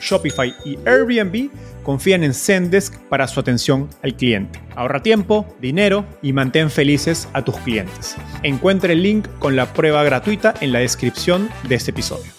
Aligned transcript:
Shopify 0.00 0.54
y 0.64 0.78
Airbnb 0.86 1.50
confían 1.82 2.24
en 2.24 2.34
Zendesk 2.34 2.94
para 3.08 3.28
su 3.28 3.40
atención 3.40 3.88
al 4.02 4.16
cliente. 4.16 4.60
Ahorra 4.74 5.02
tiempo, 5.02 5.46
dinero 5.60 6.06
y 6.22 6.32
mantén 6.32 6.70
felices 6.70 7.28
a 7.32 7.44
tus 7.44 7.56
clientes. 7.58 8.16
Encuentre 8.42 8.94
el 8.94 9.02
link 9.02 9.28
con 9.38 9.56
la 9.56 9.72
prueba 9.72 10.02
gratuita 10.04 10.54
en 10.60 10.72
la 10.72 10.80
descripción 10.80 11.48
de 11.68 11.76
este 11.76 11.92
episodio. 11.92 12.32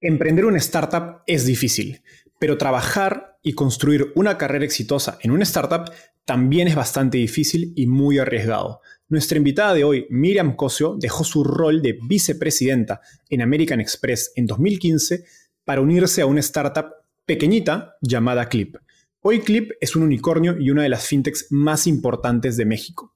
Emprender 0.00 0.46
una 0.46 0.58
startup 0.58 1.22
es 1.26 1.44
difícil, 1.44 2.02
pero 2.38 2.58
trabajar 2.58 3.38
y 3.42 3.52
construir 3.52 4.12
una 4.14 4.36
carrera 4.38 4.64
exitosa 4.64 5.18
en 5.22 5.30
una 5.30 5.44
startup 5.44 5.90
también 6.24 6.68
es 6.68 6.74
bastante 6.74 7.18
difícil 7.18 7.72
y 7.76 7.86
muy 7.86 8.18
arriesgado. 8.18 8.80
Nuestra 9.08 9.38
invitada 9.38 9.74
de 9.74 9.82
hoy, 9.82 10.06
Miriam 10.10 10.54
Cosio, 10.54 10.96
dejó 10.96 11.24
su 11.24 11.42
rol 11.42 11.82
de 11.82 11.98
vicepresidenta 12.08 13.00
en 13.28 13.42
American 13.42 13.80
Express 13.80 14.32
en 14.36 14.46
2015 14.46 15.24
para 15.64 15.80
unirse 15.80 16.22
a 16.22 16.26
una 16.26 16.40
startup 16.40 16.92
pequeñita 17.26 17.96
llamada 18.00 18.48
Clip. 18.48 18.76
Hoy 19.20 19.40
Clip 19.40 19.72
es 19.80 19.96
un 19.96 20.02
unicornio 20.02 20.58
y 20.58 20.70
una 20.70 20.82
de 20.82 20.88
las 20.88 21.06
fintechs 21.06 21.46
más 21.50 21.86
importantes 21.86 22.56
de 22.56 22.64
México. 22.64 23.14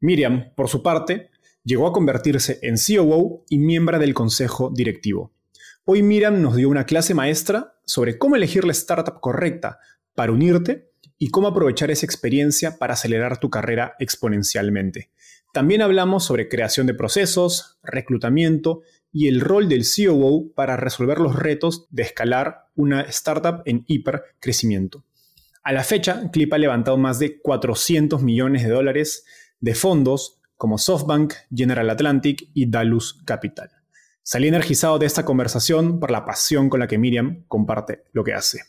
Miriam, 0.00 0.52
por 0.54 0.68
su 0.68 0.82
parte, 0.82 1.30
llegó 1.64 1.86
a 1.86 1.92
convertirse 1.92 2.58
en 2.62 2.76
COO 2.76 3.44
y 3.48 3.58
miembro 3.58 3.98
del 3.98 4.14
consejo 4.14 4.70
directivo. 4.74 5.32
Hoy 5.84 6.02
Miriam 6.02 6.40
nos 6.42 6.54
dio 6.54 6.68
una 6.68 6.84
clase 6.84 7.14
maestra 7.14 7.80
sobre 7.84 8.18
cómo 8.18 8.36
elegir 8.36 8.64
la 8.64 8.72
startup 8.72 9.20
correcta 9.20 9.78
para 10.14 10.32
unirte 10.32 10.90
y 11.18 11.30
cómo 11.30 11.48
aprovechar 11.48 11.90
esa 11.90 12.06
experiencia 12.06 12.78
para 12.78 12.94
acelerar 12.94 13.40
tu 13.40 13.50
carrera 13.50 13.94
exponencialmente. 13.98 15.10
También 15.52 15.82
hablamos 15.82 16.24
sobre 16.24 16.48
creación 16.48 16.86
de 16.86 16.94
procesos, 16.94 17.78
reclutamiento 17.82 18.82
y 19.12 19.28
el 19.28 19.40
rol 19.40 19.68
del 19.68 19.84
COO 19.84 20.52
para 20.54 20.76
resolver 20.76 21.18
los 21.18 21.36
retos 21.36 21.86
de 21.90 22.02
escalar 22.02 22.68
una 22.74 23.02
startup 23.02 23.62
en 23.64 23.84
hipercrecimiento. 23.86 25.04
A 25.62 25.72
la 25.72 25.84
fecha, 25.84 26.30
Clip 26.32 26.52
ha 26.52 26.58
levantado 26.58 26.96
más 26.96 27.18
de 27.18 27.40
400 27.40 28.22
millones 28.22 28.62
de 28.62 28.70
dólares 28.70 29.24
de 29.60 29.74
fondos 29.74 30.40
como 30.56 30.78
SoftBank, 30.78 31.34
General 31.54 31.88
Atlantic 31.90 32.48
y 32.54 32.70
Dalus 32.70 33.22
Capital. 33.24 33.70
Salí 34.22 34.48
energizado 34.48 34.98
de 34.98 35.06
esta 35.06 35.24
conversación 35.24 36.00
por 36.00 36.10
la 36.10 36.24
pasión 36.24 36.68
con 36.68 36.80
la 36.80 36.86
que 36.86 36.98
Miriam 36.98 37.44
comparte 37.48 38.04
lo 38.12 38.24
que 38.24 38.34
hace. 38.34 38.60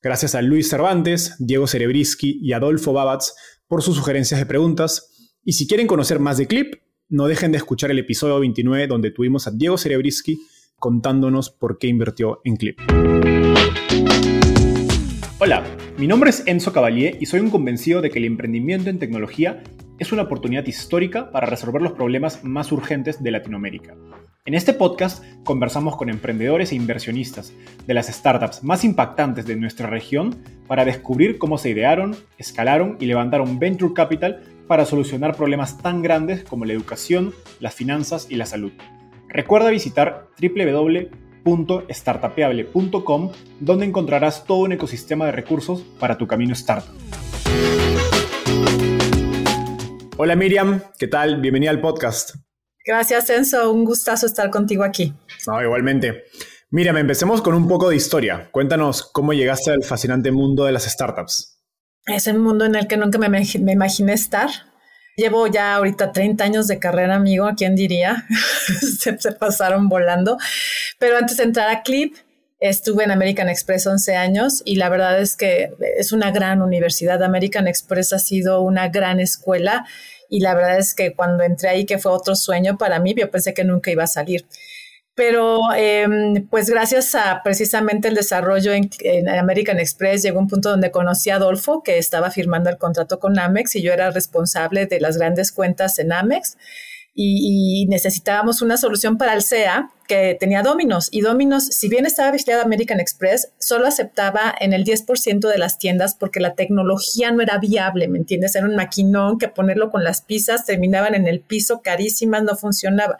Gracias 0.00 0.34
a 0.34 0.42
Luis 0.42 0.68
Cervantes, 0.68 1.36
Diego 1.38 1.66
Cerebrisky 1.66 2.38
y 2.42 2.52
Adolfo 2.52 2.92
Babatz 2.92 3.34
por 3.66 3.82
sus 3.82 3.96
sugerencias 3.96 4.38
de 4.38 4.46
preguntas. 4.46 5.36
Y 5.44 5.54
si 5.54 5.66
quieren 5.66 5.86
conocer 5.86 6.18
más 6.18 6.38
de 6.38 6.46
Clip, 6.46 6.74
no 7.12 7.26
dejen 7.26 7.52
de 7.52 7.58
escuchar 7.58 7.90
el 7.90 7.98
episodio 7.98 8.40
29 8.40 8.86
donde 8.86 9.10
tuvimos 9.10 9.46
a 9.46 9.50
Diego 9.50 9.76
Cerebrisky 9.76 10.46
contándonos 10.78 11.50
por 11.50 11.76
qué 11.78 11.88
invirtió 11.88 12.40
en 12.42 12.56
Clip. 12.56 12.80
Hola, 15.38 15.62
mi 15.98 16.06
nombre 16.06 16.30
es 16.30 16.42
Enzo 16.46 16.72
Cavalier 16.72 17.18
y 17.20 17.26
soy 17.26 17.40
un 17.40 17.50
convencido 17.50 18.00
de 18.00 18.08
que 18.08 18.18
el 18.18 18.24
emprendimiento 18.24 18.88
en 18.88 18.98
tecnología 18.98 19.62
es 19.98 20.10
una 20.10 20.22
oportunidad 20.22 20.64
histórica 20.64 21.30
para 21.30 21.46
resolver 21.46 21.82
los 21.82 21.92
problemas 21.92 22.44
más 22.44 22.72
urgentes 22.72 23.22
de 23.22 23.30
Latinoamérica. 23.30 23.94
En 24.46 24.54
este 24.54 24.72
podcast 24.72 25.22
conversamos 25.44 25.96
con 25.96 26.08
emprendedores 26.08 26.72
e 26.72 26.76
inversionistas 26.76 27.52
de 27.86 27.94
las 27.94 28.06
startups 28.06 28.64
más 28.64 28.84
impactantes 28.84 29.44
de 29.44 29.56
nuestra 29.56 29.88
región 29.90 30.34
para 30.66 30.86
descubrir 30.86 31.36
cómo 31.36 31.58
se 31.58 31.70
idearon, 31.70 32.16
escalaron 32.38 32.96
y 32.98 33.06
levantaron 33.06 33.58
venture 33.58 33.92
capital 33.92 34.42
para 34.72 34.86
solucionar 34.86 35.36
problemas 35.36 35.76
tan 35.76 36.00
grandes 36.00 36.44
como 36.44 36.64
la 36.64 36.72
educación, 36.72 37.34
las 37.60 37.74
finanzas 37.74 38.28
y 38.30 38.36
la 38.36 38.46
salud. 38.46 38.72
Recuerda 39.28 39.68
visitar 39.68 40.28
www.startapeable.com 40.40 43.32
donde 43.60 43.84
encontrarás 43.84 44.46
todo 44.46 44.60
un 44.60 44.72
ecosistema 44.72 45.26
de 45.26 45.32
recursos 45.32 45.82
para 46.00 46.16
tu 46.16 46.26
camino 46.26 46.54
startup. 46.54 46.90
Hola 50.16 50.36
Miriam, 50.36 50.80
¿qué 50.98 51.06
tal? 51.06 51.42
Bienvenida 51.42 51.68
al 51.68 51.82
podcast. 51.82 52.36
Gracias 52.82 53.28
Enzo, 53.28 53.70
un 53.70 53.84
gustazo 53.84 54.24
estar 54.24 54.48
contigo 54.48 54.84
aquí. 54.84 55.12
No, 55.46 55.62
igualmente. 55.62 56.24
Miriam, 56.70 56.96
empecemos 56.96 57.42
con 57.42 57.54
un 57.54 57.68
poco 57.68 57.90
de 57.90 57.96
historia. 57.96 58.48
Cuéntanos 58.50 59.02
cómo 59.02 59.34
llegaste 59.34 59.70
al 59.70 59.82
fascinante 59.82 60.32
mundo 60.32 60.64
de 60.64 60.72
las 60.72 60.84
startups. 60.84 61.51
Es 62.06 62.26
un 62.26 62.38
mundo 62.38 62.64
en 62.64 62.74
el 62.74 62.88
que 62.88 62.96
nunca 62.96 63.18
me, 63.18 63.28
me 63.28 63.72
imaginé 63.72 64.12
estar. 64.12 64.50
Llevo 65.16 65.46
ya 65.46 65.74
ahorita 65.74 66.10
30 66.10 66.42
años 66.42 66.66
de 66.66 66.78
carrera, 66.78 67.16
amigo, 67.16 67.46
¿a 67.46 67.54
quién 67.54 67.76
diría? 67.76 68.26
se, 68.98 69.12
pasaron 69.32 69.88
volando. 69.88 70.38
Pero 70.98 71.18
antes 71.18 71.36
de 71.36 71.44
entrar 71.44 71.68
a 71.68 71.82
Clip, 71.82 72.16
estuve 72.60 73.04
en 73.04 73.10
American 73.10 73.48
Express 73.48 73.86
11 73.86 74.16
años 74.16 74.62
y 74.64 74.76
la 74.76 74.88
verdad 74.88 75.20
es 75.20 75.36
que 75.36 75.70
es 75.98 76.12
una 76.12 76.30
gran 76.30 76.62
universidad. 76.62 77.22
American 77.22 77.68
Express 77.68 78.12
ha 78.14 78.18
sido 78.18 78.62
una 78.62 78.88
gran 78.88 79.20
escuela 79.20 79.84
y 80.30 80.40
la 80.40 80.54
verdad 80.54 80.78
es 80.78 80.94
que 80.94 81.12
cuando 81.12 81.44
entré 81.44 81.68
ahí, 81.68 81.84
que 81.84 81.98
fue 81.98 82.10
otro 82.10 82.34
sueño 82.34 82.78
para 82.78 82.98
mí, 82.98 83.14
yo 83.14 83.30
pensé 83.30 83.52
que 83.52 83.64
nunca 83.64 83.90
iba 83.90 84.04
a 84.04 84.08
salir. 84.08 84.46
Pero 85.14 85.72
em, 85.74 86.46
pues 86.48 86.70
gracias 86.70 87.14
a 87.14 87.42
precisamente 87.44 88.08
el 88.08 88.14
desarrollo 88.14 88.72
en, 88.72 88.88
American 89.28 89.78
Express 89.78 90.22
llegó 90.22 90.38
un 90.38 90.48
punto 90.48 90.70
donde 90.70 90.90
conocí 90.90 91.28
a 91.28 91.36
Adolfo, 91.36 91.82
que 91.82 91.98
estaba 91.98 92.30
firmando 92.30 92.70
el 92.70 92.78
contrato 92.78 93.18
con 93.18 93.38
Amex 93.38 93.76
y 93.76 93.82
yo 93.82 93.92
era 93.92 94.10
responsable 94.10 94.86
de 94.86 95.00
las 95.00 95.18
grandes 95.18 95.52
cuentas 95.52 95.98
en 95.98 96.12
Amex 96.12 96.56
y, 97.14 97.86
necesitábamos 97.88 98.62
una 98.62 98.76
solución 98.76 99.18
para 99.18 99.34
el 99.34 99.42
SEA 99.42 99.90
que 100.08 100.36
tenía 100.38 100.62
Dominos. 100.62 101.08
Y 101.10 101.20
Dominos, 101.20 101.66
si 101.66 101.88
bien 101.88 102.06
estaba 102.06 102.30
vigilado 102.30 102.62
American 102.62 103.00
Express, 103.00 103.52
solo 103.58 103.86
aceptaba 103.86 104.54
en 104.60 104.72
el 104.72 104.84
10% 104.84 105.48
de 105.48 105.58
las 105.58 105.78
tiendas 105.78 106.14
porque 106.14 106.40
la 106.40 106.54
tecnología 106.54 107.30
no 107.30 107.42
era 107.42 107.58
viable, 107.58 108.08
¿me 108.08 108.18
entiendes? 108.18 108.54
Era 108.56 108.66
un 108.66 108.76
maquinón 108.76 109.38
que 109.38 109.48
ponerlo 109.48 109.90
con 109.90 110.04
las 110.04 110.22
pizzas 110.22 110.64
terminaban 110.64 111.14
en 111.14 111.28
el 111.28 111.40
piso 111.40 111.82
carísimas, 111.82 112.42
no 112.44 112.56
funcionaba. 112.56 113.18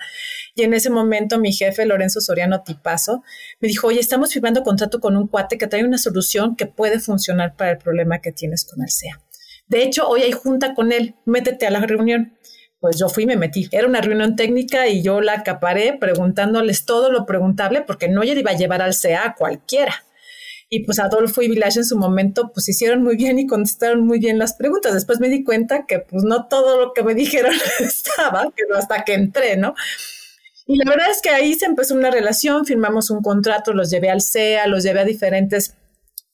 Y 0.54 0.62
en 0.62 0.75
ese 0.75 0.91
momento 0.91 1.38
mi 1.38 1.52
jefe, 1.52 1.84
Lorenzo 1.84 2.20
Soriano 2.20 2.62
Tipazo, 2.62 3.22
me 3.60 3.69
dijo, 3.69 3.88
oye, 3.88 4.00
estamos 4.00 4.32
firmando 4.32 4.62
contrato 4.62 5.00
con 5.00 5.16
un 5.16 5.28
cuate 5.28 5.58
que 5.58 5.66
trae 5.66 5.84
una 5.84 5.99
solución 5.99 6.56
que 6.56 6.66
puede 6.66 6.99
funcionar 6.99 7.56
para 7.56 7.72
el 7.72 7.78
problema 7.78 8.20
que 8.20 8.32
tienes 8.32 8.64
con 8.64 8.82
el 8.82 8.90
SEA. 8.90 9.20
De 9.66 9.82
hecho, 9.82 10.08
hoy 10.08 10.22
hay 10.22 10.32
junta 10.32 10.75
con 10.75 10.93
él, 10.93 11.14
métete 11.25 11.66
a 11.66 11.70
la 11.70 11.81
reunión 11.81 12.34
pues 12.82 12.99
yo 12.99 13.08
fui 13.08 13.23
y 13.23 13.26
me 13.26 13.37
metí. 13.37 13.69
Era 13.70 13.87
una 13.87 14.00
reunión 14.00 14.34
técnica 14.34 14.88
y 14.88 15.02
yo 15.02 15.20
la 15.20 15.34
acaparé 15.34 15.96
preguntándoles 15.99 16.84
todo 16.84 17.12
lo 17.12 17.26
preguntable 17.26 17.82
porque 17.82 18.08
no 18.08 18.25
yo 18.25 18.32
iba 18.32 18.50
a 18.50 18.56
llevar 18.56 18.82
al 18.82 18.93
CA 19.00 19.25
a 19.25 19.34
cualquiera. 19.37 20.05
Y 20.69 20.81
pues 20.84 20.99
Adolfo 20.99 21.43
y 21.43 21.49
Village 21.49 21.79
en 21.79 21.84
su 21.84 21.96
momento 21.96 22.50
pues 22.52 22.69
hicieron 22.69 23.05
muy 23.05 23.14
bien 23.14 23.38
y 23.38 23.46
contestaron 23.46 24.05
muy 24.05 24.19
bien 24.19 24.37
las 24.37 24.55
preguntas. 24.55 24.94
Después 24.94 25.20
me 25.20 25.29
di 25.29 25.44
cuenta 25.44 25.87
que 25.87 26.00
pues 26.00 26.25
no 26.25 26.49
todo 26.49 26.81
lo 26.81 26.93
que 26.93 27.05
me 27.05 27.14
dijeron 27.25 27.55
estaba, 27.79 28.52
pero 28.56 28.76
hasta 28.76 29.05
que 29.05 29.14
entré, 29.14 29.56
¿no? 29.56 29.76
Y 30.67 30.76
la 30.76 30.90
verdad 30.90 31.08
es 31.08 31.23
que 31.23 31.31
ahí 31.31 31.55
se 31.55 31.67
empezó 31.67 31.94
una 31.94 32.11
relación, 32.11 32.67
firmamos 32.67 33.11
un 33.11 33.23
contrato, 33.23 33.73
los 33.73 33.90
llevé 33.90 34.11
al 34.11 34.23
CEA, 34.23 34.67
los 34.67 34.82
llevé 34.82 35.00
a 35.00 35.05
diferentes 35.05 35.76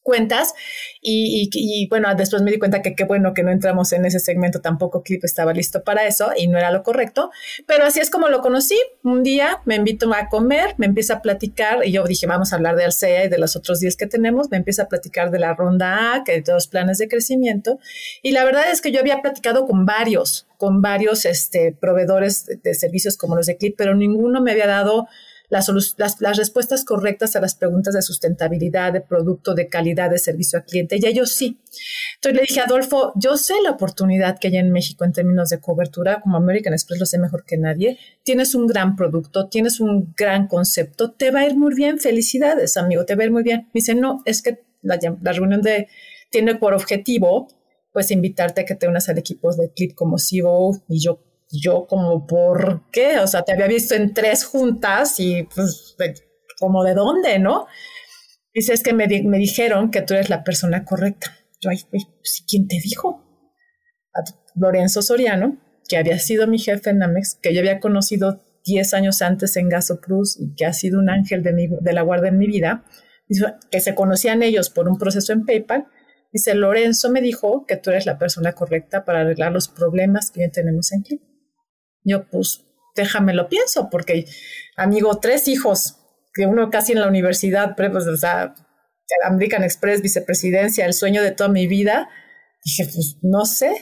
cuentas 0.09 0.55
y, 1.03 1.87
bueno, 1.91 2.09
después 2.15 2.41
me 2.41 2.51
di 2.51 2.59
cuenta 2.59 2.81
que 2.81 2.95
qué 2.95 3.05
bueno 3.05 3.35
que 3.35 3.43
no 3.43 3.51
entramos 3.51 3.93
en 3.93 4.07
ese 4.07 4.21
segmento, 4.21 4.63
tampoco 4.63 5.03
Clip 5.03 5.23
estaba 5.23 5.53
listo 5.53 5.85
para 5.85 6.07
eso 6.07 6.31
y 6.35 6.47
no 6.47 6.57
era 6.57 6.71
lo 6.71 6.83
correcto, 6.83 7.31
pero 7.67 7.85
así 7.85 8.01
es 8.01 8.09
como 8.09 8.29
lo 8.31 8.41
conocí. 8.41 8.79
Un 9.03 9.23
día 9.23 9.61
me 9.67 9.75
invito 9.75 10.11
a 10.15 10.31
comer, 10.31 10.75
me 10.79 10.87
empieza 10.87 11.17
a 11.17 11.21
platicar 11.21 11.87
y 11.87 11.93
yo 11.93 12.05
dije, 12.05 12.27
vamos 12.27 12.55
a 12.55 12.57
hablar 12.57 12.75
de 12.77 12.85
Alsea 12.85 13.27
y 13.27 13.29
de 13.29 13.37
los 13.37 13.55
otros 13.55 13.81
días 13.81 13.97
que 13.97 14.07
tenemos, 14.07 14.51
me 14.51 14.57
empieza 14.57 14.85
a 14.85 14.89
platicar 14.89 15.31
de 15.31 15.41
la 15.41 15.53
ronda 15.53 16.15
A, 16.15 16.25
que 16.25 16.41
de 16.41 16.53
los 16.53 16.69
planes 16.69 16.97
de 16.97 17.09
crecimiento 17.09 17.79
y 18.23 18.31
la 18.31 18.45
verdad 18.45 18.71
es 18.73 18.81
que 18.81 18.91
yo 18.91 19.01
había 19.01 19.21
platicado 19.21 19.67
con 19.67 19.85
varios, 19.85 20.47
con 20.57 20.81
varios 20.81 21.27
este, 21.27 21.77
proveedores 21.79 22.47
de 22.63 22.75
servicios 22.75 23.19
como 23.19 23.37
los 23.37 23.45
de 23.45 23.59
Clip, 23.59 23.75
pero 23.77 23.95
ninguno 23.95 24.41
me 24.41 24.53
había 24.53 24.67
dado 24.67 25.07
las, 25.49 25.71
las, 25.97 26.37
respuestas 26.37 26.85
correctas 26.85 27.35
a 27.35 27.41
las 27.41 27.55
preguntas 27.55 27.95
de 27.95 28.03
sustentabilidad, 28.03 28.93
de 28.93 29.01
producto, 29.01 29.55
de 29.55 29.69
calidad, 29.69 30.11
de 30.11 30.19
servicio 30.19 30.59
al 30.59 30.65
cliente. 30.67 30.99
Y 31.01 31.07
ellos 31.07 31.33
sí. 31.33 31.59
Entonces 32.17 32.35
le 32.35 32.47
dije, 32.47 32.61
Adolfo, 32.61 33.13
yo 33.17 33.37
sé 33.37 33.55
la 33.63 33.71
oportunidad 33.71 34.39
que 34.39 34.49
hay 34.49 34.59
en 34.59 34.73
México 34.73 35.05
en 35.05 35.13
términos 35.13 35.49
de 35.49 35.61
cobertura, 35.61 36.21
como 36.21 36.37
American 36.37 36.75
Express 36.75 37.01
lo 37.01 37.07
sé 37.07 37.19
mejor 37.19 37.45
que 37.45 37.57
nadie. 37.57 37.99
Tienes 38.23 38.55
un 38.55 38.67
gran 38.67 38.95
producto, 38.95 39.49
tienes 39.49 39.81
un 39.81 40.13
gran 40.17 40.49
concepto, 40.49 41.13
te 41.13 41.31
va 41.31 41.41
a 41.41 41.47
ir 41.47 41.57
muy 41.57 41.75
bien. 41.75 41.99
Felicidades, 41.99 42.77
amigo, 42.77 43.07
te 43.07 43.15
va 43.15 43.23
a 43.23 43.27
ir 43.27 43.33
muy 43.33 43.43
bien. 43.43 43.63
Me 43.69 43.81
dice, 43.81 43.95
no, 43.95 44.23
es 44.27 44.43
que 44.43 44.61
la, 44.83 44.99
la 45.23 45.33
reunión 45.33 45.63
de, 45.63 45.89
tiene 46.31 46.57
por 46.57 46.75
objetivo 46.75 47.49
pues 47.93 48.11
invitarte 48.11 48.61
a 48.61 48.65
que 48.65 48.75
te 48.75 48.87
unas 48.87 49.09
al 49.09 49.19
equipo 49.19 49.53
de 49.55 49.73
Clip 49.73 49.95
como 49.95 50.19
CEO 50.19 50.73
y 50.89 51.01
yo 51.01 51.21
yo 51.51 51.87
como, 51.87 52.27
¿por 52.27 52.91
qué? 52.91 53.19
O 53.21 53.27
sea, 53.27 53.43
te 53.43 53.53
había 53.53 53.67
visto 53.67 53.95
en 53.95 54.13
tres 54.13 54.45
juntas 54.45 55.19
y 55.19 55.45
pues, 55.45 55.97
como 56.59 56.85
de 56.85 56.95
dónde, 56.95 57.39
¿no? 57.39 57.67
Dice, 58.53 58.73
es 58.73 58.83
que 58.83 58.93
me, 58.93 59.07
me, 59.07 59.39
dijeron 59.39 59.91
que 59.91 60.03
tú 60.03 60.15
eres 60.15 60.31
la 60.31 60.45
persona 60.45 60.85
correcta. 60.85 61.37
Yo, 61.61 61.71
ay, 61.71 61.79
pues, 61.91 62.45
¿quién 62.49 62.67
te 62.67 62.77
dijo? 62.83 63.25
Lorenzo 64.55 65.03
Soriano, 65.03 65.59
que 65.89 65.97
había 65.97 66.19
sido 66.19 66.47
mi 66.47 66.59
jefe 66.59 66.91
en 66.91 67.03
Amex, 67.03 67.37
que 67.41 67.55
yo 67.55 67.61
había 67.61 67.81
conocido 67.81 68.43
10 68.65 68.95
años 68.95 69.23
antes 69.23 69.57
en 69.57 69.69
Gaso 69.69 70.01
Plus 70.01 70.39
y 70.39 70.55
que 70.55 70.67
ha 70.67 70.73
sido 70.73 70.99
un 70.99 71.09
ángel 71.09 71.43
de, 71.43 71.53
mi, 71.53 71.69
de 71.69 71.93
la 71.93 72.03
guarda 72.03 72.29
en 72.29 72.39
mi 72.39 72.47
vida, 72.47 72.85
que 73.71 73.81
se 73.81 73.95
conocían 73.95 74.43
ellos 74.43 74.71
por 74.71 74.89
un 74.89 74.99
proceso 74.99 75.33
en 75.33 75.45
PayPal. 75.45 75.87
Dice, 76.33 76.55
Lorenzo 76.55 77.11
me 77.11 77.21
dijo 77.21 77.65
que 77.67 77.77
tú 77.77 77.91
eres 77.91 78.07
la 78.07 78.19
persona 78.19 78.53
correcta 78.53 79.05
para 79.05 79.21
arreglar 79.21 79.53
los 79.53 79.69
problemas 79.69 80.31
que 80.31 80.49
tenemos 80.49 80.93
en 80.93 81.03
Clip. 81.03 81.23
Yo, 82.09 82.27
pues, 82.29 82.65
déjame 82.97 83.35
lo 83.35 83.49
pienso, 83.49 83.89
porque, 83.91 84.27
amigo, 84.77 85.19
tres 85.19 85.49
hijos, 85.49 85.97
que 86.33 86.47
uno 86.47 86.71
casi 86.71 86.93
en 86.93 87.01
la 87.01 87.09
universidad, 87.09 87.75
pues, 87.77 88.07
o 88.07 88.17
sea, 88.17 88.55
American 89.25 89.65
Express, 89.65 90.03
vicepresidencia, 90.03 90.87
el 90.87 90.95
sueño 90.95 91.23
de 91.23 91.33
toda 91.33 91.51
mi 91.51 91.67
vida. 91.67 92.09
Dije, 92.65 92.85
pues, 92.85 93.17
no 93.23 93.45
sé. 93.45 93.73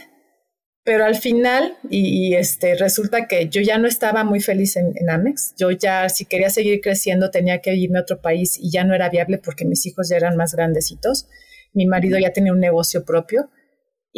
Pero 0.84 1.04
al 1.04 1.16
final, 1.16 1.76
y, 1.90 2.34
este, 2.34 2.76
resulta 2.76 3.26
que 3.26 3.48
yo 3.48 3.60
ya 3.60 3.76
no 3.76 3.88
estaba 3.88 4.22
muy 4.22 4.40
feliz 4.40 4.76
en, 4.76 4.92
en, 4.94 5.10
Amex. 5.10 5.54
Yo 5.58 5.72
ya, 5.72 6.08
si 6.08 6.26
quería 6.26 6.48
seguir 6.48 6.80
creciendo, 6.80 7.30
tenía 7.30 7.60
que 7.60 7.74
irme 7.74 7.98
a 7.98 8.02
otro 8.02 8.20
país 8.20 8.56
y 8.56 8.70
ya 8.70 8.84
no 8.84 8.94
era 8.94 9.08
viable 9.08 9.38
porque 9.38 9.64
mis 9.64 9.84
hijos 9.86 10.08
ya 10.08 10.16
eran 10.16 10.36
más 10.36 10.54
grandecitos. 10.54 11.26
Mi 11.72 11.86
marido 11.86 12.18
ya 12.18 12.32
tenía 12.32 12.52
un 12.52 12.60
negocio 12.60 13.04
propio. 13.04 13.50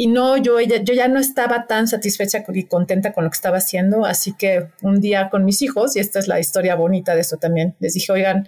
Y 0.01 0.07
no, 0.07 0.37
yo, 0.37 0.59
ella, 0.59 0.81
yo 0.81 0.93
ya 0.93 1.09
no 1.09 1.19
estaba 1.19 1.67
tan 1.67 1.89
satisfecha 1.89 2.45
y 2.53 2.63
contenta 2.67 3.11
con 3.11 3.25
lo 3.25 3.29
que 3.29 3.35
estaba 3.35 3.57
haciendo, 3.57 4.05
así 4.05 4.31
que 4.31 4.69
un 4.81 5.01
día 5.01 5.29
con 5.29 5.43
mis 5.43 5.61
hijos, 5.61 5.97
y 5.97 5.99
esta 5.99 6.19
es 6.19 6.29
la 6.29 6.39
historia 6.39 6.75
bonita 6.75 7.15
de 7.15 7.19
esto 7.19 7.35
también, 7.35 7.75
les 7.81 7.95
dije, 7.95 8.13
oigan, 8.13 8.47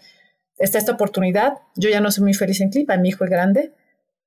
está 0.58 0.78
esta 0.78 0.94
oportunidad, 0.94 1.56
yo 1.76 1.90
ya 1.90 2.00
no 2.00 2.10
soy 2.10 2.24
muy 2.24 2.34
feliz 2.36 2.62
en 2.62 2.70
Clip, 2.70 2.90
a 2.90 2.96
mi 2.96 3.10
hijo 3.10 3.26
es 3.26 3.30
grande, 3.30 3.74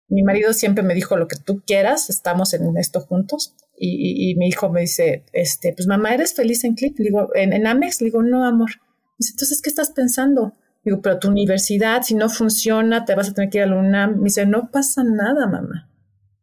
mi 0.09 0.23
marido 0.23 0.53
siempre 0.53 0.85
me 0.85 0.93
dijo 0.93 1.17
lo 1.17 1.27
que 1.27 1.37
tú 1.37 1.63
quieras, 1.67 2.11
estamos 2.11 2.53
en 2.53 2.77
esto 2.77 3.01
juntos, 3.01 3.55
y, 3.75 4.35
mi 4.37 4.49
hijo 4.49 4.69
me 4.69 4.83
dice, 4.83 5.25
este, 5.33 5.73
pues 5.73 5.87
mamá, 5.87 6.13
¿eres 6.13 6.35
feliz 6.35 6.63
en 6.65 6.75
Clip? 6.75 6.95
digo, 6.99 7.31
¿en, 7.35 7.67
Amex? 7.67 8.03
Le 8.03 8.09
digo, 8.09 8.23
no, 8.23 8.45
amor. 8.45 8.73
Dice, 9.19 9.33
entonces, 9.33 9.63
¿qué 9.63 9.71
estás 9.71 9.93
pensando? 9.93 10.53
Digo, 10.85 11.01
pero 11.01 11.19
tu 11.19 11.29
universidad, 11.29 12.03
si 12.03 12.15
no 12.15 12.29
funciona, 12.29 13.07
te 13.07 13.15
vas 13.15 13.31
a 13.31 13.33
tener 13.33 13.49
que 13.49 13.59
ir 13.59 13.65
a 13.65 13.67
la 13.69 13.77
UNAM. 13.77 14.19
Me 14.19 14.25
dice, 14.25 14.45
no 14.45 14.71
pasa 14.71 15.03
nada, 15.03 15.47
mamá. 15.47 15.89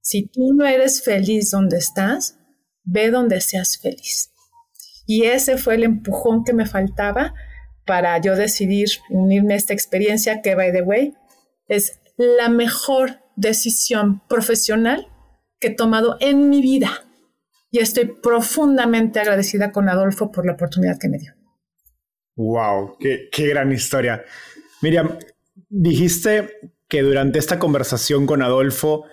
Si 0.01 0.27
tú 0.27 0.53
no 0.53 0.65
eres 0.65 1.03
feliz 1.03 1.51
donde 1.51 1.77
estás, 1.77 2.37
ve 2.83 3.11
donde 3.11 3.39
seas 3.41 3.77
feliz. 3.77 4.31
Y 5.05 5.23
ese 5.23 5.57
fue 5.57 5.75
el 5.75 5.83
empujón 5.83 6.43
que 6.43 6.53
me 6.53 6.65
faltaba 6.65 7.33
para 7.85 8.17
yo 8.19 8.35
decidir 8.35 8.89
unirme 9.09 9.53
a 9.53 9.57
esta 9.57 9.73
experiencia 9.73 10.41
que, 10.41 10.55
by 10.55 10.71
the 10.71 10.81
way, 10.81 11.13
es 11.67 11.99
la 12.17 12.49
mejor 12.49 13.19
decisión 13.35 14.21
profesional 14.27 15.07
que 15.59 15.69
he 15.69 15.75
tomado 15.75 16.17
en 16.19 16.49
mi 16.49 16.61
vida. 16.61 17.05
Y 17.69 17.79
estoy 17.79 18.05
profundamente 18.05 19.19
agradecida 19.19 19.71
con 19.71 19.87
Adolfo 19.87 20.31
por 20.31 20.45
la 20.45 20.53
oportunidad 20.53 20.97
que 20.99 21.09
me 21.09 21.17
dio. 21.17 21.33
¡Wow! 22.35 22.97
¡Qué, 22.99 23.29
qué 23.31 23.47
gran 23.47 23.71
historia! 23.71 24.23
Miriam, 24.81 25.17
dijiste 25.69 26.73
que 26.87 27.01
durante 27.01 27.39
esta 27.39 27.59
conversación 27.59 28.25
con 28.25 28.41
Adolfo 28.41 29.05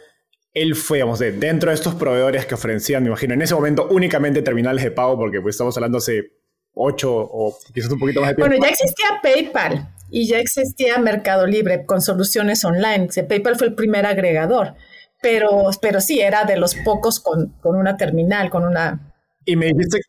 él 0.62 0.74
fue, 0.74 0.98
digamos, 0.98 1.18
de, 1.18 1.32
dentro 1.32 1.70
de 1.70 1.74
estos 1.74 1.94
proveedores 1.94 2.46
que 2.46 2.54
ofrecían, 2.54 3.02
me 3.02 3.08
imagino, 3.08 3.34
en 3.34 3.42
ese 3.42 3.54
momento 3.54 3.88
únicamente 3.90 4.42
terminales 4.42 4.84
de 4.84 4.90
pago, 4.90 5.16
porque 5.16 5.40
pues 5.40 5.54
estamos 5.54 5.76
hablando 5.76 5.98
hace 5.98 6.32
ocho 6.74 7.12
o 7.14 7.56
quizás 7.74 7.90
un 7.90 7.98
poquito 7.98 8.20
más 8.20 8.30
de 8.30 8.36
tiempo. 8.36 8.50
Bueno, 8.50 8.64
ya 8.64 8.70
existía 8.70 9.06
PayPal 9.22 9.94
y 10.10 10.26
ya 10.26 10.38
existía 10.38 10.98
Mercado 10.98 11.46
Libre 11.46 11.84
con 11.86 12.00
soluciones 12.00 12.64
online. 12.64 13.08
PayPal 13.28 13.56
fue 13.56 13.68
el 13.68 13.74
primer 13.74 14.06
agregador, 14.06 14.74
pero, 15.20 15.70
pero 15.82 16.00
sí, 16.00 16.20
era 16.20 16.44
de 16.44 16.56
los 16.56 16.74
pocos 16.76 17.20
con, 17.20 17.54
con 17.60 17.76
una 17.76 17.96
terminal, 17.96 18.50
con 18.50 18.64
una... 18.64 19.12
Y 19.44 19.56
me 19.56 19.66
dijiste 19.66 20.00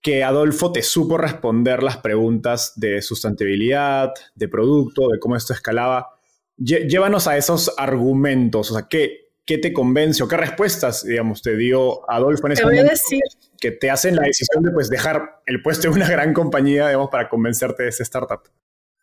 que 0.00 0.22
Adolfo 0.22 0.70
te 0.70 0.82
supo 0.82 1.16
responder 1.16 1.82
las 1.82 1.96
preguntas 1.96 2.74
de 2.76 3.00
sustentabilidad, 3.00 4.12
de 4.34 4.48
producto, 4.48 5.08
de 5.08 5.18
cómo 5.18 5.34
esto 5.34 5.54
escalaba. 5.54 6.10
Llévanos 6.56 7.26
a 7.26 7.36
esos 7.38 7.72
argumentos, 7.78 8.70
o 8.70 8.74
sea, 8.74 8.86
¿qué, 8.88 9.23
¿qué 9.44 9.58
te 9.58 9.72
convence 9.72 10.22
o 10.22 10.28
qué 10.28 10.36
respuestas, 10.36 11.04
digamos, 11.04 11.42
te 11.42 11.56
dio 11.56 12.08
Adolfo 12.10 12.46
en 12.46 12.52
ese 12.52 12.64
momento 12.64 12.90
decir. 12.90 13.20
que 13.60 13.70
te 13.70 13.90
hacen 13.90 14.16
la 14.16 14.22
decisión 14.22 14.62
de 14.62 14.70
pues, 14.70 14.88
dejar 14.88 15.40
el 15.46 15.62
puesto 15.62 15.88
de 15.88 15.94
una 15.94 16.08
gran 16.08 16.32
compañía, 16.32 16.88
digamos, 16.88 17.10
para 17.10 17.28
convencerte 17.28 17.84
de 17.84 17.88
esa 17.90 18.02
startup? 18.02 18.40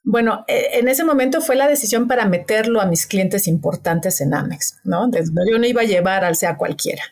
Bueno, 0.03 0.45
e, 0.47 0.79
en 0.79 0.87
ese 0.87 1.03
momento 1.03 1.41
fue 1.41 1.55
la 1.55 1.67
decisión 1.67 2.07
para 2.07 2.25
meterlo 2.25 2.81
a 2.81 2.85
mis 2.85 3.05
clientes 3.05 3.47
importantes 3.47 4.19
en 4.21 4.33
Amex, 4.33 4.79
¿no? 4.83 5.09
Yo 5.49 5.59
no 5.59 5.65
iba 5.67 5.81
a 5.81 5.85
llevar 5.85 6.25
al 6.25 6.35
sea 6.35 6.57
cualquiera. 6.57 7.03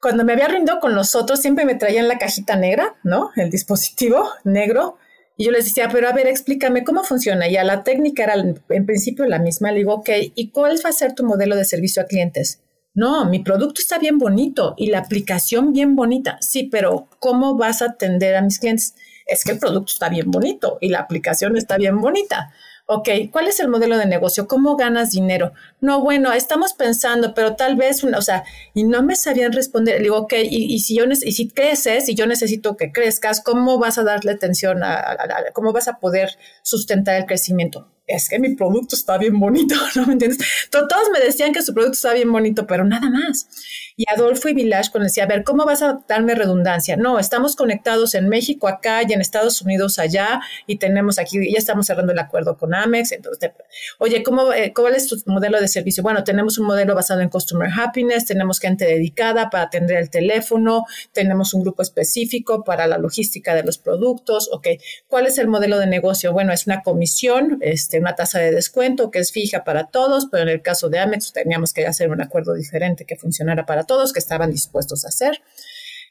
Cuando 0.00 0.24
me 0.24 0.32
había 0.32 0.48
rendido 0.48 0.80
con 0.80 0.94
los 0.94 1.14
otros, 1.14 1.40
siempre 1.40 1.66
me 1.66 1.74
traían 1.74 2.08
la 2.08 2.18
cajita 2.18 2.56
negra, 2.56 2.96
¿no? 3.04 3.30
El 3.36 3.50
dispositivo 3.50 4.28
negro 4.44 4.96
y 5.40 5.44
yo 5.46 5.52
les 5.52 5.64
decía, 5.64 5.88
pero 5.90 6.06
a 6.06 6.12
ver, 6.12 6.26
explícame 6.26 6.84
cómo 6.84 7.02
funciona. 7.02 7.48
Y 7.48 7.56
a 7.56 7.64
la 7.64 7.82
técnica 7.82 8.24
era 8.24 8.34
en 8.34 8.84
principio 8.84 9.24
la 9.24 9.38
misma. 9.38 9.72
Le 9.72 9.78
digo, 9.78 9.94
ok, 9.94 10.10
¿y 10.34 10.50
cuál 10.50 10.78
va 10.84 10.90
a 10.90 10.92
ser 10.92 11.14
tu 11.14 11.24
modelo 11.24 11.56
de 11.56 11.64
servicio 11.64 12.02
a 12.02 12.04
clientes? 12.04 12.60
No, 12.92 13.24
mi 13.24 13.38
producto 13.38 13.80
está 13.80 13.98
bien 13.98 14.18
bonito 14.18 14.74
y 14.76 14.88
la 14.88 14.98
aplicación 14.98 15.72
bien 15.72 15.96
bonita. 15.96 16.36
Sí, 16.42 16.64
pero 16.70 17.08
¿cómo 17.20 17.56
vas 17.56 17.80
a 17.80 17.86
atender 17.86 18.36
a 18.36 18.42
mis 18.42 18.58
clientes? 18.58 18.94
Es 19.24 19.42
que 19.42 19.52
el 19.52 19.58
producto 19.58 19.94
está 19.94 20.10
bien 20.10 20.30
bonito 20.30 20.76
y 20.78 20.90
la 20.90 20.98
aplicación 20.98 21.56
está 21.56 21.78
bien 21.78 22.02
bonita 22.02 22.52
ok, 22.92 23.08
¿cuál 23.30 23.46
es 23.46 23.60
el 23.60 23.68
modelo 23.68 23.96
de 23.96 24.06
negocio? 24.06 24.48
¿Cómo 24.48 24.74
ganas 24.74 25.12
dinero? 25.12 25.52
No, 25.80 26.00
bueno, 26.00 26.32
estamos 26.32 26.72
pensando, 26.72 27.34
pero 27.34 27.54
tal 27.54 27.76
vez, 27.76 28.02
una, 28.02 28.18
o 28.18 28.22
sea, 28.22 28.42
y 28.74 28.82
no 28.82 29.04
me 29.04 29.14
sabían 29.14 29.52
responder. 29.52 29.98
Le 29.98 30.02
digo, 30.02 30.16
ok, 30.16 30.34
y, 30.42 30.80
si 30.80 30.96
yo, 30.96 31.04
y 31.04 31.32
si 31.32 31.48
creces 31.48 32.08
y 32.08 32.16
yo 32.16 32.26
necesito 32.26 32.76
que 32.76 32.90
crezcas, 32.90 33.40
¿cómo 33.42 33.78
vas 33.78 33.98
a 33.98 34.02
darle 34.02 34.32
atención 34.32 34.82
a, 34.82 35.16
cómo 35.52 35.72
vas 35.72 35.86
a 35.86 35.98
poder 36.00 36.30
sustentar 36.62 37.14
el 37.14 37.26
crecimiento? 37.26 37.86
Es 38.10 38.28
que 38.28 38.38
mi 38.38 38.54
producto 38.54 38.96
está 38.96 39.18
bien 39.18 39.38
bonito, 39.38 39.74
¿no 39.94 40.06
me 40.06 40.14
entiendes? 40.14 40.44
Todos 40.70 41.10
me 41.12 41.20
decían 41.20 41.52
que 41.52 41.62
su 41.62 41.72
producto 41.72 41.94
está 41.94 42.12
bien 42.12 42.30
bonito, 42.30 42.66
pero 42.66 42.84
nada 42.84 43.08
más. 43.08 43.48
Y 43.96 44.04
Adolfo 44.08 44.48
y 44.48 44.54
Village 44.54 44.90
cuando 44.90 45.06
decía, 45.06 45.24
a 45.24 45.26
ver, 45.26 45.44
¿cómo 45.44 45.64
vas 45.64 45.82
a 45.82 46.00
darme 46.08 46.34
redundancia? 46.34 46.96
No, 46.96 47.18
estamos 47.18 47.54
conectados 47.54 48.14
en 48.14 48.28
México 48.28 48.66
acá 48.66 49.02
y 49.06 49.12
en 49.12 49.20
Estados 49.20 49.60
Unidos 49.62 49.98
allá 49.98 50.40
y 50.66 50.76
tenemos 50.76 51.18
aquí, 51.18 51.52
ya 51.52 51.58
estamos 51.58 51.86
cerrando 51.86 52.12
el 52.12 52.18
acuerdo 52.18 52.56
con 52.56 52.74
Amex. 52.74 53.12
Entonces, 53.12 53.50
oye, 53.98 54.22
¿cómo, 54.22 54.52
eh, 54.52 54.72
¿cuál 54.74 54.94
es 54.94 55.06
tu 55.06 55.16
modelo 55.26 55.60
de 55.60 55.68
servicio? 55.68 56.02
Bueno, 56.02 56.24
tenemos 56.24 56.58
un 56.58 56.66
modelo 56.66 56.94
basado 56.94 57.20
en 57.20 57.28
Customer 57.28 57.70
Happiness, 57.76 58.24
tenemos 58.24 58.58
gente 58.58 58.86
dedicada 58.86 59.50
para 59.50 59.64
atender 59.64 59.98
el 59.98 60.10
teléfono, 60.10 60.84
tenemos 61.12 61.54
un 61.54 61.62
grupo 61.62 61.82
específico 61.82 62.64
para 62.64 62.86
la 62.86 62.98
logística 62.98 63.54
de 63.54 63.62
los 63.62 63.78
productos. 63.78 64.48
Ok, 64.52 64.68
¿cuál 65.08 65.26
es 65.26 65.38
el 65.38 65.48
modelo 65.48 65.78
de 65.78 65.86
negocio? 65.86 66.32
Bueno, 66.32 66.52
es 66.52 66.66
una 66.66 66.82
comisión, 66.82 67.58
este, 67.60 67.99
una 68.00 68.14
tasa 68.16 68.40
de 68.40 68.50
descuento 68.50 69.10
que 69.10 69.20
es 69.20 69.32
fija 69.32 69.62
para 69.62 69.86
todos, 69.86 70.28
pero 70.30 70.42
en 70.42 70.48
el 70.48 70.62
caso 70.62 70.88
de 70.88 70.98
Amex 70.98 71.32
teníamos 71.32 71.72
que 71.72 71.86
hacer 71.86 72.10
un 72.10 72.20
acuerdo 72.20 72.54
diferente 72.54 73.04
que 73.04 73.16
funcionara 73.16 73.66
para 73.66 73.84
todos, 73.84 74.12
que 74.12 74.18
estaban 74.18 74.50
dispuestos 74.50 75.04
a 75.04 75.08
hacer. 75.08 75.42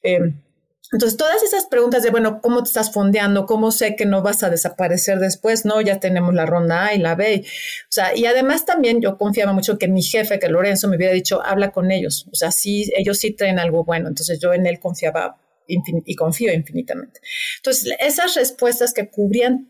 Eh, 0.03 0.33
Entonces, 0.91 1.17
todas 1.17 1.43
esas 1.43 1.67
preguntas 1.67 2.01
de, 2.01 2.09
bueno, 2.09 2.41
¿cómo 2.41 2.63
te 2.63 2.69
estás 2.69 2.91
fondeando? 2.91 3.45
¿Cómo 3.45 3.69
sé 3.71 3.95
que 3.95 4.07
no 4.07 4.23
vas 4.23 4.41
a 4.41 4.49
desaparecer 4.49 5.19
después? 5.19 5.63
No, 5.63 5.81
ya 5.81 5.99
tenemos 5.99 6.33
la 6.33 6.47
ronda 6.47 6.87
A 6.87 6.95
y 6.95 6.97
la 6.97 7.13
B. 7.13 7.43
O 7.45 7.91
sea, 7.91 8.15
y 8.15 8.25
además 8.25 8.65
también 8.65 8.99
yo 8.99 9.17
confiaba 9.17 9.53
mucho 9.53 9.77
que 9.77 9.87
mi 9.87 10.01
jefe, 10.01 10.39
que 10.39 10.47
Lorenzo, 10.47 10.87
me 10.87 10.95
hubiera 10.95 11.13
dicho, 11.13 11.43
habla 11.45 11.71
con 11.71 11.91
ellos. 11.91 12.27
O 12.31 12.35
sea, 12.35 12.51
sí, 12.51 12.91
ellos 12.97 13.19
sí 13.19 13.31
traen 13.31 13.59
algo 13.59 13.83
bueno. 13.83 14.07
Entonces, 14.07 14.39
yo 14.39 14.51
en 14.51 14.65
él 14.65 14.79
confiaba 14.79 15.37
y 15.67 16.15
confío 16.15 16.51
infinitamente. 16.51 17.19
Entonces, 17.57 17.93
esas 17.99 18.33
respuestas 18.33 18.91
que 18.91 19.07
cubrían 19.07 19.69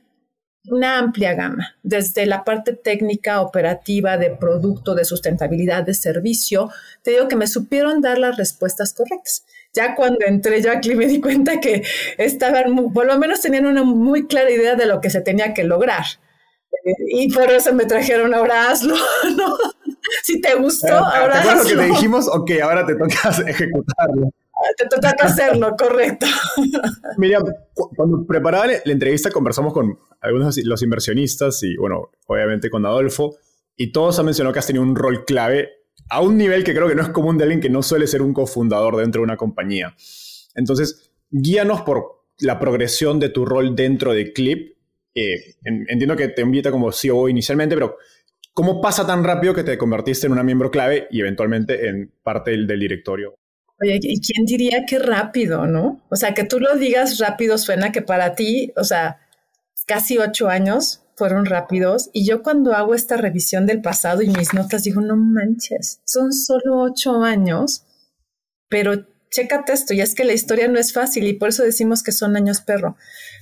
una 0.66 1.00
amplia 1.00 1.34
gama, 1.34 1.76
desde 1.84 2.26
la 2.26 2.44
parte 2.44 2.74
técnica, 2.74 3.42
operativa, 3.42 4.18
de 4.18 4.32
producto, 4.32 4.94
de 4.94 5.06
sustentabilidad, 5.06 5.84
de 5.84 5.94
servicio, 5.94 6.70
te 7.02 7.12
digo 7.12 7.28
que 7.28 7.36
me 7.36 7.48
supieron 7.48 8.02
dar 8.02 8.18
las 8.18 8.38
respuestas 8.38 8.94
correctas. 8.94 9.46
Ya 9.74 9.96
cuando 9.96 10.26
entré 10.26 10.62
yo 10.62 10.72
aquí 10.72 10.96
me 10.96 11.08
di 11.08 11.22
cuenta 11.22 11.60
que 11.60 11.84
estaban, 12.18 12.92
por 12.94 13.06
lo 13.06 13.18
menos 13.18 13.42
tenían 13.42 13.66
una 13.66 13.84
muy 13.84 14.28
clara 14.28 14.52
idea 14.52 14.76
de 14.76 14.86
lo 14.86 15.02
que 15.02 15.10
se 15.10 15.22
tenía 15.22 15.54
que 15.54 15.64
lograr. 15.64 16.06
Y 17.08 17.32
por 17.34 17.50
eso 17.50 17.74
me 17.74 17.86
trajeron 17.86 18.34
ahora 18.34 18.70
hazlo, 18.70 18.96
¿no? 19.38 19.58
Si 20.24 20.40
te 20.42 20.56
gustó, 20.56 20.94
ahora 20.94 21.42
¿Te 21.42 21.56
lo 21.56 21.64
que 21.64 21.76
te 21.76 21.94
dijimos? 21.94 22.28
Ok, 22.28 22.52
ahora 22.62 22.86
te 22.86 22.96
toca 22.96 23.30
ejecutarlo. 23.48 24.32
Te 24.78 24.88
toca 24.88 25.16
hacerlo, 25.22 25.76
correcto. 25.78 26.26
Miriam, 27.18 27.44
cuando 27.74 28.26
preparaba 28.26 28.68
la 28.68 28.92
entrevista 28.92 29.32
conversamos 29.32 29.74
con 29.74 29.98
algunos 30.22 30.56
de 30.56 30.64
los 30.66 30.82
inversionistas 30.84 31.64
y, 31.64 31.78
bueno, 31.78 32.12
obviamente 32.28 32.70
con 32.70 32.86
Adolfo, 32.86 33.38
y 33.76 33.92
todos 33.92 34.20
han 34.20 34.26
mencionado 34.26 34.54
que 34.54 34.60
has 34.60 34.68
tenido 34.68 34.84
un 34.84 34.96
rol 34.96 35.24
clave 35.26 35.70
a 36.10 36.22
un 36.22 36.38
nivel 36.38 36.64
que 36.64 36.74
creo 36.74 36.88
que 36.88 36.96
no 36.96 37.02
es 37.02 37.10
común 37.10 37.38
de 37.38 37.44
alguien 37.44 37.62
que 37.62 37.70
no 37.70 37.82
suele 37.82 38.08
ser 38.08 38.22
un 38.22 38.34
cofundador 38.34 38.98
dentro 38.98 39.22
de 39.22 39.24
una 39.24 39.38
compañía. 39.38 39.96
Entonces, 40.56 41.12
guíanos 41.30 41.82
por 41.82 42.26
la 42.40 42.60
progresión 42.60 43.20
de 43.20 43.30
tu 43.30 43.46
rol 43.46 43.76
dentro 43.76 44.14
de 44.14 44.34
Clip. 44.34 44.78
Eh, 45.16 45.56
entiendo 45.64 46.16
que 46.16 46.30
te 46.30 46.42
invita 46.42 46.72
como 46.72 46.92
CEO 46.92 47.30
inicialmente, 47.30 47.76
pero 47.76 47.98
¿cómo 48.54 48.82
pasa 48.82 49.06
tan 49.06 49.24
rápido 49.24 49.54
que 49.54 49.64
te 49.64 49.78
convertiste 49.78 50.28
en 50.28 50.34
una 50.34 50.44
miembro 50.44 50.72
clave 50.72 51.08
y 51.12 51.22
eventualmente 51.22 51.88
en 51.88 52.12
parte 52.24 52.52
del 52.52 52.68
directorio? 52.68 53.39
Oye, 53.82 54.00
¿y 54.02 54.20
quién 54.20 54.46
diría 54.46 54.86
que 54.86 55.00
rápido, 55.00 55.66
no? 55.66 56.02
O 56.10 56.16
sea, 56.16 56.34
que 56.34 56.44
tú 56.44 56.60
lo 56.60 56.76
digas 56.76 57.18
rápido 57.18 57.58
suena 57.58 57.92
que 57.92 58.02
para 58.02 58.36
ti, 58.36 58.74
o 58.76 58.84
sea, 58.84 59.20
casi 59.88 60.18
ocho 60.18 60.50
años 60.50 61.02
fueron 61.16 61.46
rápidos. 61.46 62.10
Y 62.12 62.26
yo 62.26 62.44
cuando 62.44 62.74
hago 62.74 62.94
esta 62.94 63.16
revisión 63.18 63.66
del 63.66 63.82
pasado 63.82 64.22
y 64.22 64.30
mis 64.30 64.54
notas 64.54 64.84
digo, 64.84 65.02
no 65.02 65.16
manches, 65.16 66.02
son 66.06 66.34
solo 66.34 66.82
ocho 66.82 67.24
años, 67.24 67.84
pero 68.68 69.06
chécate 69.30 69.74
esto, 69.74 69.94
y 69.94 70.02
es 70.02 70.16
que 70.16 70.24
la 70.24 70.34
historia 70.34 70.68
no 70.68 70.80
es 70.80 70.94
fácil 70.94 71.28
y 71.28 71.34
por 71.34 71.50
eso 71.50 71.64
decimos 71.64 72.04
que 72.04 72.12
son 72.12 72.36
años 72.36 72.62
perro. 72.62 72.98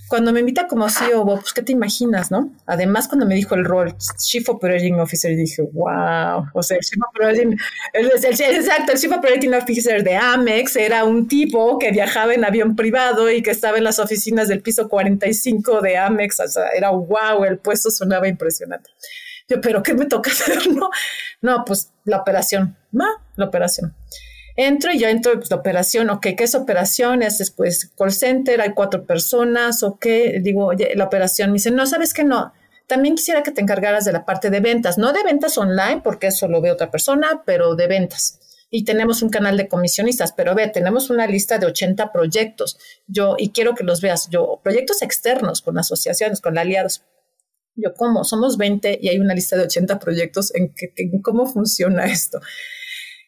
Cuando 0.08 0.32
me 0.32 0.39
invita 0.39 0.67
como 0.67 0.89
CEO, 0.89 1.25
pues, 1.25 1.53
¿qué 1.53 1.62
te 1.62 1.74
imaginas, 1.74 2.32
no? 2.32 2.53
Además, 2.65 3.10
cuando 3.10 3.25
me 3.25 3.36
dijo 3.36 3.56
el 3.56 3.65
rol 3.65 3.94
Chief 4.17 4.48
Operating 4.48 5.00
Officer, 5.00 5.36
dije, 5.36 5.63
wow, 5.74 6.46
o 6.53 6.63
sea, 6.63 6.77
el 6.77 6.84
Chief 6.84 7.01
Operating, 7.10 7.58
el, 7.91 8.06
exacto, 8.06 8.94
el 8.94 8.98
Chief 8.98 9.12
Operating 9.12 9.53
Officer 9.53 10.03
de 10.03 10.15
Amex 10.15 10.77
era 10.77 11.03
un 11.03 11.27
tipo 11.27 11.77
que 11.77 11.91
viajaba 11.91 12.34
en 12.34 12.46
avión 12.46 12.75
privado 12.75 13.29
y 13.29 13.41
que 13.41 13.51
estaba 13.51 13.77
en 13.77 13.84
las 13.84 14.00
oficinas 14.00 14.48
del 14.48 14.62
piso 14.62 14.88
45 14.88 15.82
de 15.82 15.98
Amex, 15.98 16.39
o 16.39 16.48
sea, 16.48 16.70
era 16.70 16.89
wow, 16.91 17.44
el 17.46 17.58
puesto 17.58 17.91
sonaba 17.91 18.29
impresionante. 18.29 18.89
Yo, 19.50 19.62
pero 19.62 19.84
¿qué 19.84 19.94
me 19.94 20.06
toca 20.06 20.32
hacer, 20.32 20.67
no? 20.74 20.89
No, 21.41 21.63
pues 21.65 21.91
la 22.06 22.17
operación, 22.17 22.77
¿va? 22.98 23.08
La 23.36 23.46
operación. 23.46 23.94
Entro 24.58 24.92
y 24.92 25.00
yo 25.00 25.08
entro, 25.08 25.34
pues 25.36 25.50
la 25.50 25.58
operación, 25.58 26.10
ok, 26.10 26.28
¿qué 26.36 26.44
es 26.44 26.56
operación? 26.56 27.22
Es 27.22 27.38
después 27.38 27.92
call 27.98 28.12
center, 28.12 28.60
hay 28.60 28.74
cuatro 28.74 29.06
personas, 29.06 29.84
ok, 29.84 30.06
digo, 30.42 30.72
la 30.74 31.06
operación, 31.06 31.52
me 31.52 31.56
dice, 31.56 31.72
no, 31.72 31.86
¿sabes 31.86 32.14
que 32.14 32.24
no? 32.24 32.54
También 32.88 33.16
quisiera 33.16 33.44
que 33.44 33.52
te 33.52 33.62
encargaras 33.62 34.04
de 34.04 34.14
la 34.14 34.26
parte 34.26 34.50
de 34.50 34.60
ventas, 34.60 34.98
no 34.98 35.14
de 35.14 35.24
ventas 35.24 35.58
online, 35.58 36.02
porque 36.04 36.28
eso 36.28 36.48
lo 36.48 36.60
ve 36.60 36.72
otra 36.72 36.92
persona, 36.92 37.44
pero 37.46 37.76
de 37.76 37.88
ventas 37.88 38.40
y 38.70 38.84
tenemos 38.84 39.22
un 39.22 39.30
canal 39.30 39.56
de 39.58 39.68
comisionistas, 39.68 40.34
pero 40.34 40.54
ve, 40.54 40.68
tenemos 40.68 41.10
una 41.10 41.26
lista 41.28 41.58
de 41.58 41.68
80 41.68 42.12
proyectos. 42.12 42.78
Yo, 43.08 43.36
y 43.38 43.52
quiero 43.52 43.76
que 43.76 43.84
los 43.84 44.02
veas, 44.02 44.30
yo, 44.30 44.60
proyectos 44.64 45.02
externos 45.02 45.62
con 45.62 45.78
asociaciones, 45.78 46.42
con 46.42 46.58
aliados. 46.58 47.04
Yo, 47.76 47.94
¿cómo? 47.94 48.24
Somos 48.24 48.58
20 48.58 49.00
y 49.02 49.08
hay 49.10 49.20
una 49.20 49.34
lista 49.34 49.56
de 49.56 49.64
80 49.64 50.00
proyectos 50.00 50.54
en, 50.54 50.74
que, 50.74 50.92
en 50.98 51.22
cómo 51.22 51.46
funciona 51.46 52.06
esto. 52.06 52.42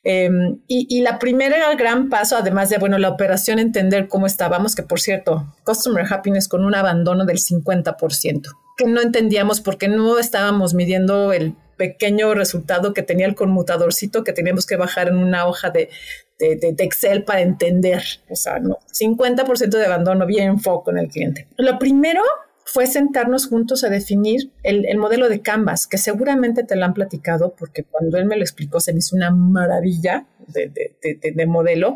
Em, 0.03 0.61
y, 0.67 1.01
la 1.01 1.19
primera 1.19 1.75
gran 1.75 2.09
paso, 2.09 2.37
además 2.37 2.69
de, 2.69 2.77
bueno, 2.77 2.97
la 2.97 3.09
operación, 3.09 3.59
entender 3.59 4.07
cómo 4.07 4.27
estábamos, 4.27 4.75
que 4.75 4.83
por 4.83 5.01
cierto, 5.01 5.53
Customer 5.65 6.05
Happiness 6.09 6.47
con 6.47 6.63
un 6.63 6.73
abandono 6.73 7.25
del 7.25 7.37
50%, 7.37 8.47
que 8.77 8.85
no 8.85 9.01
entendíamos 9.01 9.59
porque 9.59 9.89
no 9.89 10.17
estábamos 10.17 10.73
midiendo 10.73 11.33
el 11.33 11.53
pequeño 11.75 12.33
resultado 12.33 12.93
que 12.93 13.03
tenía 13.03 13.25
el 13.25 13.35
conmutadorcito 13.35 14.23
que 14.23 14.33
teníamos 14.33 14.65
que 14.65 14.75
bajar 14.75 15.07
en 15.07 15.17
una 15.17 15.47
hoja 15.47 15.69
de, 15.69 15.89
de, 16.37 16.55
de 16.55 16.83
Excel 16.83 17.23
para 17.23 17.41
entender. 17.41 18.03
O 18.29 18.35
sea, 18.35 18.59
no, 18.59 18.79
50% 18.97 19.69
de 19.69 19.85
abandono, 19.85 20.25
bien 20.25 20.59
foco 20.59 20.91
en 20.91 20.97
el 20.99 21.07
cliente. 21.09 21.47
Lo 21.57 21.77
primero 21.77 22.21
fue 22.71 22.85
sentarnos 22.85 23.47
juntos 23.47 23.83
a 23.83 23.89
definir 23.89 24.51
el, 24.63 24.97
modelo 24.97 25.27
de 25.27 25.41
Canvas, 25.41 25.87
que 25.87 25.97
seguramente 25.97 26.63
te 26.63 26.75
lo 26.75 26.85
han 26.85 26.93
platicado, 26.93 27.55
porque 27.57 27.83
cuando 27.83 28.17
él 28.17 28.25
me 28.25 28.35
lo 28.35 28.43
explicó 28.43 28.79
se 28.79 28.93
me 28.93 28.99
hizo 28.99 29.15
una 29.15 29.31
maravilla 29.31 30.27
de, 30.47 31.45
modelo. 31.47 31.95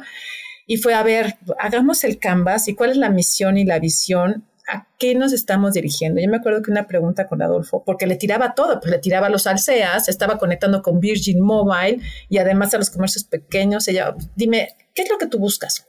Y 0.66 0.78
fue, 0.78 0.94
a 0.94 1.04
ver, 1.04 1.36
hagamos 1.60 2.04
el 2.04 2.18
Canvas 2.18 2.68
y 2.68 2.76
cuál 2.76 2.92
es 2.92 2.98
la 2.98 3.10
misión 3.10 3.58
y 3.58 3.66
la 3.66 3.80
visión 3.80 4.46
¿a 4.68 4.88
qué 4.98 5.14
nos 5.14 5.34
estamos 5.34 5.74
dirigiendo? 5.74 6.22
Yo 6.22 6.30
me 6.30 6.38
acuerdo 6.38 6.62
que 6.62 6.72
una 6.72 6.88
pregunta 6.88 7.28
con 7.28 7.42
Adolfo, 7.42 7.84
porque 7.86 8.08
le 8.08 8.16
tiraba 8.16 8.56
todo, 8.56 8.80
pues 8.80 8.92
le 8.92 9.00
tiraba 9.00 9.28
a 9.28 9.30
los 9.30 9.46
alceas, 9.46 10.08
estaba 10.08 10.38
conectando 10.38 10.82
con 10.82 11.02
Virgin 11.02 11.42
Mobile 11.42 12.00
y 12.30 12.38
además 12.38 12.74
a 12.74 12.78
los 12.78 12.90
comercios 12.90 13.26
pequeños. 13.26 13.88
Ella, 13.90 14.16
dime, 14.36 14.70
¿qué 14.96 15.02
es 15.04 15.10
lo 15.10 15.18
que 15.18 15.28
tú 15.28 15.38
buscas? 15.38 15.86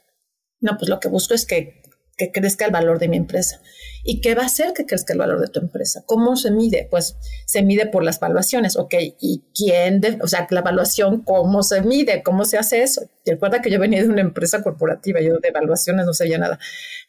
No, 0.60 0.76
pues 0.76 0.88
lo 0.88 0.98
que 0.98 1.08
busco 1.08 1.34
es 1.34 1.46
que, 1.46 1.82
que 2.16 2.32
crezca 2.32 2.64
el 2.66 2.72
valor 2.72 2.98
de 2.98 3.08
mi 3.08 3.16
empresa. 3.16 3.60
¿Y 4.06 4.20
qué 4.20 4.34
va 4.34 4.42
a 4.42 4.46
hacer 4.46 4.74
que 4.74 4.84
crezca 4.84 5.14
el 5.14 5.18
valor 5.18 5.40
de 5.40 5.48
tu 5.48 5.60
empresa? 5.60 6.02
¿Cómo 6.04 6.36
se 6.36 6.50
mide? 6.50 6.86
Pues 6.90 7.16
se 7.46 7.62
mide 7.62 7.86
por 7.86 8.04
las 8.04 8.18
evaluaciones, 8.18 8.76
¿ok? 8.76 8.94
¿Y 9.18 9.44
quién? 9.54 10.02
o 10.20 10.28
sea, 10.28 10.46
la 10.50 10.60
evaluación, 10.60 11.22
¿cómo 11.22 11.62
se 11.62 11.80
mide? 11.80 12.22
¿Cómo 12.22 12.44
se 12.44 12.58
hace 12.58 12.82
eso? 12.82 13.08
Y 13.24 13.30
recuerda 13.30 13.62
que 13.62 13.70
yo 13.70 13.80
venía 13.80 14.02
de 14.02 14.08
una 14.08 14.20
empresa 14.20 14.62
corporativa, 14.62 15.22
yo 15.22 15.38
de 15.38 15.48
evaluaciones 15.48 16.04
no 16.04 16.12
sabía 16.12 16.36
nada. 16.36 16.58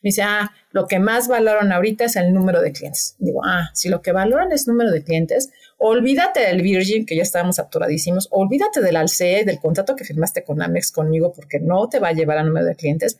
Me 0.01 0.07
dice, 0.07 0.21
ah, 0.21 0.53
lo 0.71 0.87
que 0.87 0.99
más 0.99 1.27
valoran 1.27 1.73
ahorita 1.73 2.05
es 2.05 2.15
el 2.15 2.33
número 2.33 2.61
de 2.61 2.71
clientes. 2.71 3.15
Digo, 3.19 3.41
ah, 3.45 3.69
si 3.73 3.89
lo 3.89 4.01
que 4.01 4.13
valoran 4.13 4.53
es 4.53 4.65
número 4.65 4.89
de 4.91 5.03
clientes, 5.03 5.49
olvídate 5.77 6.39
del 6.39 6.61
Virgin, 6.61 7.05
que 7.05 7.17
ya 7.17 7.23
estábamos 7.23 7.59
actualizadísimos, 7.59 8.29
olvídate 8.31 8.79
del 8.79 8.95
ALCE, 8.95 9.43
del 9.45 9.59
contrato 9.59 9.97
que 9.97 10.05
firmaste 10.05 10.45
con 10.45 10.61
Amex 10.61 10.93
conmigo, 10.93 11.33
porque 11.33 11.59
no 11.59 11.89
te 11.89 11.99
va 11.99 12.09
a 12.09 12.13
llevar 12.13 12.37
a 12.37 12.43
número 12.43 12.65
de 12.65 12.75
clientes 12.75 13.17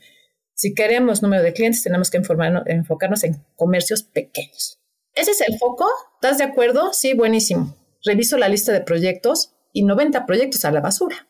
si 0.56 0.74
queremos 0.74 1.22
número 1.22 1.44
de 1.44 1.54
clientes, 1.54 1.84
tenemos 1.84 2.10
que 2.10 2.18
enfocarnos 2.18 3.24
en 3.24 3.46
comercios 3.56 4.04
pequeños. 4.04 4.80
¿Ese 5.14 5.32
es 5.32 5.42
el 5.42 5.58
foco? 5.58 5.88
¿Estás 6.16 6.38
de 6.38 6.46
acuerdo? 6.46 6.94
Sí, 6.94 7.14
buenísimo. 7.14 7.76
Reviso 8.04 8.38
la 8.38 8.48
lista 8.48 8.72
de 8.72 8.82
proyectos 8.82 9.54
y 9.74 9.84
90 9.84 10.26
proyectos 10.26 10.64
a 10.64 10.72
la 10.72 10.80
basura, 10.80 11.28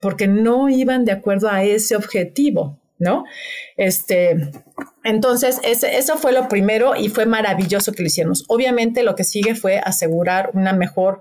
porque 0.00 0.28
no 0.28 0.68
iban 0.68 1.04
de 1.04 1.12
acuerdo 1.12 1.48
a 1.50 1.64
ese 1.64 1.96
objetivo, 1.96 2.80
¿no? 2.98 3.24
Este, 3.76 4.52
entonces, 5.02 5.60
eso 5.64 6.16
fue 6.18 6.32
lo 6.32 6.48
primero 6.48 6.94
y 6.94 7.08
fue 7.08 7.26
maravilloso 7.26 7.92
que 7.92 8.02
lo 8.02 8.08
hicimos. 8.08 8.44
Obviamente, 8.48 9.02
lo 9.02 9.16
que 9.16 9.24
sigue 9.24 9.56
fue 9.56 9.78
asegurar 9.78 10.50
una 10.54 10.72
mejor 10.72 11.20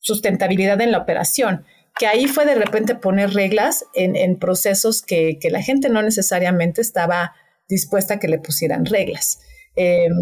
sustentabilidad 0.00 0.80
en 0.80 0.90
la 0.90 0.98
operación 0.98 1.64
que 1.98 2.06
ahí 2.06 2.26
fue 2.26 2.46
de 2.46 2.54
repente 2.54 2.94
poner 2.94 3.34
reglas 3.34 3.84
en, 3.94 4.38
procesos 4.38 5.02
que, 5.02 5.38
la 5.50 5.62
gente 5.62 5.88
no 5.88 6.02
necesariamente 6.02 6.80
estaba 6.80 7.34
dispuesta 7.68 8.14
a 8.14 8.18
que 8.18 8.28
le 8.28 8.38
pusieran 8.38 8.86
reglas. 8.86 9.40
Em, 9.76 10.12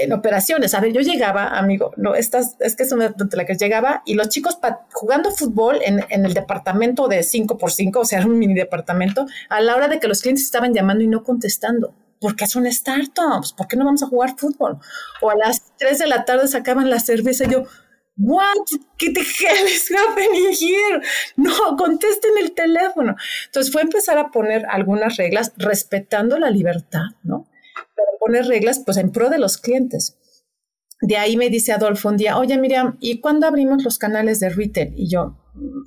en 0.00 0.12
operaciones, 0.12 0.74
a 0.74 0.80
ver, 0.80 0.92
yo 0.92 1.00
llegaba, 1.00 1.58
amigo, 1.58 1.92
no, 1.96 2.14
estas, 2.14 2.56
es 2.60 2.74
que 2.74 2.84
es 2.84 2.92
una 2.92 3.10
de 3.10 3.36
la 3.36 3.44
que 3.44 3.54
llegaba 3.54 4.02
y 4.06 4.14
los 4.14 4.28
chicos 4.30 4.58
jugando 4.92 5.30
fútbol 5.30 5.80
en, 5.82 6.00
el 6.08 6.34
departamento 6.34 7.06
de 7.06 7.20
5x5, 7.20 7.96
o 7.96 8.04
sea, 8.04 8.24
un 8.24 8.38
mini 8.38 8.54
departamento, 8.54 9.26
a 9.50 9.60
la 9.60 9.76
hora 9.76 9.88
de 9.88 10.00
que 10.00 10.08
los 10.08 10.22
clientes 10.22 10.44
estaban 10.44 10.72
llamando 10.72 11.04
y 11.04 11.08
no 11.08 11.22
contestando 11.22 11.94
porque 12.22 12.46
son 12.46 12.70
startups, 12.70 13.52
¿por 13.52 13.66
qué 13.66 13.76
no 13.76 13.84
vamos 13.84 14.04
a 14.04 14.06
jugar 14.06 14.36
fútbol? 14.38 14.78
O 15.20 15.30
a 15.30 15.34
las 15.34 15.76
3 15.78 15.98
de 15.98 16.06
la 16.06 16.24
tarde 16.24 16.46
sacaban 16.46 16.88
la 16.88 17.00
cerveza 17.00 17.44
y 17.44 17.50
yo, 17.50 17.64
What? 18.16 18.66
¿Qué 18.98 19.10
te 19.10 19.20
hell 19.20 19.68
is 19.68 19.90
happening 19.90 20.52
here? 20.52 21.00
No, 21.36 21.76
contesten 21.76 22.32
el 22.40 22.52
teléfono. 22.52 23.16
Entonces 23.46 23.72
fue 23.72 23.82
empezar 23.82 24.18
a 24.18 24.30
poner 24.30 24.66
algunas 24.68 25.16
reglas 25.16 25.52
respetando 25.56 26.38
la 26.38 26.50
libertad, 26.50 27.06
¿no? 27.22 27.48
Pero 27.96 28.08
poner 28.20 28.46
reglas 28.46 28.80
pues 28.84 28.98
en 28.98 29.12
pro 29.12 29.30
de 29.30 29.38
los 29.38 29.56
clientes. 29.56 30.18
De 31.00 31.16
ahí 31.16 31.36
me 31.36 31.50
dice 31.50 31.72
Adolfo 31.72 32.10
un 32.10 32.16
día, 32.16 32.38
oye 32.38 32.58
Miriam, 32.58 32.96
¿y 33.00 33.20
cuándo 33.20 33.46
abrimos 33.46 33.82
los 33.82 33.98
canales 33.98 34.38
de 34.40 34.50
retail? 34.50 34.92
Y 34.96 35.08
yo, 35.08 35.36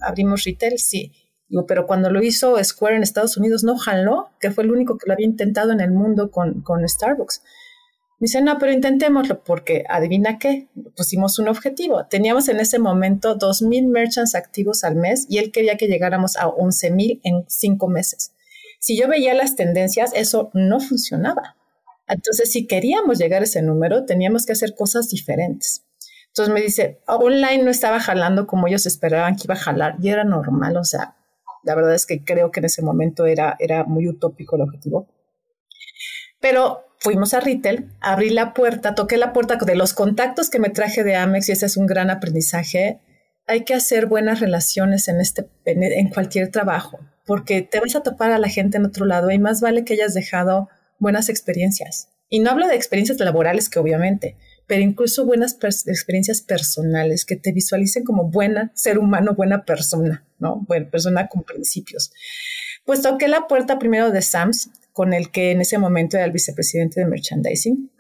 ¿abrimos 0.02 0.44
retail? 0.44 0.78
Sí. 0.78 1.14
Digo, 1.48 1.66
pero 1.68 1.86
cuando 1.86 2.10
lo 2.10 2.24
hizo 2.24 2.62
Square 2.62 2.98
en 2.98 3.04
Estados 3.04 3.38
Unidos 3.38 3.64
no 3.64 3.78
jaló, 3.78 4.32
que 4.40 4.52
fue 4.52 4.64
el 4.64 4.72
único 4.72 4.98
que 4.98 5.08
lo 5.08 5.14
había 5.14 5.28
intentado 5.28 5.72
en 5.72 5.80
el 5.80 5.92
mundo 5.92 6.32
con, 6.32 6.62
con 6.62 6.88
Starbucks. 6.88 7.44
Me 8.20 8.26
dice, 8.26 8.42
no, 8.42 8.58
pero 8.58 8.72
intentémoslo 8.72 9.44
porque 9.44 9.84
adivina 9.90 10.40
qué, 10.40 10.70
pusimos 10.96 11.38
un 11.38 11.50
objetivo. 11.50 12.06
Teníamos 12.08 12.48
en 12.48 12.60
ese 12.60 12.80
momento 12.80 13.38
2.000 13.38 13.88
merchants 13.88 14.36
activos 14.36 14.84
al 14.86 14.96
mes 14.96 15.26
y 15.30 15.40
él 15.40 15.52
quería 15.52 15.76
que 15.76 15.88
llegáramos 15.88 16.38
a 16.38 16.48
11.000 16.48 17.20
en 17.24 17.44
cinco 17.48 17.88
meses. 17.88 18.32
Si 18.80 18.98
yo 18.98 19.08
veía 19.08 19.34
las 19.34 19.56
tendencias, 19.56 20.12
eso 20.16 20.50
no 20.54 20.80
funcionaba. 20.80 21.58
Entonces, 22.08 22.52
si 22.52 22.68
queríamos 22.68 23.18
llegar 23.18 23.42
a 23.42 23.46
ese 23.46 23.62
número, 23.62 24.06
teníamos 24.06 24.46
que 24.46 24.54
hacer 24.54 24.76
cosas 24.76 25.10
diferentes. 25.10 25.84
Entonces 26.28 26.54
me 26.54 26.62
dice, 26.62 27.02
online 27.08 27.64
no 27.64 27.72
estaba 27.72 28.00
jalando 28.00 28.46
como 28.46 28.68
ellos 28.68 28.86
esperaban 28.86 29.38
que 29.38 29.44
iba 29.46 29.54
a 29.54 29.58
jalar 29.58 29.96
y 30.02 30.10
era 30.10 30.26
normal, 30.26 30.76
o 30.76 30.84
sea, 30.84 31.16
la 31.64 31.76
verdad 31.76 31.96
es 31.96 32.06
que 32.06 32.24
creo 32.24 32.52
que 32.52 32.60
en 32.60 32.66
ese 32.66 32.82
momento 32.82 33.26
era, 33.26 33.56
era 33.58 33.86
muy 33.86 34.08
utópico 34.08 34.56
el 34.56 34.64
objetivo. 34.64 35.08
Pero 36.40 36.86
fuimos 37.06 37.36
a 37.36 37.40
retail, 37.40 37.88
abrí 38.02 38.32
la 38.32 38.54
puerta, 38.54 38.96
toqué 38.96 39.18
la 39.18 39.32
puerta 39.32 39.58
de 39.58 39.76
los 39.76 39.94
contactos 39.94 40.50
que 40.50 40.58
me 40.58 40.72
traje 40.72 41.04
de 41.04 41.16
Amex 41.16 41.48
y 41.48 41.52
ese 41.52 41.68
es 41.68 41.78
un 41.78 41.86
gran 41.86 42.10
aprendizaje. 42.10 43.00
Hay 43.46 43.64
que 43.64 43.76
hacer 43.76 44.08
buenas 44.08 44.40
relaciones 44.40 45.08
en, 45.08 45.22
este, 45.22 45.48
en, 45.66 46.10
cualquier 46.10 46.50
trabajo, 46.50 47.00
porque 47.28 47.62
te 47.62 47.80
vas 47.80 47.96
a 47.96 48.02
topar 48.02 48.32
a 48.32 48.40
la 48.40 48.50
gente 48.50 48.78
en 48.78 48.86
otro 48.86 49.06
lado 49.06 49.30
y 49.30 49.38
más 49.38 49.62
vale 49.62 49.86
que 49.86 49.94
hayas 49.94 50.16
dejado 50.16 50.68
buenas 50.98 51.30
experiencias. 51.30 52.10
Y 52.28 52.40
no 52.40 52.50
hablo 52.50 52.68
de 52.68 52.76
experiencias 52.76 53.20
laborales, 53.20 53.70
que 53.70 53.78
obviamente, 53.78 54.36
pero 54.66 54.82
incluso 54.82 55.26
buenas 55.26 55.60
experiencias 55.86 56.42
personales 56.42 57.24
que 57.24 57.36
te 57.36 57.52
visualicen 57.52 58.04
como 58.04 58.32
buena 58.32 58.72
ser 58.74 58.98
humano, 58.98 59.36
buena 59.36 59.64
persona, 59.64 60.26
¿no? 60.40 60.66
Buena 60.68 60.90
persona 60.90 61.28
con 61.28 61.44
principios. 61.44 62.12
Pues 62.84 63.04
toqué 63.04 63.28
la 63.28 63.46
puerta 63.46 63.78
primero 63.78 64.10
de 64.10 64.24
Sams, 64.24 64.72
con 64.96 65.14
el 65.14 65.30
que 65.30 65.52
en 65.52 65.60
ese 65.60 65.78
momento 65.78 66.16
era 66.16 66.26
el 66.26 66.32
vicepresidente 66.32 67.02
de 67.02 67.06
merchandising. 67.06 67.92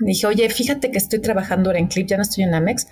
dije, 0.00 0.26
oye, 0.26 0.50
fíjate 0.50 0.90
que 0.90 0.98
estoy 0.98 1.20
trabajando 1.20 1.70
ahora 1.70 1.78
en 1.78 1.86
Clip, 1.86 2.08
ya 2.08 2.16
no 2.16 2.24
estoy 2.24 2.42
en 2.42 2.52
Amex. 2.52 2.88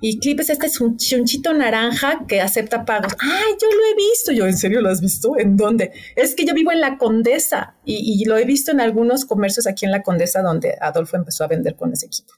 Y 0.00 0.18
Clip 0.20 0.40
es 0.40 0.48
este 0.48 0.82
un 0.82 0.96
chunchito 0.96 1.52
naranja 1.52 2.24
que 2.26 2.40
acepta 2.40 2.86
pagos. 2.86 3.12
¡Ay, 3.20 3.52
yo 3.60 3.68
lo 3.68 3.84
he 3.92 3.94
visto! 3.94 4.32
Yo, 4.32 4.46
¿en 4.46 4.56
serio 4.56 4.80
lo 4.80 4.88
has 4.88 5.02
visto? 5.02 5.38
¿En 5.38 5.54
dónde? 5.54 5.92
Es 6.16 6.34
que 6.34 6.46
yo 6.46 6.54
vivo 6.54 6.72
en 6.72 6.80
La 6.80 6.96
Condesa 6.96 7.76
y, 7.84 8.24
lo 8.24 8.38
he 8.38 8.46
visto 8.46 8.72
en 8.72 8.80
algunos 8.80 9.26
comercios 9.26 9.66
aquí 9.66 9.84
en 9.84 9.90
La 9.90 10.02
Condesa 10.02 10.40
donde 10.40 10.74
Adolfo 10.80 11.18
empezó 11.18 11.44
a 11.44 11.48
vender 11.48 11.76
con 11.76 11.92
ese 11.92 12.06
equipo. 12.06 12.32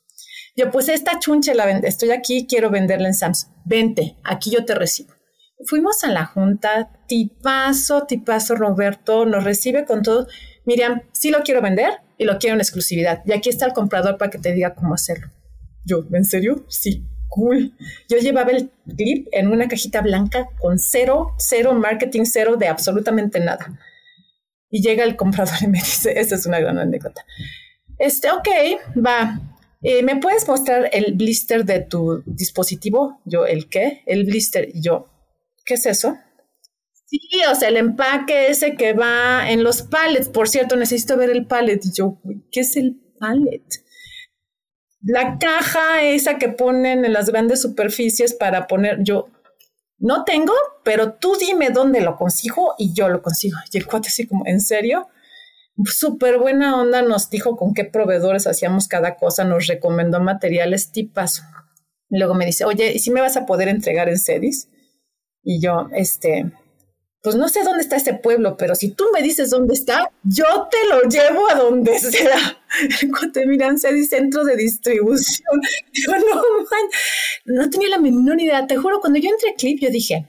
Yo, 0.57 0.73
pues 0.73 0.89
esta 0.89 1.21
chunche 1.21 1.55
la 1.55 1.65
vende, 1.65 1.87
estoy 1.87 2.11
aquí, 2.11 2.49
quiero 2.49 2.71
venderla 2.71 3.07
en 3.07 3.15
Sams. 3.15 3.51
Vente, 3.65 4.17
aquí 4.25 4.51
yo 4.51 4.65
te 4.65 4.75
recibo. 4.75 5.15
Fuimos 5.65 6.03
a 6.03 6.09
la 6.09 6.27
junta, 6.27 6.91
tipazo, 7.07 8.05
tipazo 8.07 8.57
Roberto, 8.57 9.25
nos 9.27 9.45
recibe 9.45 9.85
con 9.85 10.03
todo. 10.03 10.27
Miriam, 10.67 11.03
sí 11.13 11.31
lo 11.31 11.43
quiero 11.43 11.63
vender 11.63 11.95
y 12.19 12.25
lo 12.25 12.39
quiero 12.39 12.55
en 12.55 12.61
exclusividad. 12.61 13.23
Y 13.25 13.33
aquí 13.33 13.49
está 13.49 13.65
el 13.67 13.73
comprador 13.73 14.19
para 14.19 14.31
que 14.31 14.39
te 14.39 14.53
diga 14.53 14.75
cómo 14.75 14.95
hacerlo. 14.95 15.31
Yo, 15.85 16.05
¿en 16.13 16.25
serio? 16.25 16.67
Sí, 16.69 17.05
cool. 17.29 17.73
Yo 18.09 18.19
llevaba 18.19 18.51
el 18.51 18.71
clip 18.97 19.29
en 19.33 19.49
una 19.49 19.69
cajita 19.69 20.03
blanca 20.03 20.49
con 20.59 20.79
cero, 20.79 21.35
cero 21.39 21.73
marketing, 21.73 22.25
cero 22.25 22.57
de 22.57 22.69
absolutamente 22.69 23.41
nada. 23.41 23.79
Y 24.69 24.83
llega 24.83 25.05
el 25.05 25.17
comprador 25.17 25.57
y 25.63 25.69
me 25.69 25.79
dice, 25.83 26.19
esta 26.19 26.35
es 26.35 26.45
una 26.45 26.59
gran 26.59 26.79
anécdota. 26.79 27.25
Este, 27.99 28.31
ok, 28.31 28.49
va, 29.03 29.41
eh, 29.89 30.03
¿Me 30.03 30.17
puedes 30.17 30.49
mostrar 30.49 30.91
el 30.93 31.15
blister 31.15 31.65
de 31.65 31.81
tu 31.81 32.23
dispositivo? 32.27 33.21
Yo, 33.25 33.47
¿el 33.47 33.69
qué? 33.69 34.03
El 34.07 34.25
blister. 34.25 34.71
Yo, 34.75 35.07
¿qué 35.65 35.75
es 35.75 35.87
eso? 35.87 36.19
Sí, 37.07 37.21
o 37.51 37.55
sea, 37.55 37.69
el 37.69 37.77
empaque 37.77 38.49
ese 38.49 38.75
que 38.75 38.93
va 38.93 39.51
en 39.51 39.63
los 39.63 39.83
pallets. 39.83 40.29
Por 40.29 40.49
cierto, 40.49 40.77
necesito 40.77 41.17
ver 41.17 41.31
el 41.31 41.47
pallet. 41.47 41.81
yo, 41.95 42.19
¿qué 42.51 42.61
es 42.61 42.77
el 42.77 43.01
pallet? 43.19 43.65
La 45.03 45.39
caja 45.39 46.03
esa 46.03 46.37
que 46.37 46.49
ponen 46.49 47.05
en 47.05 47.13
las 47.13 47.31
grandes 47.31 47.63
superficies 47.63 48.35
para 48.35 48.67
poner, 48.67 49.05
yo, 49.05 49.29
no 49.99 50.25
tengo, 50.25 50.53
pero 50.85 51.15
tú 51.15 51.37
dime 51.39 51.71
dónde 51.71 52.01
lo 52.01 52.17
consigo 52.17 52.75
y 52.77 52.93
yo 52.93 53.09
lo 53.09 53.23
consigo. 53.23 53.57
Y 53.73 53.79
el 53.79 53.87
cuate 53.87 54.09
así 54.09 54.27
como, 54.27 54.45
¿en 54.47 54.61
serio? 54.61 55.09
súper 55.85 56.39
buena 56.39 56.81
onda, 56.81 57.03
nos 57.03 57.29
dijo 57.29 57.57
con 57.57 57.75
qué 57.75 57.85
proveedores 57.85 58.47
hacíamos 58.47 58.89
cada 58.89 59.17
cosa, 59.17 59.45
nos 59.45 59.67
recomendó 59.67 60.21
materiales 60.21 60.91
tipas. 60.91 61.43
Luego 62.09 62.35
me 62.35 62.47
dice, 62.47 62.65
oye, 62.65 62.93
¿y 62.95 62.99
si 62.99 63.11
me 63.11 63.21
vas 63.21 63.37
a 63.37 63.47
poder 63.47 63.69
entregar 63.69 64.09
en 64.09 64.19
Cedis? 64.19 64.71
Y 65.43 65.61
yo, 65.61 65.89
este, 65.93 66.51
pues 67.27 67.35
no 67.35 67.49
sé 67.49 67.65
dónde 67.65 67.83
está 67.83 67.97
ese 67.97 68.15
pueblo, 68.15 68.57
pero 68.57 68.77
si 68.77 68.93
tú 68.93 69.07
me 69.13 69.21
dices 69.21 69.51
dónde 69.51 69.75
está, 69.75 70.13
yo 70.23 70.45
te 70.71 70.77
lo 70.89 71.03
llevo 71.11 71.51
a 71.51 71.57
donde 71.57 71.99
sea. 71.99 72.57
Cuando 73.11 73.33
te 73.33 73.45
miran 73.49 73.81
Cedis 73.81 74.11
Centro 74.11 74.45
de 74.45 74.55
Distribución. 74.55 75.61
Yo 75.93 76.13
no, 76.13 76.43
no 77.47 77.69
tenía 77.69 77.89
la 77.89 77.99
menor 77.99 78.41
idea. 78.41 78.65
Te 78.69 78.77
juro, 78.77 79.01
cuando 79.01 79.19
yo 79.19 79.29
entré 79.29 79.51
a 79.51 79.55
Clip, 79.55 79.81
yo 79.81 79.91
dije, 79.91 80.29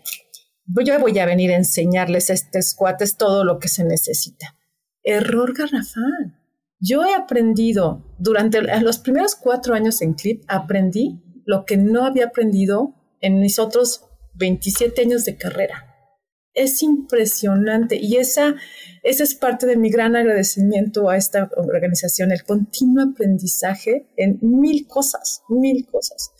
yo 0.66 1.00
voy 1.00 1.20
a 1.20 1.28
venir 1.28 1.52
a 1.52 1.58
enseñarles 1.58 2.32
a 2.32 2.34
estos 2.34 2.74
cuates 2.74 3.16
todo 3.16 3.44
lo 3.44 3.60
que 3.60 3.68
se 3.68 3.84
necesita 3.84 4.56
error 5.04 5.54
garrafal. 5.56 6.36
Yo 6.80 7.06
he 7.06 7.14
aprendido 7.14 8.04
durante 8.18 8.60
los 8.82 8.98
primeros 8.98 9.36
cuatro 9.36 9.76
años 9.76 10.02
en 10.02 10.16
Clip, 10.16 10.44
aprendí 10.48 11.22
lo 11.46 11.64
que 11.64 11.78
no 11.78 12.06
había 12.06 12.26
aprendido 12.26 12.96
en 13.22 13.40
mis 13.40 13.60
otros 13.60 14.02
27 14.34 15.00
años 15.02 15.26
de 15.26 15.38
carrera. 15.38 15.87
Es 16.58 16.82
impresionante 16.82 17.98
y 18.02 18.17
esa, 18.17 18.56
esa 19.04 19.24
es 19.24 19.36
parte 19.36 19.67
de 19.67 19.78
mi 19.78 19.89
gran 19.89 20.15
agradecimiento 20.15 21.10
a 21.10 21.15
esta 21.17 21.50
organización, 21.56 22.32
el 22.32 22.43
continuo 22.43 23.12
aprendizaje 23.12 24.08
en 24.17 24.39
mil 24.41 24.88
cosas, 24.88 25.43
mil 25.50 25.86
cosas. 25.86 26.32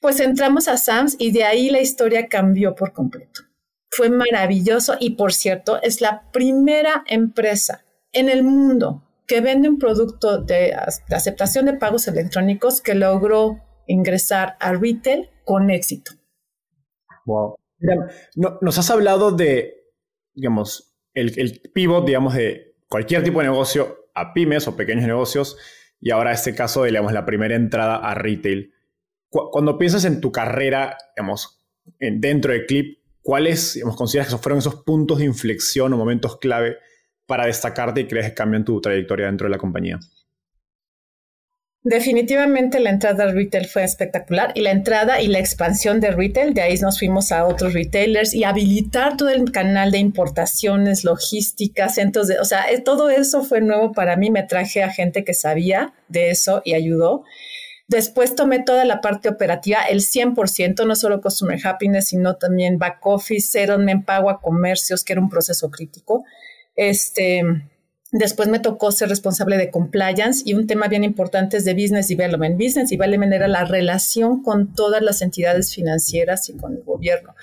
Pues 0.00 0.20
entramos 0.20 0.68
a 0.68 0.76
SAMS 0.76 1.16
y 1.18 1.32
de 1.32 1.44
ahí 1.44 1.70
la 1.70 1.80
historia 1.80 2.28
cambió 2.28 2.74
por 2.74 2.92
completo. 2.92 3.42
Fue 3.90 4.10
maravilloso 4.10 4.96
y 4.98 5.10
por 5.10 5.32
cierto, 5.32 5.80
es 5.80 6.00
la 6.00 6.30
primera 6.32 7.04
empresa 7.06 7.84
en 8.12 8.28
el 8.28 8.42
mundo 8.42 9.04
que 9.26 9.40
vende 9.40 9.68
un 9.68 9.78
producto 9.78 10.38
de, 10.42 10.74
aceptación 10.74 11.66
de 11.66 11.74
pagos 11.74 12.08
electrónicos 12.08 12.80
que 12.80 12.94
logró 12.94 13.60
ingresar 13.86 14.56
a 14.60 14.72
retail 14.72 15.30
con 15.44 15.70
éxito. 15.70 16.12
Wow. 17.24 17.56
Nos 18.34 18.78
has 18.78 18.90
hablado 18.90 19.32
de, 19.32 19.74
digamos, 20.34 20.96
el, 21.14 21.38
el 21.38 21.60
pivot, 21.72 22.06
digamos, 22.06 22.34
de 22.34 22.76
cualquier 22.88 23.22
tipo 23.22 23.40
de 23.40 23.46
negocio 23.46 24.08
a 24.14 24.32
pymes 24.32 24.68
o 24.68 24.76
pequeños 24.76 25.06
negocios 25.06 25.56
y 26.00 26.10
ahora 26.10 26.32
este 26.32 26.54
caso 26.54 26.82
de, 26.82 26.90
digamos, 26.90 27.12
la 27.12 27.24
primera 27.24 27.54
entrada 27.54 27.96
a 27.96 28.14
retail. 28.14 28.72
Cuando 29.28 29.78
piensas 29.78 30.04
en 30.04 30.20
tu 30.20 30.30
carrera, 30.30 30.96
digamos, 31.16 31.64
dentro 31.98 32.52
de 32.52 32.66
Clip, 32.66 32.98
¿cuáles, 33.20 33.74
digamos, 33.74 33.96
consideras 33.96 34.32
que 34.32 34.38
fueron 34.38 34.58
esos 34.58 34.76
puntos 34.82 35.18
de 35.18 35.24
inflexión 35.24 35.92
o 35.92 35.96
momentos 35.96 36.38
clave 36.38 36.76
para 37.26 37.46
destacarte 37.46 38.02
y 38.02 38.06
crees 38.06 38.28
que 38.28 38.34
cambian 38.34 38.64
tu 38.64 38.80
trayectoria 38.80 39.26
dentro 39.26 39.46
de 39.46 39.50
la 39.50 39.58
compañía? 39.58 39.98
Definitivamente 41.86 42.80
la 42.80 42.88
entrada 42.88 43.24
al 43.24 43.34
retail 43.34 43.66
fue 43.66 43.84
espectacular 43.84 44.52
y 44.54 44.62
la 44.62 44.70
entrada 44.70 45.20
y 45.20 45.26
la 45.26 45.38
expansión 45.38 46.00
de 46.00 46.12
retail, 46.12 46.54
de 46.54 46.62
ahí 46.62 46.78
nos 46.78 46.98
fuimos 46.98 47.30
a 47.30 47.44
otros 47.44 47.74
retailers 47.74 48.32
y 48.32 48.44
habilitar 48.44 49.18
todo 49.18 49.28
el 49.28 49.52
canal 49.52 49.90
de 49.90 49.98
importaciones, 49.98 51.04
logística, 51.04 51.90
centros 51.90 52.26
de, 52.26 52.38
o 52.38 52.44
sea, 52.46 52.70
eh, 52.70 52.80
todo 52.80 53.10
eso 53.10 53.44
fue 53.44 53.60
nuevo 53.60 53.92
para 53.92 54.16
mí, 54.16 54.30
me 54.30 54.44
traje 54.44 54.82
a 54.82 54.88
gente 54.90 55.24
que 55.24 55.34
sabía 55.34 55.92
de 56.08 56.30
eso 56.30 56.62
y 56.64 56.72
ayudó. 56.72 57.24
Después 57.86 58.34
tomé 58.34 58.62
toda 58.62 58.86
la 58.86 59.02
parte 59.02 59.28
operativa, 59.28 59.82
el 59.82 60.00
100%, 60.00 60.86
no 60.86 60.96
solo 60.96 61.20
Customer 61.20 61.60
Happiness, 61.62 62.08
sino 62.08 62.36
también 62.36 62.78
back 62.78 63.04
office, 63.04 63.48
cero 63.52 63.76
me 63.76 64.02
a 64.08 64.38
comercios, 64.40 65.04
que 65.04 65.12
era 65.12 65.20
un 65.20 65.28
proceso 65.28 65.70
crítico. 65.70 66.24
Este, 66.76 67.42
después 68.14 68.48
me 68.48 68.60
tocó 68.60 68.92
ser 68.92 69.08
responsable 69.08 69.56
de 69.56 69.70
compliance 69.70 70.42
y 70.44 70.54
un 70.54 70.68
tema 70.68 70.86
bien 70.86 71.02
importante 71.02 71.56
es 71.56 71.64
de 71.64 71.74
business 71.74 72.06
development. 72.06 72.56
Business 72.56 72.90
development 72.90 73.32
era 73.32 73.48
la 73.48 73.64
relación 73.64 74.40
con 74.42 74.72
todas 74.72 75.02
las 75.02 75.20
entidades 75.20 75.74
financieras 75.74 76.48
y 76.48 76.56
con 76.56 76.74
el 76.76 76.84
gobierno. 76.84 77.34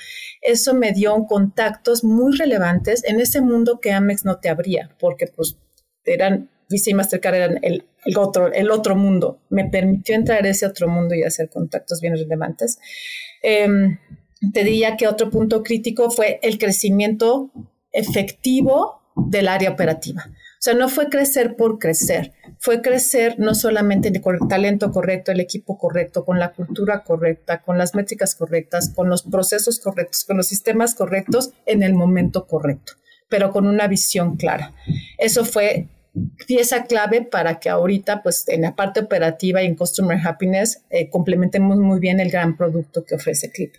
Eso 0.42 0.74
me 0.74 0.94
dio 0.94 1.26
contactos 1.26 2.06
muy 2.06 2.38
relevantes 2.38 3.04
en 3.04 3.20
ese 3.20 3.42
mundo 3.42 3.80
que 3.82 3.92
Amex 3.92 4.24
no 4.24 4.40
te 4.40 4.48
abría, 4.48 4.96
porque 4.98 5.28
pues 5.28 5.58
eran 6.06 6.50
Visa 6.70 6.90
y 6.90 6.94
Mastercard 6.94 7.36
eran 7.36 7.60
el, 7.62 7.84
otro, 8.16 8.96
mundo. 8.96 9.42
Me 9.50 9.66
permitió 9.66 10.16
entrar 10.16 10.40
en 10.40 10.46
ese 10.46 10.66
otro 10.66 10.88
mundo 10.88 11.14
y 11.14 11.24
hacer 11.24 11.50
contactos 11.50 12.00
bien 12.00 12.16
relevantes. 12.16 12.80
Em, 13.44 14.00
te 14.54 14.64
diría 14.64 14.96
que 14.96 15.10
otro 15.10 15.30
punto 15.30 15.64
crítico 15.64 16.10
fue 16.10 16.40
el 16.42 16.58
crecimiento 16.58 17.52
efectivo 17.92 19.02
del 19.18 19.50
área 19.50 19.70
operativa. 19.70 20.32
Sea, 20.62 20.76
no 20.76 20.90
fue 20.90 21.10
crecer 21.10 21.56
por 21.56 21.80
crecer, 21.80 22.34
fue 22.60 22.84
crecer 22.84 23.40
no 23.40 23.56
solamente 23.56 24.10
el 24.10 24.22
talento 24.48 24.92
correcto, 24.92 25.32
el 25.32 25.40
equipo 25.40 25.80
correcto, 25.80 26.24
con 26.24 26.38
la 26.38 26.52
cultura 26.52 27.04
correcta, 27.04 27.64
con 27.64 27.80
las 27.80 27.96
métricas 27.96 28.36
correctas, 28.36 28.92
con 28.96 29.10
los 29.10 29.24
procesos 29.24 29.80
correctos, 29.80 30.24
con 30.24 30.38
los 30.38 30.46
sistemas 30.46 30.94
correctos 30.94 31.50
en 31.66 31.82
el 31.82 31.96
momento 31.96 32.46
correcto, 32.46 32.94
pero 33.28 33.50
con 33.50 33.66
una 33.66 33.88
visión 33.88 34.38
clara. 34.38 34.76
Eso 35.18 35.46
fue 35.46 35.88
pieza 36.46 36.84
clave 36.84 37.24
para 37.24 37.60
que 37.60 37.70
ahorita, 37.70 38.22
pues 38.22 38.48
en 38.48 38.62
la 38.62 38.76
parte 38.76 39.00
operativa 39.00 39.64
y 39.64 39.66
en 39.66 39.74
Customer 39.74 40.20
Happiness, 40.24 40.84
eh, 40.92 41.10
complementemos 41.10 41.80
muy 41.80 42.00
bien 42.00 42.20
el 42.20 42.30
gran 42.30 42.56
producto 42.56 43.04
que 43.04 43.16
ofrece 43.16 43.50
Clip. 43.50 43.74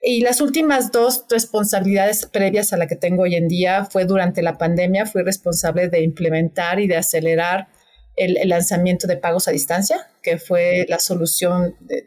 Y 0.00 0.20
las 0.20 0.40
últimas 0.40 0.92
dos 0.92 1.24
responsabilidades 1.28 2.26
previas 2.26 2.72
a 2.72 2.76
la 2.76 2.86
que 2.86 2.96
tengo 2.96 3.24
hoy 3.24 3.34
en 3.34 3.48
día 3.48 3.84
fue 3.84 4.04
durante 4.04 4.42
la 4.42 4.56
pandemia, 4.56 5.06
fui 5.06 5.22
responsable 5.22 5.88
de 5.88 6.02
implementar 6.02 6.78
y 6.78 6.86
de 6.86 6.96
acelerar 6.96 7.68
el, 8.16 8.36
lanzamiento 8.48 9.06
de 9.06 9.16
pagos 9.16 9.48
a 9.48 9.50
distancia, 9.50 10.08
que 10.22 10.38
fue 10.38 10.86
la 10.88 10.98
solución 10.98 11.76
de, 11.80 12.06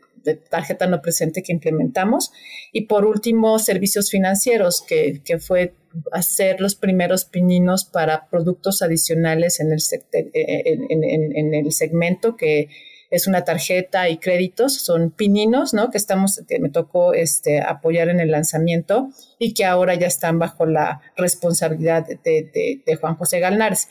tarjeta 0.49 0.85
no 0.85 1.01
presente 1.01 1.41
que 1.41 1.51
implementamos. 1.51 2.31
Y 2.71 2.85
por 2.85 3.05
último, 3.05 3.57
servicios 3.57 4.11
financieros, 4.11 4.83
que, 4.87 5.21
que 5.25 5.39
fue 5.39 5.73
hacer 6.11 6.61
los 6.61 6.75
primeros 6.75 7.25
pininos 7.25 7.85
para 7.85 8.29
productos 8.29 8.83
adicionales 8.83 9.59
en 9.59 9.71
el, 9.71 9.79
en, 10.13 11.37
en 11.37 11.53
el 11.55 11.71
segmento 11.73 12.37
que 12.37 12.69
es 13.11 13.27
una 13.27 13.43
tarjeta 13.43 14.07
y 14.09 14.17
créditos, 14.17 14.73
son 14.73 15.11
pininos, 15.11 15.73
¿no? 15.73 15.91
Que 15.91 15.97
estamos, 15.97 16.41
que 16.47 16.59
me 16.59 16.69
tocó 16.69 17.13
este, 17.13 17.59
apoyar 17.59 18.07
en 18.07 18.21
el 18.21 18.31
lanzamiento 18.31 19.09
y 19.37 19.53
que 19.53 19.65
ahora 19.65 19.95
ya 19.95 20.07
están 20.07 20.39
bajo 20.39 20.65
la 20.65 21.01
responsabilidad 21.17 22.07
de, 22.07 22.97
Juan 22.99 23.15
José 23.15 23.41
Galnares. 23.41 23.89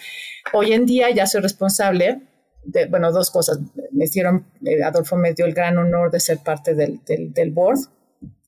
Hoy 0.54 0.72
en 0.72 0.86
día 0.86 1.10
ya 1.10 1.26
soy 1.26 1.42
responsable 1.42 2.22
de, 2.64 2.86
bueno, 2.86 3.12
dos 3.12 3.30
cosas. 3.30 3.58
Me 3.92 4.06
hicieron, 4.06 4.46
eh, 4.64 4.82
Adolfo 4.82 5.16
me 5.16 5.34
dio 5.34 5.44
el 5.44 5.52
gran 5.52 5.76
honor 5.76 6.10
de 6.10 6.18
ser 6.18 6.38
parte 6.38 6.74
del, 6.74 7.00
del, 7.04 7.50
board, 7.50 7.78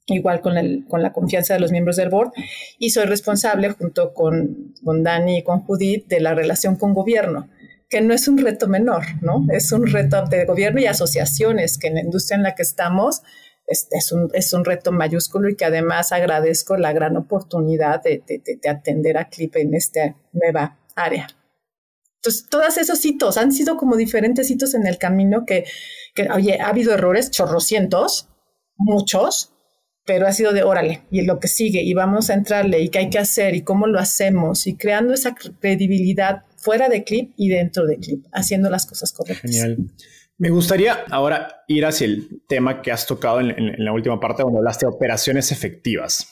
igual 0.06 0.40
con, 0.40 0.56
el, 0.56 0.86
con 0.88 1.02
la 1.02 1.12
confianza 1.12 1.52
de 1.52 1.60
los 1.60 1.70
miembros 1.70 1.96
del 1.96 2.08
board, 2.08 2.32
y 2.78 2.90
soy 2.90 3.04
responsable 3.04 3.68
junto 3.72 4.14
con, 4.14 4.72
con 4.82 5.02
Dani 5.02 5.38
y 5.38 5.42
con 5.42 5.60
Judith 5.60 6.06
de 6.08 6.20
la 6.20 6.34
relación 6.34 6.76
con 6.76 6.94
gobierno 6.94 7.50
que 7.92 8.00
no 8.00 8.14
es 8.14 8.26
un 8.26 8.38
reto 8.38 8.68
menor, 8.68 9.02
¿no? 9.20 9.44
Es 9.52 9.70
un 9.70 9.86
reto 9.86 10.24
de 10.24 10.46
gobierno 10.46 10.80
y 10.80 10.86
asociaciones, 10.86 11.76
que 11.76 11.88
en 11.88 11.96
la 11.96 12.00
industria 12.00 12.36
en 12.36 12.42
la 12.42 12.54
que 12.54 12.62
estamos 12.62 13.20
es, 13.66 13.86
es, 13.90 14.12
un, 14.12 14.30
es 14.32 14.54
un, 14.54 14.64
reto 14.64 14.92
mayúsculo 14.92 15.50
y 15.50 15.56
que 15.56 15.66
además 15.66 16.10
agradezco 16.10 16.78
la 16.78 16.94
gran 16.94 17.18
oportunidad 17.18 18.02
de, 18.02 18.22
de, 18.26 18.70
atender 18.70 19.18
a 19.18 19.28
CLIP 19.28 19.56
en 19.56 19.74
esta 19.74 20.16
nueva 20.32 20.78
área. 20.96 21.28
Entonces, 22.16 22.48
todos 22.48 22.78
esos 22.78 23.04
hitos 23.04 23.36
han 23.36 23.52
sido 23.52 23.76
como 23.76 23.96
diferentes 23.96 24.50
hitos 24.50 24.72
en 24.72 24.86
el 24.86 24.96
camino 24.96 25.44
que, 25.44 25.66
que 26.14 26.30
oye, 26.30 26.62
ha 26.62 26.68
habido 26.68 26.94
errores, 26.94 27.30
chorrocientos, 27.30 28.30
muchos, 28.74 29.52
pero 30.06 30.26
ha 30.26 30.32
sido 30.32 30.54
de 30.54 30.62
órale 30.62 31.02
y 31.10 31.22
lo 31.26 31.38
que 31.38 31.48
sigue 31.48 31.82
y 31.82 31.92
vamos 31.92 32.30
a 32.30 32.34
entrarle 32.34 32.80
y 32.80 32.88
qué 32.88 33.00
hay 33.00 33.10
que 33.10 33.18
hacer 33.18 33.54
y 33.54 33.62
cómo 33.62 33.86
lo 33.86 33.98
hacemos 33.98 34.66
y 34.66 34.76
creando 34.76 35.12
esa 35.12 35.34
credibilidad 35.34 36.44
fuera 36.62 36.88
de 36.88 37.04
clip 37.04 37.32
y 37.36 37.48
dentro 37.48 37.86
de 37.86 37.98
clip, 37.98 38.24
haciendo 38.32 38.70
las 38.70 38.86
cosas 38.86 39.12
correctas. 39.12 39.50
Genial. 39.50 39.78
Me 40.38 40.50
gustaría 40.50 41.04
ahora 41.10 41.64
ir 41.68 41.84
hacia 41.84 42.06
el 42.06 42.42
tema 42.48 42.82
que 42.82 42.90
has 42.90 43.06
tocado 43.06 43.40
en, 43.40 43.84
la 43.84 43.92
última 43.92 44.18
parte 44.18 44.42
donde 44.42 44.58
hablaste 44.58 44.86
de 44.86 44.92
operaciones 44.92 45.52
efectivas. 45.52 46.28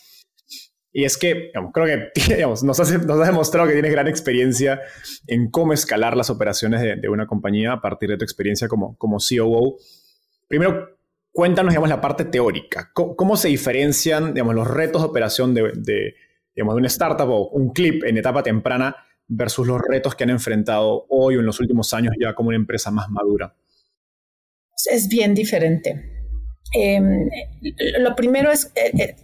Y 0.93 1.05
es 1.05 1.17
que 1.17 1.53
creo 1.73 1.87
que 1.87 2.45
nos, 2.65 2.81
has, 2.81 2.91
demostrado 2.91 3.69
que 3.69 3.75
tienes 3.75 3.93
gran 3.93 4.09
experiencia 4.09 4.81
en 5.27 5.51
cómo 5.51 5.73
escalar 5.73 6.17
las 6.17 6.31
operaciones 6.31 6.81
de, 6.81 7.09
una 7.09 7.27
compañía 7.27 7.73
a 7.73 7.81
partir 7.81 8.09
de 8.09 8.17
tu 8.17 8.25
experiencia 8.25 8.69
como, 8.69 8.97
como 8.97 9.19
COO. 9.19 9.79
Primero, 10.49 10.99
cuéntanos 11.33 11.73
digamos, 11.73 11.89
la 11.89 12.01
parte 12.01 12.25
teórica. 12.25 12.91
¿Cómo, 12.93 13.37
se 13.37 13.49
diferencian 13.49 14.35
digamos, 14.35 14.55
los 14.55 14.67
retos 14.67 15.03
de 15.03 15.09
operación 15.09 15.55
de, 15.55 15.71
de, 15.77 16.15
digamos, 16.55 16.75
de 16.75 16.79
una 16.79 16.89
startup 16.89 17.29
o 17.31 17.49
un 17.51 17.73
clip 17.73 18.03
en 18.05 18.19
etapa 18.19 18.43
temprana 18.43 18.97
versus 19.31 19.67
los 19.67 19.81
retos 19.81 20.15
que 20.15 20.25
han 20.25 20.31
enfrentado 20.31 21.07
hoy 21.09 21.37
o 21.37 21.41
en 21.41 21.47
los 21.47 21.61
últimos 21.61 21.95
años 21.95 22.15
ya 22.21 22.35
como 22.35 22.49
una 22.49 22.57
empresa 22.57 22.91
más 22.91 23.09
madura? 23.09 23.55
Es 24.91 25.09
bien 25.09 25.35
diferente. 25.35 26.29
Em, 26.75 27.29
lo 28.01 28.17
primero 28.17 28.51
es, 28.51 28.73
eh, 28.75 28.91
eh, 28.99 29.17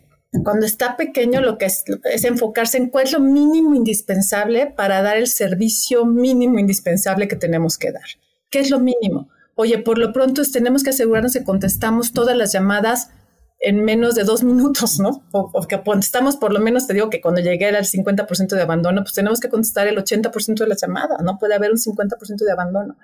cuando 0.45 0.65
está 0.65 0.97
pequeño, 0.97 1.41
lo 1.41 1.59
que 1.59 1.67
es, 1.67 1.85
es, 2.05 2.25
enfocarse 2.25 2.79
en 2.79 2.89
cuál 2.89 3.05
es 3.05 3.13
lo 3.13 3.21
mínimo 3.21 3.75
indispensable 3.75 4.67
para 4.67 5.03
dar 5.03 5.17
el 5.17 5.27
servicio 5.27 6.05
mínimo 6.05 6.59
indispensable 6.59 7.29
que 7.29 7.37
tenemos 7.37 7.79
que 7.79 7.93
dar. 7.93 8.05
¿Qué 8.51 8.61
es 8.61 8.71
lo 8.71 8.79
mínimo? 8.79 9.29
Oye, 9.55 9.79
por 9.79 9.99
lo 9.99 10.13
pronto 10.13 10.43
tenemos 10.53 10.83
que 10.83 10.91
asegurarnos 10.91 11.33
que 11.33 11.45
contestamos 11.45 12.13
todas 12.13 12.37
las 12.37 12.53
llamadas 12.53 13.11
en 13.59 13.85
menos 13.85 14.15
de 14.15 14.25
dos 14.25 14.43
minutos, 14.43 14.99
¿no? 14.99 15.27
O, 15.33 15.67
que 15.67 15.83
contestamos 15.83 16.37
por 16.37 16.53
lo 16.53 16.61
menos, 16.61 16.87
te 16.87 16.95
digo 16.95 17.11
que 17.11 17.21
cuando 17.21 17.41
llegué 17.41 17.67
al 17.67 17.85
50% 17.85 18.55
de 18.55 18.63
abandono, 18.63 19.03
pues 19.03 19.15
tenemos 19.15 19.41
que 19.41 19.49
contestar 19.49 19.87
el 19.89 19.97
80% 19.97 20.55
de 20.55 20.69
la 20.69 20.77
llamada, 20.77 21.17
no 21.23 21.39
puede 21.39 21.55
haber 21.55 21.71
un 21.71 21.79
50% 21.79 22.45
de 22.45 22.53
abandono. 22.53 22.97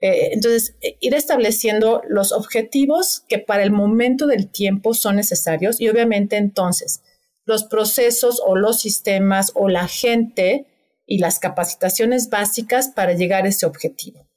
Eh, 0.00 0.30
entonces, 0.32 0.76
eh, 0.80 0.96
ir 1.00 1.14
estableciendo 1.14 2.02
los 2.08 2.32
objetivos 2.32 3.24
que 3.28 3.38
para 3.38 3.62
el 3.62 3.70
momento 3.70 4.26
del 4.26 4.50
tiempo 4.50 4.94
son 4.94 5.16
necesarios 5.16 5.80
y 5.80 5.88
obviamente 5.88 6.36
entonces 6.36 7.02
los 7.44 7.64
procesos 7.64 8.40
o 8.46 8.56
los 8.56 8.80
sistemas 8.80 9.52
o 9.54 9.68
la 9.68 9.88
gente 9.88 10.66
y 11.04 11.18
las 11.18 11.38
capacitaciones 11.38 12.30
básicas 12.30 12.88
para 12.88 13.14
llegar 13.14 13.44
a 13.44 13.48
ese 13.48 13.66
objetivo. 13.66 14.29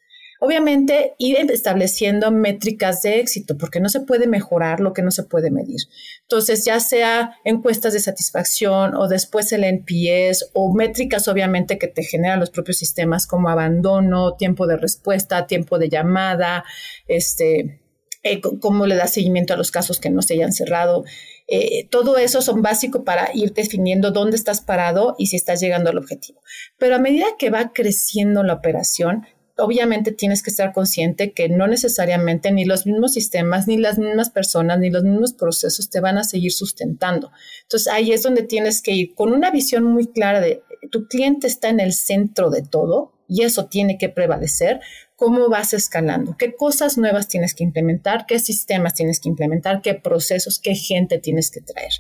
Obviamente, 0.45 1.13
ir 1.19 1.37
estableciendo 1.51 2.29
métricas 2.29 3.01
de 3.01 3.21
éxito, 3.21 3.57
porque 3.57 3.79
no 3.79 3.87
se 3.87 4.01
puede 4.01 4.27
mejorar 4.27 4.81
lo 4.81 4.91
que 4.91 5.01
no 5.01 5.09
se 5.09 5.23
puede 5.23 5.51
medir. 5.51 5.79
Entonces, 6.23 6.65
ya 6.65 6.81
sea 6.81 7.37
encuestas 7.45 7.93
de 7.93 8.01
satisfacción 8.01 8.93
o 8.93 9.07
después 9.07 9.53
el 9.53 9.63
NPS 9.63 10.49
o 10.51 10.73
métricas, 10.73 11.29
obviamente, 11.29 11.77
que 11.77 11.87
te 11.87 12.03
generan 12.03 12.41
los 12.41 12.49
propios 12.49 12.75
sistemas 12.75 13.25
como 13.25 13.47
abandono, 13.47 14.35
tiempo 14.35 14.67
de 14.67 14.75
respuesta, 14.75 15.47
tiempo 15.47 15.79
de 15.79 15.87
llamada, 15.87 16.65
este, 17.07 17.79
eh, 18.23 18.41
cómo 18.41 18.85
le 18.85 18.95
da 18.95 19.07
seguimiento 19.07 19.53
a 19.53 19.57
los 19.57 19.71
casos 19.71 20.01
que 20.01 20.09
no 20.09 20.21
se 20.21 20.33
hayan 20.33 20.51
cerrado. 20.51 21.05
Eh, 21.47 21.87
todo 21.89 22.17
eso 22.17 22.41
son 22.41 22.61
básicos 22.61 23.03
para 23.05 23.29
ir 23.33 23.53
definiendo 23.53 24.11
dónde 24.11 24.35
estás 24.35 24.59
parado 24.59 25.15
y 25.17 25.27
si 25.27 25.37
estás 25.37 25.61
llegando 25.61 25.89
al 25.89 25.99
objetivo. 25.99 26.41
Pero 26.77 26.97
a 26.97 26.99
medida 26.99 27.27
que 27.39 27.49
va 27.49 27.71
creciendo 27.73 28.43
la 28.43 28.55
operación, 28.55 29.25
obviamente 29.57 30.11
tienes 30.11 30.41
que 30.41 30.49
estar 30.49 30.73
consciente 30.73 31.31
que 31.33 31.49
no 31.49 31.67
necesariamente 31.67 32.51
ni 32.51 32.65
los 32.65 32.85
mismos 32.85 33.13
sistemas, 33.13 33.67
ni 33.67 33.77
las 33.77 33.97
mismas 33.99 34.29
personas, 34.29 34.79
ni 34.79 34.89
los 34.89 35.03
mismos 35.03 35.33
procesos 35.33 35.89
te 35.89 35.99
van 35.99 36.17
a 36.17 36.23
seguir 36.23 36.51
sustentando. 36.51 37.31
Entonces 37.63 37.91
ahí 37.91 38.11
es 38.11 38.23
donde 38.23 38.43
tienes 38.43 38.81
que 38.81 38.91
ir 38.91 39.13
con 39.15 39.31
una 39.31 39.51
visión 39.51 39.83
muy 39.83 40.07
clara 40.07 40.41
de 40.41 40.63
tu 40.91 41.07
cliente 41.07 41.47
está 41.47 41.69
en 41.69 41.79
el 41.79 41.93
centro 41.93 42.49
de 42.49 42.61
todo 42.61 43.13
y 43.27 43.43
eso 43.43 43.65
tiene 43.65 43.97
que 43.97 44.09
prevalecer. 44.09 44.79
¿Cómo 45.15 45.49
vas 45.49 45.73
escalando? 45.73 46.35
¿Qué 46.37 46.55
cosas 46.55 46.97
nuevas 46.97 47.27
tienes 47.27 47.55
que 47.55 47.63
implementar? 47.63 48.25
¿Qué 48.27 48.39
sistemas 48.39 48.93
tienes 48.93 49.19
que 49.19 49.29
implementar? 49.29 49.81
¿Qué 49.81 49.95
procesos? 49.95 50.59
¿Qué 50.59 50.75
gente 50.75 51.17
tienes 51.17 51.49
que 51.49 51.61
traer? 51.61 51.93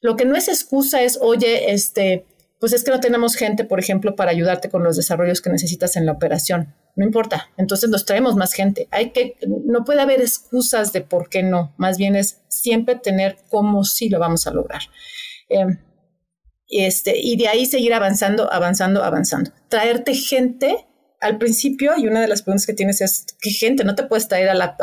Lo 0.00 0.16
que 0.16 0.24
no 0.24 0.36
es 0.36 0.48
excusa 0.48 1.02
es, 1.02 1.18
oye, 1.20 1.72
este, 1.72 2.26
pues 2.60 2.74
es 2.74 2.84
que 2.84 2.90
no 2.90 3.00
tenemos 3.00 3.36
gente, 3.36 3.64
por 3.64 3.80
ejemplo, 3.80 4.14
para 4.14 4.30
ayudarte 4.30 4.68
con 4.68 4.84
los 4.84 4.96
desarrollos 4.96 5.40
que 5.40 5.48
necesitas 5.48 5.96
en 5.96 6.04
la 6.04 6.12
operación. 6.12 6.74
No 6.94 7.06
importa, 7.06 7.48
entonces 7.56 7.88
nos 7.88 8.04
traemos 8.04 8.36
más 8.36 8.52
gente. 8.52 8.86
Hay 8.90 9.10
que, 9.10 9.36
no 9.64 9.84
puede 9.84 10.02
haber 10.02 10.20
excusas 10.20 10.92
de 10.92 11.00
por 11.00 11.30
qué 11.30 11.42
no, 11.42 11.74
más 11.78 11.96
bien 11.96 12.16
es 12.16 12.42
siempre 12.48 12.96
tener 12.96 13.38
cómo 13.48 13.82
sí 13.84 14.10
lo 14.10 14.18
vamos 14.18 14.46
a 14.46 14.50
lograr. 14.50 14.82
Em, 15.48 15.78
este, 16.68 17.18
y 17.18 17.36
de 17.36 17.48
ahí 17.48 17.64
seguir 17.64 17.94
avanzando, 17.94 18.52
avanzando, 18.52 19.02
avanzando. 19.02 19.52
Traerte 19.68 20.14
gente 20.14 20.86
al 21.20 21.38
principio, 21.38 21.92
y 21.96 22.06
una 22.06 22.20
de 22.20 22.28
las 22.28 22.42
preguntas 22.42 22.66
que 22.66 22.74
tienes 22.74 23.00
es, 23.00 23.26
¿qué 23.40 23.50
gente? 23.50 23.84
No 23.84 23.94
te 23.94 24.04
puedes 24.04 24.28
traer 24.28 24.50
a, 24.50 24.54
la, 24.54 24.76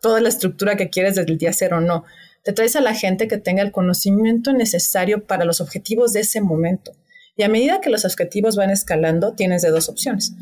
toda 0.00 0.20
la 0.20 0.28
estructura 0.28 0.76
que 0.76 0.90
quieres 0.90 1.16
desde 1.16 1.32
el 1.32 1.38
día 1.38 1.52
cero, 1.52 1.80
no. 1.80 2.04
Te 2.44 2.52
traes 2.52 2.76
a 2.76 2.80
la 2.80 2.94
gente 2.94 3.26
que 3.26 3.38
tenga 3.38 3.62
el 3.62 3.72
conocimiento 3.72 4.52
necesario 4.52 5.26
para 5.26 5.44
los 5.44 5.60
objetivos 5.60 6.12
de 6.12 6.20
ese 6.20 6.40
momento. 6.40 6.92
Y 7.36 7.42
a 7.42 7.48
medida 7.48 7.80
que 7.80 7.90
los 7.90 8.04
objetivos 8.04 8.56
van 8.56 8.70
escalando, 8.70 9.34
tienes 9.34 9.62
de 9.62 9.70
dos 9.70 9.88
opciones. 9.88 10.34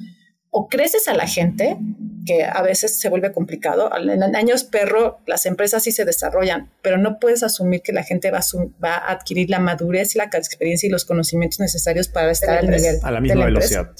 O 0.50 0.68
creces 0.68 1.08
a 1.08 1.14
la 1.14 1.26
gente, 1.26 1.76
que 2.24 2.44
a 2.44 2.62
veces 2.62 2.98
se 2.98 3.08
vuelve 3.08 3.32
complicado. 3.32 3.90
En 3.96 4.36
años 4.36 4.64
perro, 4.64 5.18
las 5.26 5.46
empresas 5.46 5.82
sí 5.82 5.92
se 5.92 6.04
desarrollan, 6.04 6.70
pero 6.82 6.96
no 6.96 7.18
puedes 7.18 7.42
asumir 7.42 7.82
que 7.82 7.92
la 7.92 8.04
gente 8.04 8.30
va 8.30 8.40
a, 8.82 9.10
adquirir 9.10 9.50
la 9.50 9.58
madurez 9.58 10.14
y 10.14 10.18
la 10.18 10.24
experiencia 10.24 10.86
y 10.86 10.90
los 10.90 11.04
conocimientos 11.04 11.60
necesarios 11.60 12.08
para 12.08 12.30
estar 12.30 12.58
al 12.58 12.70
nivel. 12.70 12.98
A 13.02 13.10
la 13.10 13.20
misma 13.20 13.44
velocidad. 13.46 13.90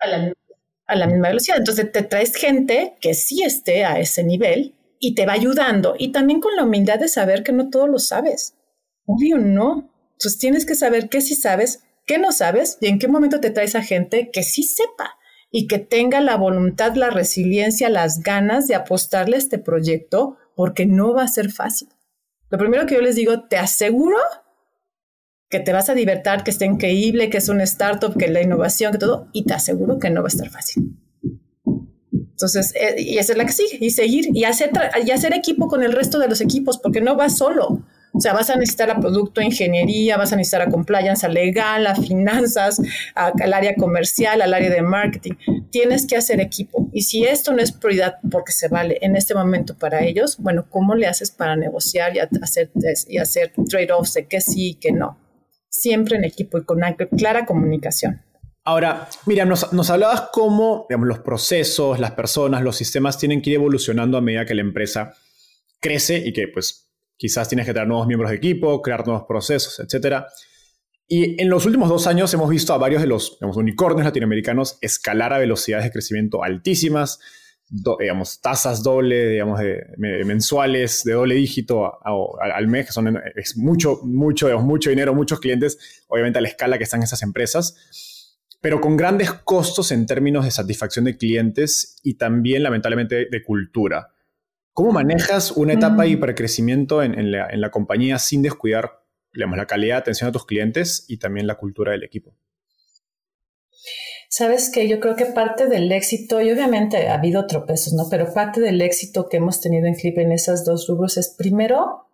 A 0.00 0.06
la, 0.08 0.32
a 0.86 0.96
la 0.96 1.06
misma 1.06 1.28
velocidad. 1.28 1.58
Entonces 1.58 1.90
te 1.92 2.02
traes 2.02 2.34
gente 2.34 2.96
que 3.00 3.14
sí 3.14 3.42
esté 3.42 3.84
a 3.84 3.98
ese 3.98 4.24
nivel 4.24 4.74
y 4.98 5.14
te 5.14 5.26
va 5.26 5.32
ayudando. 5.32 5.94
Y 5.98 6.12
también 6.12 6.40
con 6.40 6.56
la 6.56 6.64
humildad 6.64 6.98
de 6.98 7.08
saber 7.08 7.42
que 7.42 7.52
no 7.52 7.70
todo 7.70 7.86
lo 7.86 7.98
sabes. 7.98 8.54
Obvio, 9.06 9.38
no. 9.38 9.92
Entonces 10.12 10.38
tienes 10.38 10.66
que 10.66 10.74
saber 10.74 11.08
qué 11.08 11.20
sí 11.20 11.34
sabes, 11.34 11.84
qué 12.06 12.18
no 12.18 12.32
sabes 12.32 12.78
y 12.80 12.86
en 12.86 12.98
qué 12.98 13.08
momento 13.08 13.40
te 13.40 13.50
traes 13.50 13.74
a 13.74 13.82
gente 13.82 14.30
que 14.32 14.42
sí 14.42 14.62
sepa 14.62 15.18
y 15.50 15.66
que 15.66 15.78
tenga 15.78 16.20
la 16.20 16.36
voluntad, 16.36 16.94
la 16.94 17.10
resiliencia, 17.10 17.88
las 17.88 18.20
ganas 18.22 18.66
de 18.66 18.74
apostarle 18.74 19.36
a 19.36 19.38
este 19.38 19.58
proyecto, 19.58 20.36
porque 20.54 20.86
no 20.86 21.14
va 21.14 21.22
a 21.22 21.28
ser 21.28 21.50
fácil. 21.50 21.88
Lo 22.50 22.58
primero 22.58 22.86
que 22.86 22.94
yo 22.94 23.00
les 23.00 23.16
digo, 23.16 23.44
te 23.48 23.56
aseguro 23.56 24.18
que 25.48 25.60
te 25.60 25.72
vas 25.72 25.88
a 25.88 25.94
divertir, 25.94 26.42
que 26.44 26.50
está 26.50 26.64
increíble, 26.64 27.30
que 27.30 27.38
es 27.38 27.48
un 27.48 27.60
startup, 27.60 28.16
que 28.16 28.28
la 28.28 28.42
innovación, 28.42 28.92
que 28.92 28.98
todo, 28.98 29.28
y 29.32 29.44
te 29.44 29.54
aseguro 29.54 29.98
que 29.98 30.10
no 30.10 30.22
va 30.22 30.26
a 30.26 30.28
estar 30.28 30.50
fácil. 30.50 30.96
Entonces, 32.12 32.74
eh, 32.74 32.96
y 32.98 33.18
esa 33.18 33.32
es 33.32 33.38
la 33.38 33.46
que 33.46 33.52
sigue, 33.52 33.78
y 33.80 33.90
seguir, 33.90 34.26
y 34.34 34.44
hacer, 34.44 34.70
y 35.04 35.10
hacer 35.10 35.32
equipo 35.34 35.68
con 35.68 35.82
el 35.82 35.92
resto 35.92 36.18
de 36.18 36.28
los 36.28 36.40
equipos, 36.40 36.78
porque 36.78 37.00
no 37.00 37.16
vas 37.16 37.38
solo. 37.38 37.86
O 38.16 38.20
sea, 38.20 38.32
vas 38.32 38.48
a 38.48 38.56
necesitar 38.56 38.90
a 38.90 38.98
producto, 38.98 39.42
ingeniería, 39.42 40.16
vas 40.16 40.32
a 40.32 40.36
necesitar 40.36 40.62
a 40.62 40.70
compliance, 40.70 41.26
a 41.26 41.28
legal, 41.28 41.86
a 41.86 41.94
finanzas, 41.94 42.80
al 43.14 43.52
área 43.52 43.74
comercial, 43.74 44.40
al 44.40 44.54
área 44.54 44.70
de 44.70 44.80
marketing. 44.80 45.34
Tienes 45.70 46.06
que 46.06 46.16
hacer 46.16 46.40
equipo. 46.40 46.88
Y 46.92 47.02
si 47.02 47.24
esto 47.24 47.52
no 47.52 47.60
es 47.60 47.72
prioridad 47.72 48.16
porque 48.30 48.52
se 48.52 48.68
vale 48.68 48.98
en 49.02 49.16
este 49.16 49.34
momento 49.34 49.76
para 49.76 50.02
ellos, 50.02 50.38
bueno, 50.38 50.66
¿cómo 50.70 50.94
le 50.94 51.06
haces 51.06 51.30
para 51.30 51.56
negociar 51.56 52.16
y 52.16 52.20
hacer, 52.20 52.70
y 53.08 53.18
hacer 53.18 53.52
trade-offs 53.68 54.14
de 54.14 54.26
que 54.26 54.40
sí 54.40 54.70
y 54.70 54.74
que 54.76 54.92
no? 54.92 55.18
Siempre 55.68 56.16
en 56.16 56.24
equipo 56.24 56.56
y 56.56 56.64
con 56.64 56.78
una 56.78 56.96
clara 56.96 57.44
comunicación. 57.44 58.22
Ahora, 58.64 59.08
mira, 59.26 59.44
nos, 59.44 59.90
hablabas 59.90 60.22
cómo 60.32 60.86
los 60.88 61.18
procesos, 61.20 62.00
las 62.00 62.12
personas, 62.12 62.62
los 62.62 62.76
sistemas 62.76 63.16
tienen 63.16 63.40
que 63.40 63.50
ir 63.50 63.56
evolucionando 63.56 64.18
a 64.18 64.20
medida 64.20 64.44
que 64.44 64.56
la 64.56 64.62
empresa 64.62 65.12
crece 65.80 66.16
y 66.16 66.32
que 66.32 66.48
pues 66.48 66.85
Quizás 67.16 67.48
tienes 67.48 67.66
que 67.66 67.72
tener 67.72 67.88
nuevos 67.88 68.06
miembros 68.06 68.30
de 68.30 68.36
equipo, 68.36 68.82
crear 68.82 69.06
nuevos 69.06 69.24
procesos, 69.26 69.80
etc. 69.80 70.24
Y 71.08 71.40
en 71.40 71.48
los 71.48 71.64
últimos 71.66 71.88
dos 71.88 72.06
años 72.06 72.32
hemos 72.34 72.50
visto 72.50 72.74
a 72.74 72.78
varios 72.78 73.00
de 73.00 73.08
los 73.08 73.38
unicornios 73.40 74.04
latinoamericanos 74.04 74.78
escalar 74.80 75.32
a 75.32 75.38
velocidades 75.38 75.84
de 75.84 75.92
crecimiento 75.92 76.42
altísimas, 76.42 77.20
digamos, 77.98 78.40
tasas 78.40 78.82
doble, 78.82 79.30
digamos, 79.30 79.60
mensuales 79.96 81.02
de 81.04 81.12
doble 81.14 81.34
dígito 81.34 81.98
al 82.40 82.68
mes, 82.68 82.86
que 82.86 82.92
son 82.92 83.18
mucho, 83.56 84.00
mucho, 84.04 84.58
mucho 84.60 84.90
dinero, 84.90 85.14
muchos 85.14 85.40
clientes, 85.40 86.04
obviamente 86.08 86.38
a 86.38 86.42
la 86.42 86.48
escala 86.48 86.78
que 86.78 86.84
están 86.84 87.02
esas 87.02 87.22
empresas, 87.22 88.36
pero 88.60 88.80
con 88.80 88.96
grandes 88.96 89.32
costos 89.32 89.92
en 89.92 90.06
términos 90.06 90.44
de 90.44 90.50
satisfacción 90.50 91.04
de 91.04 91.16
clientes 91.16 92.00
y 92.02 92.14
también, 92.14 92.62
lamentablemente, 92.62 93.26
de 93.30 93.42
cultura. 93.42 94.12
¿Cómo 94.76 94.92
manejas 94.92 95.52
una 95.52 95.72
etapa 95.72 96.02
de 96.02 96.10
hipercrecimiento 96.10 97.02
en, 97.02 97.18
en, 97.18 97.32
la, 97.32 97.48
en 97.48 97.62
la 97.62 97.70
compañía 97.70 98.18
sin 98.18 98.42
descuidar 98.42 99.02
digamos, 99.32 99.56
la 99.56 99.66
calidad 99.66 99.94
de 99.94 100.00
atención 100.00 100.28
a 100.28 100.32
tus 100.32 100.44
clientes 100.44 101.06
y 101.08 101.16
también 101.16 101.46
la 101.46 101.54
cultura 101.54 101.92
del 101.92 102.04
equipo? 102.04 102.34
Sabes 104.28 104.68
que 104.68 104.86
yo 104.86 105.00
creo 105.00 105.16
que 105.16 105.24
parte 105.24 105.66
del 105.66 105.90
éxito, 105.90 106.42
y 106.42 106.52
obviamente 106.52 107.08
ha 107.08 107.14
habido 107.14 107.46
tropezos, 107.46 107.94
¿no? 107.94 108.08
Pero 108.10 108.34
parte 108.34 108.60
del 108.60 108.82
éxito 108.82 109.30
que 109.30 109.38
hemos 109.38 109.62
tenido 109.62 109.86
en 109.86 109.94
Clip 109.94 110.18
en 110.18 110.30
esas 110.30 110.66
dos 110.66 110.86
rubros 110.86 111.16
es 111.16 111.34
primero 111.38 112.10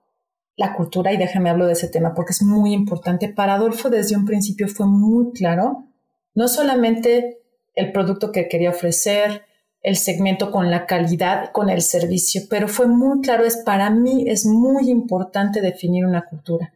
la 0.55 0.77
cultura, 0.77 1.13
y 1.13 1.17
déjame 1.17 1.51
hablo 1.51 1.67
de 1.67 1.73
ese 1.73 1.89
tema 1.89 2.15
porque 2.15 2.31
es 2.31 2.43
muy 2.43 2.73
importante. 2.73 3.29
Para 3.29 3.55
Adolfo 3.55 3.91
desde 3.91 4.17
un 4.17 4.25
principio 4.25 4.69
fue 4.69 4.87
muy 4.87 5.33
claro, 5.33 5.89
no 6.33 6.47
solamente 6.47 7.41
el 7.75 7.91
producto 7.91 8.31
que 8.31 8.47
quería 8.47 8.71
ofrecer, 8.71 9.43
el 9.83 9.97
segmento 9.97 10.51
con 10.51 10.71
la 10.71 10.87
calidad, 10.87 11.51
con 11.51 11.69
el 11.69 11.83
servicio, 11.83 12.43
pero 12.49 12.69
fue 12.69 12.87
muy 12.87 13.21
claro, 13.21 13.45
es 13.45 13.57
para 13.59 13.91
mí 13.91 14.25
es 14.29 14.47
muy 14.47 14.89
importante 14.89 15.61
definir 15.61 16.07
una 16.07 16.25
cultura. 16.25 16.73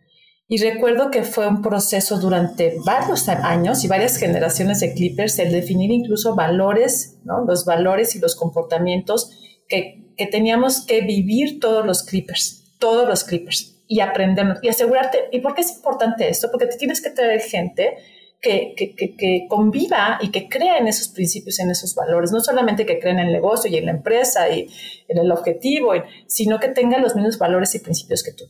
Y 0.48 0.58
recuerdo 0.58 1.10
que 1.10 1.22
fue 1.22 1.48
un 1.48 1.60
proceso 1.60 2.18
durante 2.18 2.76
varios 2.84 3.28
años 3.28 3.82
y 3.82 3.88
varias 3.88 4.16
generaciones 4.16 4.78
de 4.80 4.94
Clippers 4.94 5.38
el 5.40 5.50
definir 5.50 5.90
incluso 5.90 6.36
valores, 6.36 7.18
¿no? 7.24 7.44
los 7.44 7.64
valores 7.64 8.14
y 8.14 8.20
los 8.20 8.36
comportamientos 8.36 9.32
que, 9.68 10.04
que 10.16 10.26
teníamos 10.26 10.86
que 10.86 11.00
vivir 11.00 11.58
todos 11.58 11.84
los 11.84 12.04
Clippers, 12.04 12.76
todos 12.78 13.08
los 13.08 13.24
Clippers 13.24 13.76
y 13.88 14.00
aprendernos 14.00 14.58
y 14.62 14.68
asegurarte. 14.68 15.18
¿Y 15.32 15.40
por 15.40 15.54
qué 15.54 15.62
es 15.62 15.76
importante 15.76 16.28
esto? 16.28 16.48
Porque 16.50 16.66
te 16.66 16.76
tienes 16.76 17.00
que 17.02 17.10
traer 17.10 17.40
gente 17.40 17.96
que, 18.40 19.46
conviva 19.48 20.18
y 20.20 20.30
que 20.30 20.48
crea 20.48 20.78
en 20.78 20.88
esos 20.88 21.08
principios, 21.08 21.58
en 21.58 21.70
esos 21.70 21.94
valores, 21.94 22.32
no 22.32 22.40
solamente 22.40 22.86
que 22.86 22.98
crea 22.98 23.12
en 23.12 23.20
el 23.20 23.32
negocio 23.32 23.70
y 23.70 23.76
en 23.76 23.86
la 23.86 23.92
empresa 23.92 24.48
y 24.48 24.68
en 25.08 25.18
el 25.18 25.30
objetivo, 25.32 25.92
sino 26.26 26.58
que 26.58 26.68
tenga 26.68 26.98
los 26.98 27.14
mismos 27.14 27.38
valores 27.38 27.74
y 27.74 27.80
principios 27.80 28.22
que 28.22 28.32
tú. 28.32 28.44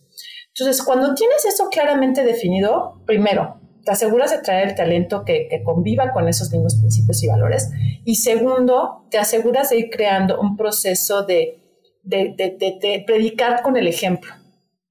Entonces, 0.49 0.83
cuando 0.85 1.14
tienes 1.14 1.44
eso 1.44 1.68
claramente 1.70 2.25
definido, 2.25 3.03
primero, 3.07 3.61
te 3.85 3.92
aseguras 3.92 4.31
de 4.31 4.38
traer 4.38 4.68
el 4.68 4.75
talento 4.75 5.25
que, 5.25 5.49
conviva 5.64 6.12
con 6.12 6.29
esos 6.29 6.51
mismos 6.51 6.77
principios 6.77 7.22
y 7.22 7.29
valores. 7.29 7.70
Y 8.05 8.16
segundo, 8.16 9.07
te 9.11 9.18
aseguras 9.18 9.70
de 9.70 9.79
ir 9.79 9.90
creando 9.90 10.40
un 10.40 10.57
proceso 10.57 11.25
de 11.25 11.62
predicar 13.07 13.62
con 13.62 13.77
el 13.77 13.87
ejemplo 13.87 14.33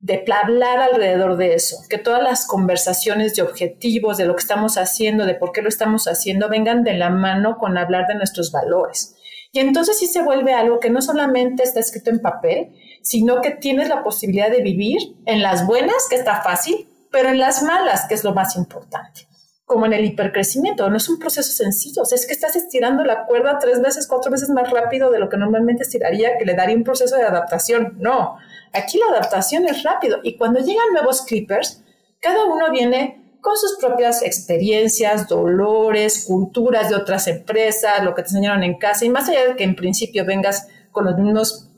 de 0.06 0.24
hablar 0.32 0.78
alrededor 0.78 1.36
de 1.36 1.56
eso, 1.56 1.78
que 1.90 1.98
todas 1.98 2.22
las 2.22 2.46
conversaciones 2.46 3.36
de 3.36 3.42
objetivos, 3.42 4.18
de 4.18 4.26
lo 4.26 4.36
que 4.36 4.42
estamos 4.42 4.78
haciendo, 4.78 5.26
de 5.26 5.34
por 5.34 5.52
qué 5.52 5.64
lo 5.64 5.68
estamos 5.68 6.06
haciendo, 6.06 6.48
vengan 6.48 6.84
de 6.84 6.94
la 6.94 7.10
mano 7.10 7.58
con 7.58 7.76
hablar 7.76 8.06
de 8.06 8.14
nuestros 8.14 8.52
valores. 8.52 9.16
Y 9.52 9.62
entonces 9.62 9.98
sí 9.98 10.06
se 10.06 10.22
vuelve 10.22 10.54
algo 10.54 10.80
que 10.80 10.92
no 10.92 11.02
solamente 11.02 11.64
está 11.64 11.80
escrito 11.80 12.12
en 12.12 12.22
papel, 12.22 12.76
sino 13.02 13.42
que 13.42 13.50
tienes 13.50 13.90
la 13.90 14.04
posibilidad 14.04 14.52
de 14.52 14.62
vivir 14.62 15.00
en 15.26 15.42
las 15.42 15.66
buenas, 15.66 16.06
que 16.08 16.18
está 16.18 16.44
fácil, 16.44 16.88
pero 17.12 17.30
en 17.30 17.40
las 17.40 17.64
malas, 17.64 18.06
que 18.08 18.14
es 18.14 18.24
lo 18.24 18.36
más 18.36 18.56
importante. 18.58 19.28
Como 19.66 19.88
en 19.88 19.94
el 19.94 20.06
hipercrecimiento, 20.06 20.90
no 20.90 20.98
es 20.98 21.10
un 21.10 21.18
proceso 21.18 21.52
sencillo, 21.52 22.04
es 22.04 22.28
que 22.28 22.34
estás 22.34 22.56
estirando 22.56 23.04
la 23.04 23.26
cuerda 23.26 23.58
tres 23.60 23.82
veces, 23.82 24.08
cuatro 24.08 24.32
veces 24.32 24.50
más 24.50 24.70
rápido 24.70 25.10
de 25.10 25.18
lo 25.18 25.28
que 25.28 25.38
normalmente 25.38 25.84
estiraría, 25.84 26.38
que 26.38 26.46
le 26.46 26.54
daría 26.54 26.76
un 26.76 26.84
proceso 26.84 27.16
de 27.16 27.24
adaptación. 27.24 27.96
No, 27.98 28.38
Aquí 28.76 28.98
la 28.98 29.18
adaptación 29.18 29.66
es 29.68 29.84
rápido 29.84 30.20
y 30.22 30.38
cuando 30.38 30.60
llegan 30.60 30.92
nuevos 30.92 31.22
clippers, 31.22 31.82
cada 32.20 32.46
uno 32.46 32.70
viene 32.72 33.38
con 33.40 33.56
sus 33.56 33.78
propias 33.80 34.22
experiencias, 34.22 35.30
dolores, 35.30 36.26
culturas 36.28 36.90
de 36.90 36.96
otras 36.96 37.28
empresas, 37.28 38.04
lo 38.04 38.14
que 38.14 38.24
te 38.24 38.30
enseñaron 38.30 38.64
en 38.64 38.78
casa 38.78 39.06
y 39.06 39.10
más 39.10 39.30
allá 39.30 39.48
de 39.48 39.56
que 39.56 39.64
en 39.64 39.76
principio 39.76 40.26
vengas 40.26 40.68
con 40.92 41.06
los 41.06 41.16
mismos 41.18 41.70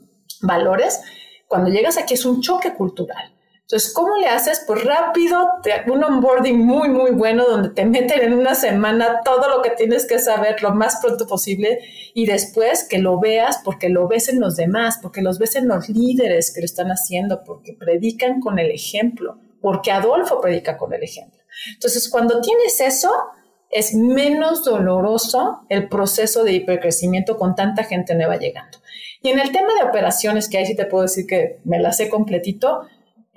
valores, 0.42 1.00
cuando 1.46 1.70
llegas 1.70 1.98
aquí 1.98 2.14
es 2.14 2.24
un 2.24 2.40
choque 2.40 2.74
cultural. 2.74 3.32
Entonces, 3.68 3.92
¿cómo 3.92 4.16
le 4.16 4.28
haces? 4.28 4.64
Pues 4.66 4.82
rápido, 4.82 5.46
un 5.88 6.02
onboarding 6.02 6.56
muy, 6.56 6.88
muy 6.88 7.10
bueno 7.10 7.46
donde 7.46 7.68
te 7.68 7.84
meten 7.84 8.22
en 8.22 8.32
una 8.32 8.54
semana 8.54 9.20
todo 9.22 9.46
lo 9.54 9.60
que 9.60 9.68
tienes 9.72 10.06
que 10.06 10.18
saber 10.18 10.62
lo 10.62 10.74
más 10.74 11.00
pronto 11.02 11.26
posible 11.26 11.80
y 12.14 12.24
después 12.24 12.88
que 12.88 12.98
lo 12.98 13.20
veas 13.20 13.60
porque 13.62 13.90
lo 13.90 14.08
ves 14.08 14.30
en 14.30 14.40
los 14.40 14.56
demás, 14.56 14.98
porque 15.02 15.20
los 15.20 15.38
ves 15.38 15.54
en 15.54 15.68
los 15.68 15.90
líderes 15.90 16.50
que 16.50 16.62
lo 16.62 16.64
están 16.64 16.88
haciendo, 16.88 17.44
porque 17.44 17.74
predican 17.74 18.40
con 18.40 18.58
el 18.58 18.70
ejemplo, 18.70 19.38
porque 19.60 19.92
Adolfo 19.92 20.40
predica 20.40 20.78
con 20.78 20.94
el 20.94 21.02
ejemplo. 21.02 21.38
Entonces, 21.74 22.08
cuando 22.08 22.40
tienes 22.40 22.80
eso, 22.80 23.10
es 23.68 23.92
menos 23.92 24.64
doloroso 24.64 25.66
el 25.68 25.90
proceso 25.90 26.42
de 26.42 26.52
hipercrecimiento 26.54 27.36
con 27.36 27.54
tanta 27.54 27.84
gente 27.84 28.14
nueva 28.14 28.38
llegando. 28.38 28.78
Y 29.20 29.28
en 29.28 29.40
el 29.40 29.52
tema 29.52 29.74
de 29.74 29.86
operaciones, 29.86 30.48
que 30.48 30.56
ahí 30.56 30.64
sí 30.64 30.74
te 30.74 30.86
puedo 30.86 31.02
decir 31.02 31.26
que 31.26 31.58
me 31.64 31.78
la 31.78 31.92
sé 31.92 32.08
completito, 32.08 32.86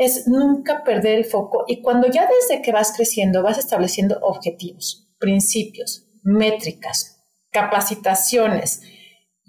es 0.01 0.27
nunca 0.27 0.83
perder 0.83 1.19
el 1.19 1.25
foco 1.25 1.63
y 1.67 1.79
cuando 1.83 2.07
ya 2.07 2.27
desde 2.27 2.63
que 2.63 2.71
vas 2.71 2.91
creciendo 2.95 3.43
vas 3.43 3.59
estableciendo 3.59 4.17
objetivos, 4.23 5.07
principios, 5.19 6.07
métricas, 6.23 7.23
capacitaciones, 7.51 8.81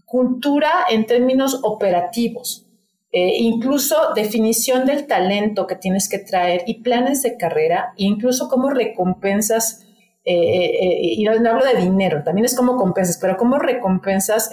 cultura 0.05 0.71
en 0.91 1.07
términos 1.07 1.61
operativos, 1.63 2.67
eh, 3.13 3.39
incluso 3.39 3.97
definición 4.15 4.85
del 4.85 5.07
talento 5.07 5.67
que 5.67 5.77
tienes 5.77 6.07
que 6.07 6.19
traer 6.19 6.65
y 6.67 6.83
planes 6.83 7.23
de 7.23 7.39
carrera, 7.39 7.95
incluso 7.97 8.51
cómo 8.51 8.69
recompensas, 8.69 9.87
eh, 10.23 10.35
eh, 10.35 10.99
y 11.01 11.25
no, 11.25 11.33
hablo 11.33 11.65
de 11.65 11.81
dinero, 11.81 12.23
también 12.23 12.45
es 12.45 12.55
cómo 12.55 12.77
compensas, 12.77 13.17
pero 13.19 13.39
cómo 13.39 13.59
recompensas 13.59 14.51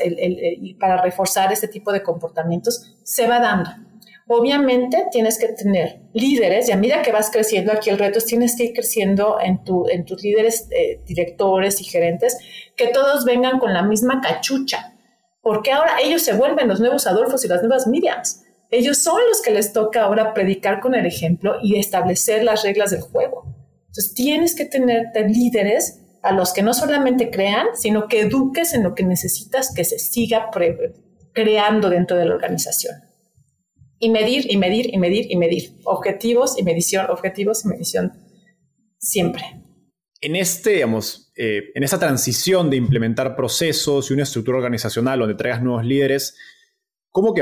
para 0.80 1.02
reforzar 1.02 1.52
este 1.52 1.68
tipo 1.68 1.92
de 1.92 2.04
comportamientos, 2.04 2.96
se 3.04 3.28
va 3.28 3.40
dando. 3.40 3.70
Obviamente 4.32 5.08
tienes 5.12 5.40
que 5.40 5.48
tener 5.48 6.02
líderes 6.14 6.70
y 6.70 6.72
a 6.72 6.78
medida 6.78 7.02
que 7.02 7.12
vas 7.12 7.32
creciendo, 7.32 7.72
aquí 7.72 7.90
el 7.90 7.98
reto 7.98 8.20
es 8.20 8.26
tienes 8.26 8.56
que 8.56 8.66
ir 8.66 8.74
creciendo 8.74 9.40
en, 9.42 9.64
tu, 9.64 9.90
en 9.90 10.06
tus 10.06 10.22
líderes, 10.22 10.68
eh, 10.70 11.02
directores 11.04 11.82
y 11.82 11.84
gerentes, 11.84 12.38
que 12.76 12.90
todos 12.90 13.26
vengan 13.26 13.58
con 13.58 13.74
la 13.74 13.82
misma 13.82 14.22
cachucha, 14.22 14.94
porque 15.42 15.72
ahora 15.72 15.94
ellos 16.04 16.22
se 16.22 16.34
vuelven 16.34 16.68
los 16.68 16.80
nuevos 16.80 17.08
Adolfos 17.08 17.44
y 17.44 17.48
las 17.48 17.64
nuevas 17.64 17.88
Miriams. 17.88 18.44
Ellos 18.70 19.00
son 19.00 19.20
los 19.30 19.42
que 19.42 19.50
les 19.50 19.74
toca 19.74 20.04
ahora 20.04 20.36
predicar 20.36 20.80
con 20.80 20.94
el 20.94 21.08
ejemplo 21.08 21.56
y 21.64 21.80
establecer 21.80 22.44
las 22.44 22.62
reglas 22.62 22.92
del 22.92 23.02
juego. 23.02 23.46
Entonces 23.88 24.14
tienes 24.14 24.54
que 24.54 24.66
tener 24.66 25.08
líderes 25.28 26.02
a 26.22 26.34
los 26.34 26.54
que 26.54 26.62
no 26.62 26.76
solamente 26.76 27.32
crean, 27.32 27.66
sino 27.74 28.08
que 28.08 28.20
eduques 28.20 28.76
en 28.76 28.84
lo 28.84 28.94
que 28.94 29.02
necesitas 29.04 29.74
que 29.74 29.86
se 29.86 29.98
siga 29.98 30.52
creando 31.34 31.90
dentro 31.90 32.16
de 32.16 32.26
la 32.26 32.36
organización 32.36 33.09
y 34.00 34.10
medir 34.10 34.52
y 34.52 34.58
medir 34.58 34.94
y 34.94 34.98
medir 34.98 35.28
y 35.30 35.36
medir. 35.36 35.80
Objetivos 35.84 36.58
y 36.58 36.64
medición, 36.64 37.08
objetivos 37.10 37.66
y 37.66 37.68
medición. 37.68 38.14
Siempre. 38.98 39.44
en 40.22 40.36
este, 40.36 40.72
digamos, 40.72 41.32
eh, 41.38 41.72
en 41.74 41.84
esta 41.84 41.98
transición 41.98 42.70
de 42.70 42.76
implementar 42.76 43.34
procesos 43.36 44.10
y 44.10 44.14
una 44.14 44.24
estructura 44.24 44.58
organizacional 44.58 45.20
donde 45.20 45.36
traigas 45.36 45.62
nuevos 45.62 45.86
líderes, 45.86 46.36
¿cómo, 47.10 47.34
que, 47.34 47.42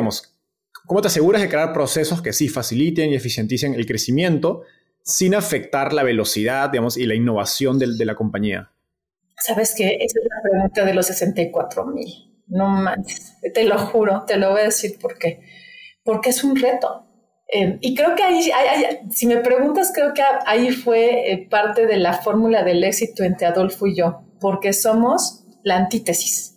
¿cómo 0.86 1.02
te 1.02 1.08
aseguras 1.08 1.42
de 1.42 1.50
crear 1.50 1.74
procesos 1.74 2.22
que 2.22 2.34
sí 2.34 2.48
faciliten 2.48 3.10
y 3.10 3.16
eficienticen 3.16 3.74
el 3.74 3.88
crecimiento 3.88 4.62
sin 5.04 5.34
afectar 5.34 5.94
la 5.94 6.04
velocidad, 6.04 6.70
digamos, 6.70 6.98
y 6.98 7.08
la 7.08 7.16
innovación 7.16 7.80
de, 7.80 8.06
la 8.06 8.14
compañía? 8.14 8.72
Sabes 9.44 9.74
que 9.76 9.96
esa 9.96 10.20
es 10.20 10.28
la 10.30 10.50
pregunta 10.50 10.86
de 10.86 10.94
los 10.94 11.08
64 11.08 11.86
mil. 11.88 12.08
No 12.48 12.68
manches, 12.68 13.34
te 13.54 13.64
lo 13.64 13.80
juro, 13.80 14.24
te 14.28 14.38
lo 14.38 14.52
voy 14.52 14.62
a 14.62 14.66
decir 14.66 15.00
por 15.00 15.18
qué. 15.18 15.42
Porque 16.08 16.30
es 16.30 16.42
un 16.46 16.56
reto. 16.56 17.04
Eh, 17.54 17.78
y 17.82 17.94
creo 17.94 18.16
que 18.16 18.24
ahí, 18.24 18.50
si 19.12 19.28
me 19.28 19.38
preguntas, 19.38 19.92
creo 19.94 20.14
que 20.14 20.24
ahí 20.46 20.72
fue 20.72 21.34
eh, 21.34 21.48
parte 21.50 21.86
de 21.86 21.98
la 21.98 22.14
fórmula 22.14 22.64
del 22.64 22.82
éxito 22.86 23.26
entre 23.26 23.46
Adolfo 23.46 23.88
y 23.88 23.98
yo, 23.98 24.22
porque 24.40 24.72
somos 24.72 25.44
la 25.64 25.76
antítesis. 25.76 26.54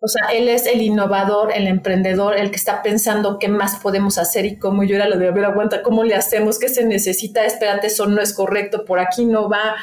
O 0.00 0.08
sea, 0.08 0.32
él 0.32 0.48
es 0.48 0.64
el 0.64 0.80
innovador, 0.80 1.52
el 1.54 1.66
emprendedor, 1.66 2.34
el 2.34 2.50
que 2.50 2.56
está 2.56 2.82
pensando 2.82 3.38
qué 3.38 3.48
más 3.48 3.76
podemos 3.76 4.16
hacer 4.16 4.46
y 4.46 4.58
cómo 4.58 4.84
yo 4.84 4.96
era 4.96 5.06
lo 5.06 5.18
de, 5.18 5.28
a 5.28 5.32
ver, 5.32 5.44
aguanta, 5.44 5.82
¿cómo 5.82 6.02
le 6.02 6.14
hacemos? 6.14 6.58
¿Qué 6.58 6.70
se 6.70 6.86
necesita? 6.86 7.44
Espérate, 7.44 7.88
eso 7.88 8.06
no 8.06 8.22
es 8.22 8.32
correcto, 8.32 8.86
por 8.86 9.00
aquí 9.00 9.26
no 9.26 9.50
va. 9.50 9.76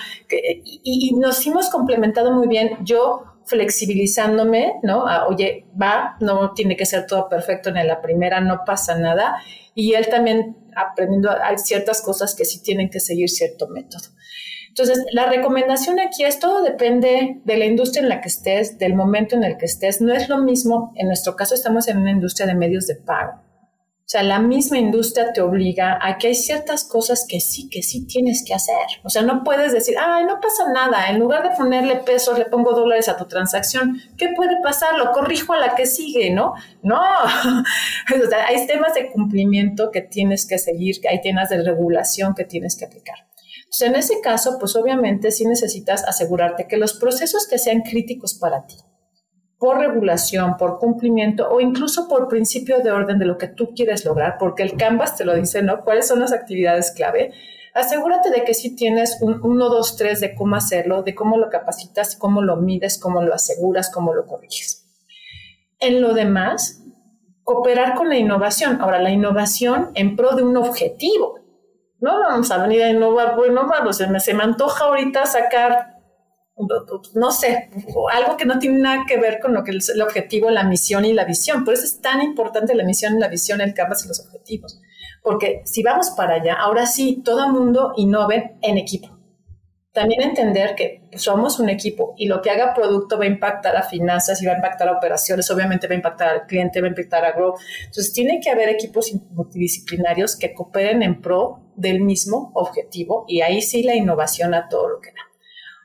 Y 0.65 1.15
nos 1.15 1.45
hemos 1.45 1.69
complementado 1.69 2.34
muy 2.34 2.47
bien. 2.47 2.71
Yo 2.82 3.21
flexibilizándome, 3.50 4.76
¿no? 4.84 5.06
Oye, 5.28 5.66
va, 5.80 6.16
no 6.22 6.54
tiene 6.54 6.78
que 6.78 6.86
ser 6.86 7.08
todo 7.08 7.28
perfecto 7.28 7.70
en 7.70 7.88
la 7.88 8.02
primera, 8.02 8.40
no 8.40 8.62
pasa 8.66 8.98
nada 8.98 9.38
y 9.74 9.94
él 9.94 10.08
también 10.10 10.58
aprendiendo, 10.76 11.32
hay 11.32 11.58
ciertas 11.58 12.02
cosas 12.02 12.36
que 12.36 12.46
sí 12.46 12.62
tienen 12.62 12.90
que 12.90 13.00
seguir 13.00 13.30
cierto 13.30 13.68
método. 13.68 14.04
Entonces, 14.68 15.04
la 15.12 15.26
recomendación 15.26 16.00
aquí 16.00 16.24
es 16.24 16.40
todo 16.40 16.64
depende 16.64 17.42
de 17.44 17.58
la 17.58 17.66
industria 17.66 18.04
en 18.04 18.10
la 18.10 18.22
que 18.22 18.30
estés, 18.30 18.78
del 18.78 18.94
momento 18.94 19.36
en 19.36 19.44
el 19.44 19.58
que 19.58 19.66
estés. 19.66 20.00
No 20.00 20.14
es 20.14 20.30
lo 20.30 20.38
mismo, 20.38 20.94
en 20.96 21.08
nuestro 21.08 21.36
caso 21.36 21.56
estamos 21.56 21.88
en 21.88 21.98
una 21.98 22.12
industria 22.12 22.46
de 22.46 22.56
medios 22.56 22.88
de 22.88 22.96
pago. 22.96 23.42
O 24.10 24.12
sea, 24.12 24.24
la 24.24 24.39
misma 24.39 24.80
industria 24.80 25.34
te 25.34 25.41
obliga 25.41 26.00
a 26.02 26.17
que 26.17 26.30
hay 26.30 26.34
ciertas 26.34 26.84
cosas 26.84 27.28
que 27.30 27.39
sí, 27.39 27.69
que 27.69 27.84
sí 27.84 28.08
tienes 28.08 28.43
que 28.43 28.56
hacer. 28.56 28.74
O 29.04 29.10
sea, 29.12 29.22
no 29.22 29.43
puedes 29.43 29.72
decir, 29.72 29.98
ay, 30.00 30.26
no 30.26 30.39
pasa 30.41 30.63
nada, 30.74 31.12
en 31.12 31.19
lugar 31.19 31.48
de 31.48 31.56
ponerle 31.56 31.98
pesos, 31.98 32.39
le 32.39 32.45
pongo 32.45 32.72
dólares 32.72 33.08
a 33.08 33.17
tu 33.17 33.28
transacción. 33.28 34.02
¿Qué 34.17 34.30
puede 34.36 34.60
pasar? 34.63 34.98
Lo 34.98 35.12
corrijo 35.12 35.54
a 35.54 35.60
la 35.60 35.76
que 35.76 35.86
sigue, 35.86 36.32
¿no? 36.32 36.56
No. 36.82 37.00
o 38.26 38.30
sea, 38.30 38.48
hay 38.48 38.65
temas 38.65 38.95
de 38.95 39.12
cumplimiento 39.12 39.91
que 39.91 40.02
tienes 40.02 40.48
que 40.48 40.58
seguir, 40.58 40.95
hay 41.08 41.22
temas 41.22 41.50
de 41.50 41.62
regulación 41.62 42.34
que 42.34 42.45
tienes 42.45 42.76
que 42.76 42.86
aplicar. 42.86 43.28
Entonces, 43.58 43.88
en 43.89 43.93
ese 43.93 44.22
caso, 44.22 44.58
pues 44.60 44.76
obviamente 44.76 45.30
sí 45.30 45.45
necesitas 45.45 46.04
asegurarte 46.04 46.65
que 46.65 46.78
los 46.78 46.93
procesos 46.95 47.45
que 47.48 47.60
sean 47.60 47.82
críticos 47.82 48.34
para 48.34 48.65
ti, 48.65 48.78
por 49.60 49.78
regulación, 49.78 50.56
por 50.58 50.80
cumplimiento 50.80 51.50
o 51.50 51.60
incluso 51.60 52.08
por 52.08 52.30
principio 52.30 52.80
de 52.80 52.91
orden 52.91 53.19
de 53.19 53.26
lo 53.26 53.38
que 53.38 53.48
tú 53.48 53.74
quieres 53.76 54.06
lograr, 54.06 54.38
porque 54.39 54.63
el 54.63 54.78
Canvas 54.78 55.17
te 55.17 55.26
lo 55.26 55.36
dice, 55.36 55.62
¿no? 55.62 55.84
¿Cuáles 55.84 56.08
son 56.08 56.22
las 56.22 56.32
actividades 56.32 56.91
clave? 56.91 57.34
Asegúrate 57.74 58.32
de 58.32 58.45
que 58.45 58.54
sí 58.54 58.76
tienes 58.76 59.22
un 59.22 59.39
1, 59.43 59.69
2, 59.69 59.95
3 59.98 60.19
de 60.22 60.34
cómo 60.34 60.56
hacerlo, 60.56 61.04
de 61.04 61.13
cómo 61.13 61.38
lo 61.38 61.50
capacitas, 61.50 62.15
cómo 62.15 62.41
lo 62.41 62.56
mides, 62.56 62.98
cómo 62.98 63.22
lo 63.22 63.34
aseguras, 63.34 63.91
cómo 63.93 64.13
lo 64.13 64.26
corriges. 64.26 64.86
En 65.80 66.02
lo 66.02 66.13
demás, 66.13 66.82
cooperar 67.43 67.95
con 67.95 68.10
la 68.10 68.17
innovación. 68.17 68.82
Ahora, 68.82 69.02
la 69.02 69.12
innovación 69.12 69.91
en 69.95 70.15
pro 70.15 70.36
de 70.36 70.43
un 70.43 70.56
objetivo. 70.56 71.39
No 72.00 72.19
vamos 72.19 72.50
a 72.52 72.60
venir 72.60 72.84
a 72.84 72.89
innovar 72.89 73.36
por 73.36 73.48
innovar. 73.48 73.86
O 73.86 73.93
sea, 73.93 74.19
se 74.19 74.34
me 74.34 74.43
antoja 74.43 74.86
ahorita 74.86 75.26
sacar 75.26 75.99
no 77.15 77.32
sé, 77.32 77.69
algo 78.12 78.38
que 78.38 78.45
no 78.45 78.60
tiene 78.60 78.80
nada 78.80 79.06
que 79.08 79.17
ver 79.17 79.39
con 79.39 79.54
lo 79.54 79.63
que 79.63 79.72
es 79.72 79.89
el 79.89 80.02
objetivo, 80.02 80.50
la 80.50 80.63
misión 80.63 81.06
y 81.06 81.13
la 81.13 81.26
visión. 81.26 81.63
Por 81.63 81.74
eso 81.74 81.86
es 81.86 82.02
tan 82.02 82.22
importante 82.22 82.76
la 82.76 82.84
misión, 82.84 83.19
la 83.19 83.28
visión, 83.28 83.62
el 83.62 83.74
canvas 83.74 84.04
y 84.04 84.08
los 84.08 84.19
objetivos. 84.19 84.82
Porque 85.24 85.62
si 85.65 85.84
vamos 85.84 86.12
para 86.12 86.36
allá, 86.36 86.56
ahora 86.56 86.86
sí, 86.86 87.22
todo 87.24 87.50
mundo 87.50 87.93
innove 87.95 88.58
en 88.62 88.78
equipo. 88.78 89.17
También 89.91 90.22
entender 90.22 90.76
que 90.76 91.02
somos 91.15 91.60
un 91.60 91.67
equipo 91.67 92.13
y 92.15 92.28
lo 92.28 92.41
que 92.41 92.52
haga 92.52 92.76
producto 92.76 93.17
va 93.17 93.24
a 93.24 93.28
impactar 93.28 93.76
a 93.76 93.82
finanzas 93.82 94.41
y 94.41 94.45
va 94.45 94.54
a 94.54 94.58
impactar 94.58 94.88
a 94.88 94.93
operaciones, 94.93 95.50
obviamente 95.50 95.88
va 95.88 95.93
a 95.93 95.98
impactar 95.98 96.30
al 96.30 96.45
cliente, 96.45 96.80
va 96.80 96.88
a 96.88 96.91
impactar 96.91 97.26
a 97.26 97.32
growth. 97.32 97.60
Entonces, 97.86 98.13
tiene 98.13 98.39
que 98.39 98.52
haber 98.52 98.69
equipos 98.69 99.12
multidisciplinarios 99.32 100.36
que 100.36 100.54
cooperen 100.54 101.02
en 101.02 101.22
pro 101.22 101.62
del 101.76 102.02
mismo 102.02 102.52
objetivo 102.54 103.26
y 103.28 103.41
ahí 103.41 103.62
sí 103.62 103.82
la 103.82 103.95
innovación 103.95 104.54
a 104.54 104.69
todo 104.69 104.89
lo 104.89 105.00
que 105.00 105.10
da. 105.10 105.29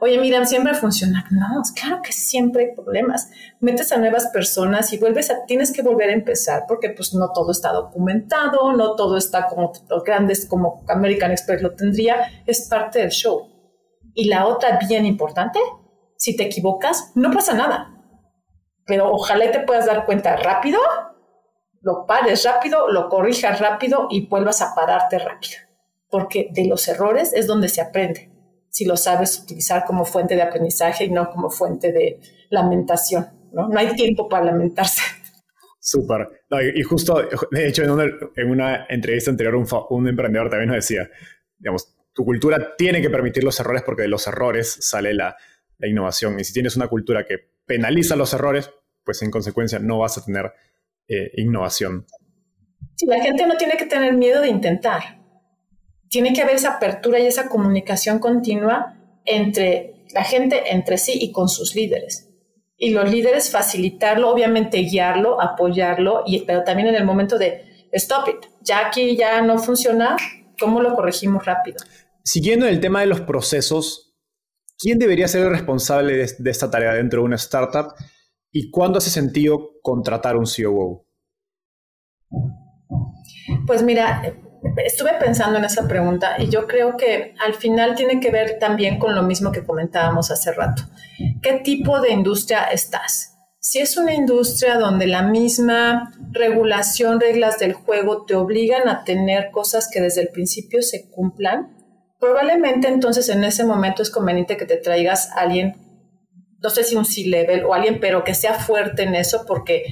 Oye, 0.05 0.19
mira, 0.19 0.45
siempre 0.45 0.75
funciona. 0.75 1.27
No, 1.31 1.63
claro 1.75 2.03
que 2.03 2.13
siempre 2.13 2.65
hay 2.65 2.75
problemas. 2.75 3.31
Metes 3.61 3.91
a 3.91 3.97
nuevas 3.97 4.27
personas 4.27 4.93
y 4.93 4.99
vuelves 4.99 5.31
a, 5.31 5.47
tienes 5.47 5.73
que 5.73 5.81
volver 5.81 6.11
a 6.11 6.13
empezar 6.13 6.65
porque 6.69 6.91
pues 6.91 7.15
no 7.15 7.33
todo 7.33 7.53
está 7.53 7.73
documentado, 7.73 8.75
no 8.75 8.97
todo 8.97 9.17
está 9.17 9.47
como 9.47 9.73
grandes 10.05 10.45
como 10.45 10.85
American 10.89 11.31
Express 11.31 11.63
lo 11.63 11.75
tendría. 11.75 12.17
Es 12.45 12.69
parte 12.69 12.99
del 12.99 13.13
show. 13.13 13.49
Y 14.13 14.29
la 14.29 14.47
otra 14.47 14.79
bien 14.87 15.07
importante, 15.07 15.59
si 16.19 16.37
te 16.37 16.45
equivocas, 16.45 17.13
no 17.15 17.31
pasa 17.31 17.55
nada. 17.55 17.91
Pero 18.85 19.11
ojalá 19.11 19.51
te 19.53 19.61
puedas 19.61 19.87
dar 19.87 20.05
cuenta 20.05 20.37
rápido, 20.37 20.81
lo 21.81 22.05
pares 22.05 22.45
rápido, 22.45 22.89
lo 22.89 23.09
corrijas 23.09 23.59
rápido 23.59 24.09
y 24.11 24.27
vuelvas 24.27 24.61
a 24.61 24.75
pararte 24.75 25.19
rápido. 25.19 25.57
Porque 26.11 26.51
de 26.53 26.67
los 26.67 26.89
errores 26.89 27.33
es 27.33 27.47
donde 27.47 27.71
se 27.71 27.81
aprende 27.81 28.34
si 28.75 28.85
lo 28.85 28.97
sabes 28.97 29.39
utilizar 29.39 29.85
como 29.85 30.05
fuente 30.05 30.35
de 30.35 30.43
aprendizaje 30.43 31.05
y 31.05 31.11
no 31.11 31.31
como 31.31 31.49
fuente 31.49 31.93
de 31.93 32.19
lamentación. 32.51 33.29
No, 33.53 33.69
no 33.69 33.79
hay 33.79 33.95
tiempo 33.95 34.29
para 34.29 34.47
lamentarse. 34.47 35.01
Súper. 35.79 36.43
y, 36.75 36.83
justo, 36.83 37.23
de 37.53 37.69
hecho, 37.69 37.85
en 37.85 38.51
una, 38.51 38.87
entrevista 38.89 39.31
anterior, 39.31 39.55
un, 39.55 39.69
un, 39.91 40.09
emprendedor 40.09 40.51
también 40.51 40.71
nos 40.71 40.77
decía, 40.79 41.09
digamos, 41.57 41.95
tu 42.13 42.25
cultura 42.25 42.75
tiene 42.77 43.01
que 43.01 43.11
permitir 43.11 43.45
los 43.45 43.61
errores 43.61 43.85
porque 43.85 44.03
de 44.03 44.09
los 44.09 44.27
errores 44.27 44.77
sale 44.81 45.15
la, 45.15 45.37
la 45.79 45.87
innovación. 45.87 46.41
Y 46.41 46.43
si 46.43 46.53
tienes 46.53 46.75
una 46.75 46.89
cultura 46.89 47.25
que 47.25 47.37
penaliza 47.67 48.17
los 48.17 48.35
errores, 48.35 48.73
pues 49.05 49.23
en 49.23 49.31
consecuencia 49.31 49.79
no 49.79 50.01
vas 50.01 50.19
a 50.19 50.25
tener 50.25 50.53
eh, 51.07 51.31
innovación. 51.35 52.07
Sí, 52.97 53.07
la 53.07 53.23
gente 53.23 53.47
no 53.47 53.57
tiene 53.57 53.77
que 53.77 53.87
tener 53.87 54.15
miedo 54.15 54.41
de 54.41 54.49
intentar 54.49 55.24
tiene 56.15 56.33
que 56.33 56.43
haber 56.43 56.55
esa 56.55 56.75
apertura 56.75 57.19
y 57.19 57.27
esa 57.27 57.49
comunicación 57.49 58.21
continua 58.21 58.95
entre 59.25 60.07
la 60.13 60.23
gente, 60.23 60.73
entre 60.73 60.97
sí 60.97 61.19
y 61.21 61.33
con 61.33 61.49
sus 61.49 61.75
líderes. 61.75 62.31
Y 62.77 62.91
los 62.91 63.11
líderes 63.11 63.51
facilitarlo, 63.51 64.31
obviamente 64.31 64.79
guiarlo, 64.79 65.43
apoyarlo, 65.43 66.23
y, 66.25 66.43
pero 66.43 66.63
también 66.63 66.87
en 66.87 66.95
el 66.95 67.05
momento 67.05 67.37
de, 67.37 67.89
stop 67.91 68.29
it, 68.29 68.47
ya 68.61 68.87
aquí 68.87 69.17
ya 69.17 69.43
no 69.43 69.59
funciona, 69.59 70.17
¿cómo 70.61 70.81
lo 70.81 70.95
corregimos 70.95 71.45
rápido? 71.45 71.79
Siguiendo 72.23 72.69
el 72.69 72.79
tema 72.79 73.01
de 73.01 73.07
los 73.07 73.23
procesos, 73.23 74.15
¿quién 74.79 75.01
debería 75.01 75.27
ser 75.27 75.43
el 75.43 75.51
responsable 75.51 76.17
de, 76.17 76.31
de 76.39 76.51
esta 76.53 76.71
tarea 76.71 76.93
dentro 76.93 77.23
de 77.23 77.27
una 77.27 77.37
startup 77.37 77.93
y 78.53 78.71
cuándo 78.71 78.99
hace 78.99 79.11
sentido 79.11 79.73
contratar 79.83 80.37
un 80.37 80.45
COO? 80.45 81.09
Pues 83.67 83.83
mira, 83.83 84.23
estuve 84.85 85.13
pensando 85.21 85.59
en 85.59 85.65
esa 85.65 85.87
pregunta 85.87 86.37
y 86.39 86.49
yo 86.49 86.67
creo 86.67 86.97
que 86.97 87.35
al 87.45 87.55
final 87.55 87.95
tiene 87.95 88.21
que 88.21 88.31
ver 88.31 88.59
también 88.59 88.99
con 88.99 89.15
lo 89.15 89.23
mismo 89.23 89.53
que 89.53 89.65
comentábamos 89.65 90.31
hace 90.31 90.53
rato. 90.53 90.83
¿Qué 91.43 91.55
tipo 91.55 92.01
de 92.01 92.13
industria 92.13 92.65
estás? 92.65 93.31
Si 93.61 93.79
es 93.79 93.97
una 93.97 94.15
industria 94.15 94.79
donde 94.79 95.07
la 95.07 95.23
misma 95.23 96.13
regulación, 96.33 97.21
reglas 97.21 97.59
del 97.59 97.73
juego 97.73 98.27
te 98.27 98.35
obligan 98.35 98.89
a 98.89 99.05
tener 99.05 99.51
cosas 99.51 99.89
que 99.91 100.01
desde 100.01 100.21
el 100.21 100.29
principio 100.29 100.83
se 100.83 101.11
cumplan, 101.11 101.75
probablemente 102.21 102.89
entonces 102.89 103.29
en 103.29 103.43
ese 103.43 103.65
momento 103.65 104.03
es 104.03 104.11
conveniente 104.11 104.57
que 104.57 104.67
te 104.67 104.77
traigas 104.77 105.31
alguien, 105.35 105.77
no 106.63 106.71
sé 106.71 106.85
si 106.85 106.97
un 106.97 107.05
C-level 107.05 107.65
o 107.65 107.75
alguien, 107.75 108.01
pero 108.01 108.23
que 108.23 108.35
sea 108.35 108.55
fuerte 108.55 109.03
en 109.03 109.15
eso, 109.15 109.45
porque 109.47 109.85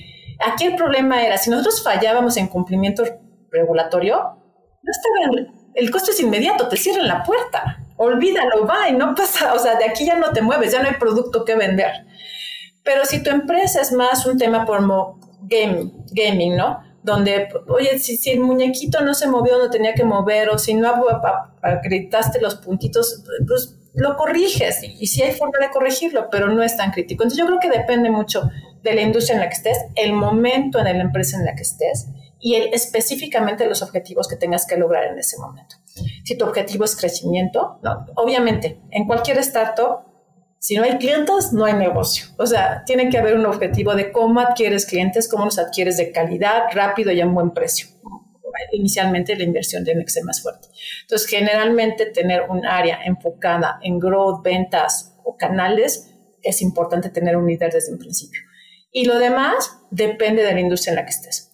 aquí 0.46 0.64
el 0.64 0.76
problema 0.76 1.24
era, 1.24 1.38
si 1.38 1.50
nosotros 1.50 1.82
fallábamos 1.82 2.36
en 2.36 2.48
cumplimiento 2.48 3.04
regulatorio, 3.50 4.41
no 4.82 4.90
está 4.90 5.52
el 5.74 5.90
costo 5.90 6.10
es 6.10 6.20
inmediato, 6.20 6.68
te 6.68 6.76
cierran 6.76 7.08
la 7.08 7.22
puerta, 7.22 7.86
olvídalo, 7.96 8.66
va 8.66 8.90
no 8.90 9.14
pasa, 9.14 9.54
o 9.54 9.58
sea, 9.58 9.76
de 9.76 9.84
aquí 9.84 10.04
ya 10.04 10.16
no 10.16 10.32
te 10.32 10.42
mueves, 10.42 10.72
ya 10.72 10.82
no 10.82 10.88
hay 10.88 10.96
producto 10.96 11.44
que 11.44 11.54
vender. 11.54 12.06
Pero 12.82 13.04
si 13.04 13.22
tu 13.22 13.30
empresa 13.30 13.80
es 13.80 13.92
más 13.92 14.26
un 14.26 14.38
tema 14.38 14.66
como 14.66 15.18
gaming, 15.42 15.92
gaming 16.10 16.56
¿no? 16.56 16.80
Donde, 17.02 17.48
oye, 17.68 17.98
si, 17.98 18.16
si, 18.16 18.30
el 18.30 18.40
muñequito 18.40 19.00
no 19.00 19.14
se 19.14 19.28
movió 19.28 19.58
no 19.58 19.70
tenía 19.70 19.94
que 19.94 20.04
mover, 20.04 20.50
o 20.50 20.58
si 20.58 20.74
no 20.74 20.92
acreditaste 21.62 22.40
los 22.40 22.56
puntitos, 22.56 23.24
pues 23.46 23.76
lo 23.94 24.16
corriges. 24.16 24.82
Y, 24.82 25.06
sí 25.06 25.22
hay 25.22 25.32
forma 25.32 25.58
de 25.60 25.70
corregirlo, 25.70 26.28
pero 26.30 26.48
no 26.48 26.62
es 26.62 26.76
tan 26.76 26.92
crítico. 26.92 27.24
Entonces 27.24 27.38
yo 27.38 27.46
creo 27.46 27.58
que 27.58 27.76
depende 27.76 28.10
mucho 28.10 28.50
de 28.82 28.94
la 28.94 29.02
industria 29.02 29.34
en 29.34 29.40
la 29.40 29.48
que 29.48 29.54
estés, 29.54 29.78
el 29.96 30.12
momento 30.12 30.78
en 30.78 30.84
la 30.84 30.90
empresa 30.90 31.38
en 31.38 31.44
la 31.44 31.54
que 31.54 31.62
estés 31.62 32.08
y 32.42 32.56
específicamente 32.56 33.68
los 33.68 33.82
objetivos 33.82 34.26
que 34.26 34.34
tengas 34.34 34.66
que 34.66 34.76
lograr 34.76 35.04
en 35.04 35.18
ese 35.18 35.38
momento. 35.38 35.76
Si 36.24 36.36
tu 36.36 36.44
objetivo 36.44 36.84
es 36.84 36.96
crecimiento, 36.96 37.80
obviamente, 38.16 38.80
en 38.90 39.06
cualquier 39.06 39.38
startup, 39.38 40.00
si 40.58 40.74
no 40.74 40.82
hay 40.82 40.98
clientes, 40.98 41.52
no 41.52 41.64
hay 41.64 41.74
negocio. 41.74 42.26
O 42.38 42.46
sea, 42.46 42.82
tiene 42.84 43.08
que 43.10 43.18
haber 43.18 43.36
un 43.36 43.46
objetivo 43.46 43.94
de 43.94 44.10
cómo 44.10 44.40
adquieres 44.40 44.86
clientes, 44.86 45.28
cómo 45.28 45.44
los 45.44 45.58
adquieres 45.60 45.96
de 45.96 46.10
calidad, 46.10 46.64
rápido 46.72 47.12
y 47.12 47.20
a 47.20 47.26
un 47.26 47.34
buen 47.34 47.52
precio. 47.52 47.86
Inicialmente 48.72 49.36
la 49.36 49.44
inversión 49.44 49.84
tiene 49.84 50.04
que 50.04 50.10
ser 50.10 50.24
más 50.24 50.42
fuerte. 50.42 50.68
Entonces, 51.02 51.28
generalmente 51.28 52.06
tener 52.06 52.42
un 52.50 52.66
área 52.66 52.98
enfocada 53.04 53.78
en 53.82 54.00
growth, 54.00 54.42
ventas 54.42 55.14
o 55.24 55.36
canales, 55.36 56.12
es 56.42 56.60
importante 56.60 57.08
tener 57.08 57.36
un 57.36 57.46
líder 57.46 57.72
desde 57.72 57.92
un 57.92 57.98
principio. 57.98 58.40
Y 58.90 59.04
lo 59.04 59.18
demás 59.20 59.78
depende 59.90 60.42
de 60.42 60.54
la 60.54 60.60
industria 60.60 60.90
en 60.90 60.96
la 60.96 61.04
que 61.04 61.10
estés 61.10 61.51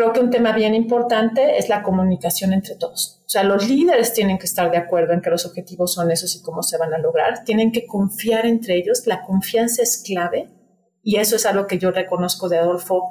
creo 0.00 0.14
que 0.14 0.20
un 0.20 0.30
tema 0.30 0.52
bien 0.52 0.74
importante 0.74 1.58
es 1.58 1.68
la 1.68 1.82
comunicación 1.82 2.54
entre 2.54 2.74
todos. 2.74 3.22
O 3.26 3.28
sea, 3.28 3.44
los 3.44 3.68
líderes 3.68 4.14
tienen 4.14 4.38
que 4.38 4.46
estar 4.46 4.70
de 4.70 4.78
acuerdo 4.78 5.12
en 5.12 5.20
que 5.20 5.28
los 5.28 5.44
objetivos 5.44 5.92
son 5.92 6.10
esos 6.10 6.34
y 6.34 6.40
cómo 6.40 6.62
se 6.62 6.78
van 6.78 6.94
a 6.94 6.98
lograr. 6.98 7.44
Tienen 7.44 7.70
que 7.70 7.86
confiar 7.86 8.46
entre 8.46 8.76
ellos. 8.76 9.06
La 9.06 9.26
confianza 9.26 9.82
es 9.82 10.02
clave 10.02 10.48
y 11.02 11.16
eso 11.16 11.36
es 11.36 11.44
algo 11.44 11.66
que 11.66 11.78
yo 11.78 11.90
reconozco 11.90 12.48
de 12.48 12.56
Adolfo. 12.56 13.10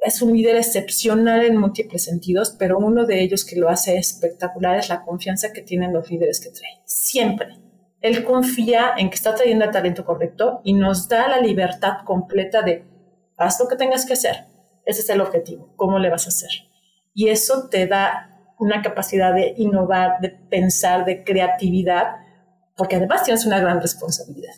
Es 0.00 0.20
un 0.20 0.36
líder 0.36 0.56
excepcional 0.56 1.42
en 1.42 1.56
múltiples 1.56 2.04
sentidos, 2.04 2.54
pero 2.58 2.76
uno 2.76 3.06
de 3.06 3.22
ellos 3.22 3.46
que 3.46 3.56
lo 3.56 3.70
hace 3.70 3.96
espectacular 3.96 4.78
es 4.78 4.90
la 4.90 5.02
confianza 5.02 5.54
que 5.54 5.62
tienen 5.62 5.94
los 5.94 6.10
líderes 6.10 6.40
que 6.40 6.50
trae. 6.50 6.82
Siempre. 6.84 7.56
Él 8.02 8.22
confía 8.22 8.90
en 8.98 9.08
que 9.08 9.16
está 9.16 9.34
trayendo 9.34 9.64
el 9.64 9.70
talento 9.70 10.04
correcto 10.04 10.60
y 10.62 10.74
nos 10.74 11.08
da 11.08 11.26
la 11.26 11.40
libertad 11.40 12.04
completa 12.04 12.60
de 12.60 12.84
haz 13.38 13.58
lo 13.58 13.66
que 13.66 13.76
tengas 13.76 14.04
que 14.04 14.12
hacer 14.12 14.55
ese 14.86 15.00
es 15.02 15.10
el 15.10 15.20
objetivo. 15.20 15.74
¿Cómo 15.76 15.98
le 15.98 16.08
vas 16.08 16.26
a 16.26 16.30
hacer? 16.30 16.50
Y 17.12 17.28
eso 17.28 17.68
te 17.68 17.86
da 17.86 18.30
una 18.58 18.80
capacidad 18.80 19.34
de 19.34 19.54
innovar, 19.58 20.20
de 20.20 20.30
pensar, 20.30 21.04
de 21.04 21.24
creatividad, 21.24 22.16
porque 22.76 22.96
además 22.96 23.24
tienes 23.24 23.44
una 23.44 23.60
gran 23.60 23.82
responsabilidad. 23.82 24.54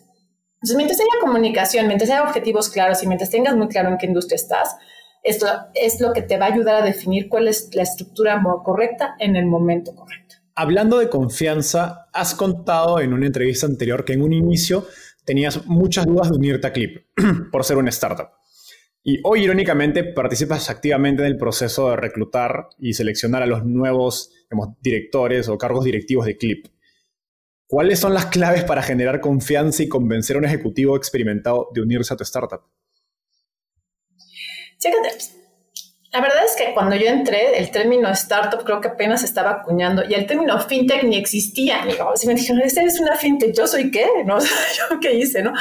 Entonces, 0.54 0.76
mientras 0.76 1.00
haya 1.00 1.20
comunicación, 1.20 1.86
mientras 1.86 2.10
haya 2.10 2.22
objetivos 2.22 2.68
claros 2.68 3.02
y 3.02 3.06
mientras 3.06 3.30
tengas 3.30 3.56
muy 3.56 3.68
claro 3.68 3.88
en 3.88 3.98
qué 3.98 4.06
industria 4.06 4.36
estás, 4.36 4.76
esto 5.22 5.46
es 5.74 6.00
lo 6.00 6.12
que 6.12 6.22
te 6.22 6.38
va 6.38 6.46
a 6.46 6.52
ayudar 6.52 6.76
a 6.76 6.84
definir 6.84 7.28
cuál 7.28 7.48
es 7.48 7.74
la 7.74 7.82
estructura 7.82 8.40
correcta 8.64 9.14
en 9.18 9.36
el 9.36 9.46
momento 9.46 9.94
correcto. 9.94 10.36
Hablando 10.54 10.98
de 10.98 11.08
confianza, 11.08 12.08
has 12.12 12.34
contado 12.34 13.00
en 13.00 13.12
una 13.12 13.26
entrevista 13.26 13.66
anterior 13.66 14.04
que 14.04 14.14
en 14.14 14.22
un 14.22 14.32
inicio 14.32 14.86
tenías 15.24 15.66
muchas 15.66 16.06
dudas 16.06 16.30
de 16.30 16.36
unirte 16.36 16.66
a 16.66 16.72
Clip 16.72 17.06
por 17.52 17.64
ser 17.64 17.76
una 17.76 17.90
startup. 17.90 18.37
Y 19.10 19.20
hoy, 19.24 19.44
irónicamente, 19.44 20.04
participas 20.04 20.68
activamente 20.68 21.22
en 21.22 21.28
el 21.28 21.38
proceso 21.38 21.88
de 21.88 21.96
reclutar 21.96 22.68
y 22.78 22.92
seleccionar 22.92 23.42
a 23.42 23.46
los 23.46 23.64
nuevos 23.64 24.30
directores 24.82 25.48
o 25.48 25.56
cargos 25.56 25.86
directivos 25.86 26.26
de 26.26 26.36
Clip. 26.36 26.66
¿Cuáles 27.66 28.00
son 28.00 28.12
las 28.12 28.26
claves 28.26 28.64
para 28.64 28.82
generar 28.82 29.22
confianza 29.22 29.82
y 29.82 29.88
convencer 29.88 30.36
a 30.36 30.40
un 30.40 30.44
ejecutivo 30.44 30.94
experimentado 30.94 31.70
de 31.72 31.80
unirse 31.80 32.12
a 32.12 32.18
tu 32.18 32.22
startup? 32.24 32.60
Chécate. 34.78 35.08
La 36.12 36.20
verdad 36.20 36.44
es 36.44 36.54
que 36.54 36.74
cuando 36.74 36.94
yo 36.94 37.06
entré, 37.06 37.58
el 37.58 37.70
término 37.70 38.10
startup 38.10 38.62
creo 38.62 38.82
que 38.82 38.88
apenas 38.88 39.24
estaba 39.24 39.52
acuñando 39.52 40.02
y 40.06 40.12
el 40.12 40.26
término 40.26 40.60
fintech 40.60 41.04
ni 41.04 41.16
existía. 41.16 41.80
si 42.14 42.26
me 42.26 42.34
dijeron, 42.34 42.60
¿esta 42.60 42.82
es 42.82 43.00
una 43.00 43.16
fintech? 43.16 43.56
¿Yo 43.56 43.66
soy 43.66 43.90
qué? 43.90 44.06
¿No? 44.26 44.38
¿Yo 44.38 45.00
qué 45.00 45.14
hice? 45.14 45.42
¿No? 45.42 45.54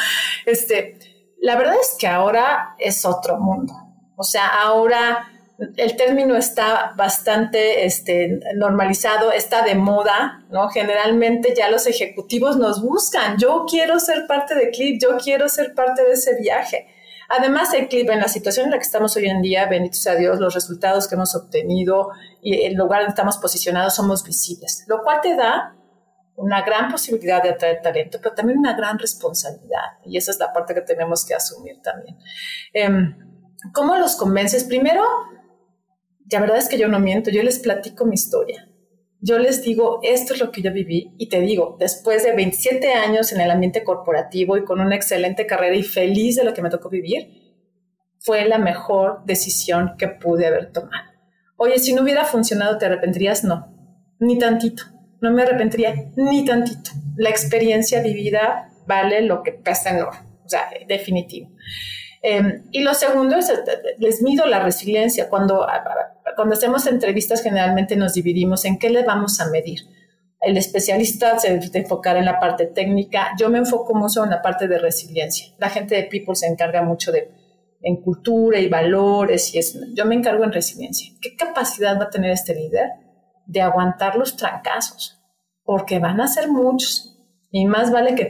Este, 0.45 1.16
la 1.41 1.55
verdad 1.55 1.75
es 1.79 1.95
que 1.99 2.07
ahora 2.07 2.75
es 2.79 3.05
otro 3.05 3.37
mundo. 3.37 3.73
O 4.15 4.23
sea, 4.23 4.47
ahora 4.47 5.27
el 5.75 5.95
término 5.95 6.35
está 6.35 6.93
bastante 6.95 7.85
este, 7.85 8.39
normalizado, 8.55 9.31
está 9.31 9.63
de 9.63 9.75
moda, 9.75 10.45
¿no? 10.51 10.69
Generalmente 10.69 11.53
ya 11.55 11.69
los 11.69 11.87
ejecutivos 11.87 12.57
nos 12.57 12.81
buscan. 12.81 13.37
Yo 13.37 13.65
quiero 13.67 13.99
ser 13.99 14.27
parte 14.27 14.55
de 14.55 14.69
Clip, 14.69 15.01
yo 15.01 15.17
quiero 15.17 15.49
ser 15.49 15.73
parte 15.73 16.03
de 16.03 16.11
ese 16.11 16.39
viaje. 16.39 16.87
Además, 17.29 17.73
el 17.73 17.89
Clip, 17.89 18.09
en 18.09 18.21
la 18.21 18.27
situación 18.27 18.65
en 18.65 18.71
la 18.71 18.77
que 18.77 18.83
estamos 18.83 19.15
hoy 19.17 19.25
en 19.25 19.41
día, 19.41 19.65
bendito 19.65 19.97
sea 19.97 20.15
Dios, 20.15 20.39
los 20.39 20.53
resultados 20.53 21.07
que 21.07 21.15
hemos 21.15 21.35
obtenido 21.35 22.09
y 22.41 22.61
el 22.63 22.75
lugar 22.75 23.01
donde 23.01 23.11
estamos 23.11 23.37
posicionados 23.37 23.95
somos 23.95 24.23
visibles, 24.23 24.85
lo 24.87 25.01
cual 25.01 25.19
te 25.21 25.35
da 25.35 25.75
una 26.37 26.61
gran 26.61 26.89
posibilidad 26.91 27.41
de 27.41 27.49
atraer 27.49 27.81
talento, 27.81 28.19
pero 28.21 28.35
también 28.35 28.59
una 28.59 28.77
gran 28.77 28.99
responsabilidad. 28.99 29.97
Y 30.05 30.17
esa 30.17 30.31
es 30.31 30.39
la 30.39 30.53
parte 30.53 30.75
que 30.75 30.81
tenemos 30.81 31.25
que 31.25 31.33
asumir 31.33 31.81
también. 31.81 32.15
Em, 32.73 33.17
¿Cómo 33.73 33.97
los 33.97 34.15
convences? 34.15 34.63
Primero, 34.63 35.03
la 36.31 36.39
verdad 36.39 36.57
es 36.57 36.69
que 36.69 36.77
yo 36.77 36.87
no 36.87 36.99
miento, 36.99 37.31
yo 37.31 37.41
les 37.41 37.57
platico 37.57 38.05
mi 38.05 38.13
historia. 38.13 38.69
Yo 39.19 39.39
les 39.39 39.63
digo, 39.63 39.99
esto 40.03 40.35
es 40.35 40.39
lo 40.39 40.51
que 40.51 40.61
yo 40.61 40.71
viví 40.71 41.15
y 41.17 41.27
te 41.27 41.41
digo, 41.41 41.75
después 41.79 42.23
de 42.23 42.33
27 42.33 42.93
años 42.93 43.31
en 43.31 43.41
el 43.41 43.49
ambiente 43.49 43.83
corporativo 43.83 44.57
y 44.57 44.63
con 44.63 44.79
una 44.79 44.95
excelente 44.95 45.47
carrera 45.47 45.75
y 45.75 45.81
feliz 45.81 46.35
de 46.35 46.43
lo 46.43 46.53
que 46.53 46.61
me 46.61 46.69
tocó 46.69 46.87
vivir, 46.87 47.65
fue 48.19 48.45
la 48.45 48.59
mejor 48.59 49.23
decisión 49.25 49.95
que 49.97 50.07
pude 50.07 50.45
haber 50.45 50.71
tomado. 50.71 51.09
Oye, 51.55 51.79
si 51.79 51.93
no 51.93 52.03
hubiera 52.03 52.25
funcionado, 52.25 52.77
¿te 52.77 52.85
arrepentirías? 52.85 53.43
No, 53.43 53.73
ni 54.19 54.37
tantito 54.37 54.96
no 55.21 55.31
me 55.31 55.43
arrepentiría 55.43 55.95
ni 56.15 56.45
tantito. 56.45 56.91
La 57.15 57.29
experiencia 57.29 58.01
vivida 58.01 58.71
vale 58.85 59.21
lo 59.21 59.43
que 59.43 59.51
pesa 59.51 59.91
en 59.91 60.01
oro, 60.01 60.17
o 60.45 60.49
sea, 60.49 60.69
definitivo. 60.87 61.49
Em, 62.21 62.63
y 62.71 62.81
lo 62.81 62.93
segundo 62.93 63.37
es, 63.37 63.51
les 63.99 64.21
mido 64.21 64.45
la 64.45 64.59
resiliencia. 64.59 65.29
Cuando, 65.29 65.65
cuando 66.35 66.55
hacemos 66.55 66.87
entrevistas 66.87 67.43
generalmente 67.43 67.95
nos 67.95 68.13
dividimos 68.13 68.65
en 68.65 68.77
qué 68.79 68.89
le 68.89 69.03
vamos 69.03 69.39
a 69.39 69.49
medir. 69.49 69.81
El 70.39 70.55
especialista 70.55 71.39
se 71.39 71.57
debe 71.57 71.87
en 72.19 72.25
la 72.25 72.39
parte 72.39 72.67
técnica, 72.67 73.31
yo 73.39 73.49
me 73.49 73.57
enfoco 73.57 73.95
mucho 73.95 74.23
en 74.23 74.29
la 74.29 74.41
parte 74.41 74.67
de 74.67 74.77
resiliencia. 74.77 75.53
La 75.57 75.69
gente 75.69 75.95
de 75.95 76.03
People 76.03 76.35
se 76.35 76.45
encarga 76.45 76.83
mucho 76.83 77.11
de 77.11 77.31
en 77.81 77.97
cultura 77.97 78.59
y 78.59 78.67
valores 78.67 79.53
y 79.53 79.59
eso. 79.59 79.79
Yo 79.93 80.05
me 80.05 80.15
encargo 80.15 80.43
en 80.43 80.51
resiliencia. 80.51 81.13
¿Qué 81.21 81.35
capacidad 81.35 81.99
va 81.99 82.05
a 82.05 82.09
tener 82.09 82.31
este 82.31 82.55
líder 82.55 83.06
de 83.47 83.61
aguantar 83.61 84.15
los 84.15 84.35
trancazos, 84.35 85.19
porque 85.63 85.99
van 85.99 86.21
a 86.21 86.27
ser 86.27 86.49
muchos. 86.49 87.17
Y 87.49 87.65
más 87.65 87.91
vale 87.91 88.13
que 88.13 88.29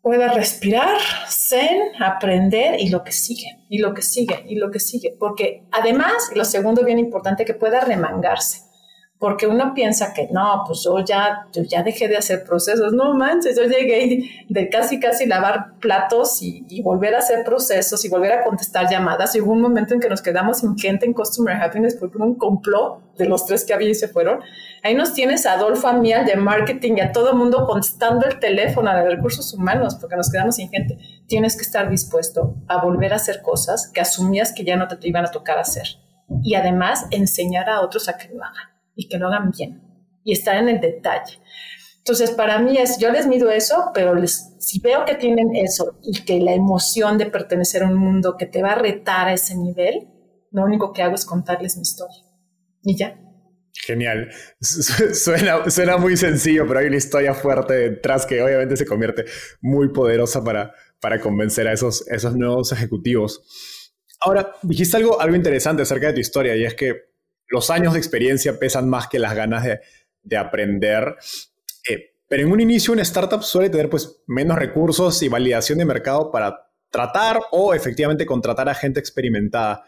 pueda 0.00 0.32
respirar, 0.32 0.98
zen, 1.28 2.00
aprender 2.00 2.80
y 2.80 2.88
lo 2.88 3.04
que 3.04 3.12
sigue, 3.12 3.66
y 3.68 3.78
lo 3.78 3.92
que 3.92 4.02
sigue, 4.02 4.44
y 4.48 4.54
lo 4.54 4.70
que 4.70 4.80
sigue. 4.80 5.14
Porque 5.18 5.66
además, 5.72 6.30
lo 6.34 6.44
segundo 6.44 6.84
bien 6.84 6.98
importante, 6.98 7.44
que 7.44 7.54
pueda 7.54 7.80
remangarse 7.80 8.69
porque 9.20 9.46
uno 9.46 9.74
piensa 9.74 10.14
que 10.14 10.28
no, 10.32 10.64
pues 10.66 10.82
yo 10.82 11.04
ya, 11.04 11.46
yo 11.52 11.62
ya 11.62 11.82
dejé 11.82 12.08
de 12.08 12.16
hacer 12.16 12.42
procesos, 12.42 12.94
no 12.94 13.12
manches, 13.12 13.54
yo 13.54 13.64
llegué 13.64 14.46
de 14.48 14.70
casi 14.70 14.98
casi 14.98 15.26
lavar 15.26 15.74
platos 15.78 16.40
y, 16.40 16.80
volver 16.80 17.14
a 17.14 17.18
hacer 17.18 17.44
procesos 17.44 18.02
y 18.06 18.08
volver 18.08 18.32
a 18.32 18.42
contestar 18.42 18.88
llamadas. 18.88 19.36
Y 19.36 19.42
hubo 19.42 19.52
un 19.52 19.60
momento 19.60 19.92
en 19.92 20.00
que 20.00 20.08
nos 20.08 20.22
quedamos 20.22 20.60
sin 20.60 20.78
gente 20.78 21.04
en 21.04 21.12
Customer 21.12 21.54
Happiness 21.54 21.96
porque 21.96 22.16
hubo 22.16 22.24
un 22.24 22.36
complot 22.36 23.14
de 23.18 23.26
los 23.26 23.44
tres 23.44 23.66
que 23.66 23.74
había 23.74 23.90
y 23.90 23.94
se 23.94 24.08
fueron. 24.08 24.40
Ahí 24.82 24.94
nos 24.94 25.12
tienes 25.12 25.44
a 25.44 25.52
Adolfo, 25.52 25.86
a 25.86 25.92
mí, 25.92 26.14
al 26.14 26.24
de 26.24 26.36
marketing 26.36 26.94
y 26.96 27.00
a 27.00 27.12
todo 27.12 27.32
el 27.32 27.36
mundo 27.36 27.66
contestando 27.66 28.26
el 28.26 28.38
teléfono, 28.38 28.88
a 28.88 29.02
de 29.02 29.10
recursos 29.10 29.52
humanos, 29.52 29.96
porque 30.00 30.16
nos 30.16 30.30
quedamos 30.30 30.56
sin 30.56 30.70
gente. 30.70 30.96
Tienes 31.26 31.56
que 31.56 31.62
estar 31.62 31.90
dispuesto 31.90 32.54
a 32.68 32.82
volver 32.82 33.12
a 33.12 33.16
hacer 33.16 33.42
cosas 33.42 33.90
que 33.92 34.00
asumías 34.00 34.54
que 34.54 34.64
ya 34.64 34.76
no 34.76 34.88
te 34.88 34.96
iban 35.06 35.26
a 35.26 35.30
tocar 35.30 35.58
hacer. 35.58 35.86
Y 36.42 36.54
además 36.54 37.04
enseñar 37.10 37.68
a 37.68 37.82
otros 37.82 38.08
a 38.08 38.16
que 38.16 38.28
lo 38.32 38.42
hagan 38.42 38.69
y 39.00 39.08
que 39.08 39.18
lo 39.18 39.28
hagan 39.28 39.50
bien 39.50 39.80
y 40.22 40.32
estar 40.32 40.56
en 40.56 40.68
el 40.68 40.80
detalle. 40.80 41.40
Entonces, 41.98 42.30
para 42.32 42.58
mí 42.58 42.76
es, 42.76 42.98
yo 42.98 43.10
les 43.10 43.26
mido 43.26 43.50
eso, 43.50 43.90
pero 43.94 44.14
les, 44.14 44.54
si 44.58 44.80
veo 44.80 45.04
que 45.06 45.14
tienen 45.14 45.56
eso 45.56 45.98
y 46.02 46.22
que 46.24 46.38
la 46.40 46.52
emoción 46.52 47.16
de 47.16 47.26
pertenecer 47.26 47.82
a 47.82 47.88
un 47.88 47.96
mundo 47.96 48.36
que 48.38 48.46
te 48.46 48.62
va 48.62 48.72
a 48.72 48.74
retar 48.74 49.28
a 49.28 49.32
ese 49.32 49.56
nivel, 49.56 50.08
lo 50.50 50.64
único 50.64 50.92
que 50.92 51.02
hago 51.02 51.14
es 51.14 51.24
contarles 51.24 51.76
mi 51.76 51.82
historia. 51.82 52.22
Y 52.82 52.96
ya. 52.96 53.18
Genial. 53.86 54.30
Suena, 54.60 55.70
suena 55.70 55.96
muy 55.96 56.16
sencillo, 56.16 56.66
pero 56.66 56.80
hay 56.80 56.86
una 56.86 56.96
historia 56.96 57.32
fuerte 57.32 57.72
detrás 57.74 58.26
que 58.26 58.42
obviamente 58.42 58.76
se 58.76 58.84
convierte 58.84 59.24
muy 59.62 59.90
poderosa 59.92 60.44
para, 60.44 60.74
para 61.00 61.20
convencer 61.20 61.68
a 61.68 61.72
esos, 61.72 62.06
esos 62.08 62.36
nuevos 62.36 62.72
ejecutivos. 62.72 63.42
Ahora, 64.20 64.52
dijiste 64.62 64.98
algo, 64.98 65.20
algo 65.20 65.36
interesante 65.36 65.82
acerca 65.82 66.08
de 66.08 66.14
tu 66.14 66.20
historia 66.20 66.54
y 66.56 66.64
es 66.64 66.74
que 66.74 67.09
los 67.50 67.68
años 67.68 67.92
de 67.92 67.98
experiencia 67.98 68.58
pesan 68.58 68.88
más 68.88 69.08
que 69.08 69.18
las 69.18 69.34
ganas 69.34 69.64
de, 70.22 70.36
aprender. 70.36 71.16
Eh, 71.88 72.14
pero 72.28 72.44
en 72.44 72.52
un 72.52 72.60
inicio 72.60 72.92
una 72.92 73.02
startup 73.02 73.42
suele 73.42 73.68
tener 73.68 73.90
pues 73.90 74.22
menos 74.26 74.56
recursos 74.56 75.20
y 75.22 75.28
validación 75.28 75.78
de 75.78 75.84
mercado 75.84 76.30
para 76.30 76.70
tratar 76.90 77.40
o 77.50 77.74
efectivamente 77.74 78.24
contratar 78.24 78.68
a 78.68 78.74
gente 78.74 79.00
experimentada. 79.00 79.84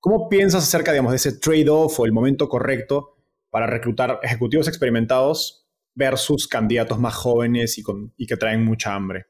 ¿Cómo 0.00 0.28
piensas 0.28 0.64
acerca 0.64 0.92
de 0.92 1.00
ese 1.14 1.38
trade-off 1.38 1.98
o 2.00 2.04
el 2.04 2.12
momento 2.12 2.48
correcto 2.48 3.16
para 3.48 3.66
reclutar 3.66 4.18
ejecutivos 4.22 4.68
experimentados 4.68 5.66
versus 5.94 6.48
candidatos 6.48 6.98
más 6.98 7.14
jóvenes 7.14 7.78
y, 7.78 7.82
con, 7.82 8.12
y 8.16 8.26
que 8.26 8.36
traen 8.36 8.64
mucha 8.64 8.94
hambre? 8.94 9.26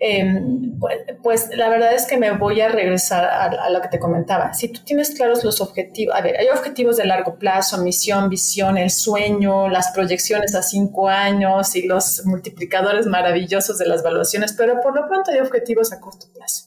Em, 0.00 0.78
pues, 0.78 0.96
pues, 1.24 1.50
la 1.56 1.68
verdad 1.68 1.92
es 1.92 2.06
que 2.06 2.18
me 2.18 2.30
voy 2.30 2.60
a 2.60 2.68
regresar 2.68 3.24
a, 3.24 3.68
lo 3.70 3.80
que 3.80 3.88
te 3.88 3.98
comentaba. 3.98 4.54
Si 4.54 4.68
tú 4.68 4.80
tienes 4.84 5.10
claros 5.10 5.42
los 5.42 5.60
objetivos, 5.60 6.14
a 6.14 6.20
ver, 6.20 6.36
hay 6.38 6.48
objetivos 6.48 6.96
de 6.96 7.04
largo 7.04 7.36
plazo, 7.36 7.78
misión, 7.78 8.28
visión, 8.28 8.78
el 8.78 8.90
sueño, 8.90 9.68
las 9.68 9.90
proyecciones 9.90 10.54
a 10.54 10.62
cinco 10.62 11.08
años 11.08 11.74
y 11.74 11.82
los 11.82 12.24
multiplicadores 12.26 13.06
maravillosos 13.06 13.78
de 13.78 13.86
las 13.86 14.02
evaluaciones, 14.02 14.52
pero 14.52 14.80
por 14.80 14.94
lo 14.94 15.08
pronto 15.08 15.32
hay 15.32 15.40
objetivos 15.40 15.92
a 15.92 16.00
corto 16.00 16.26
plazo. 16.32 16.66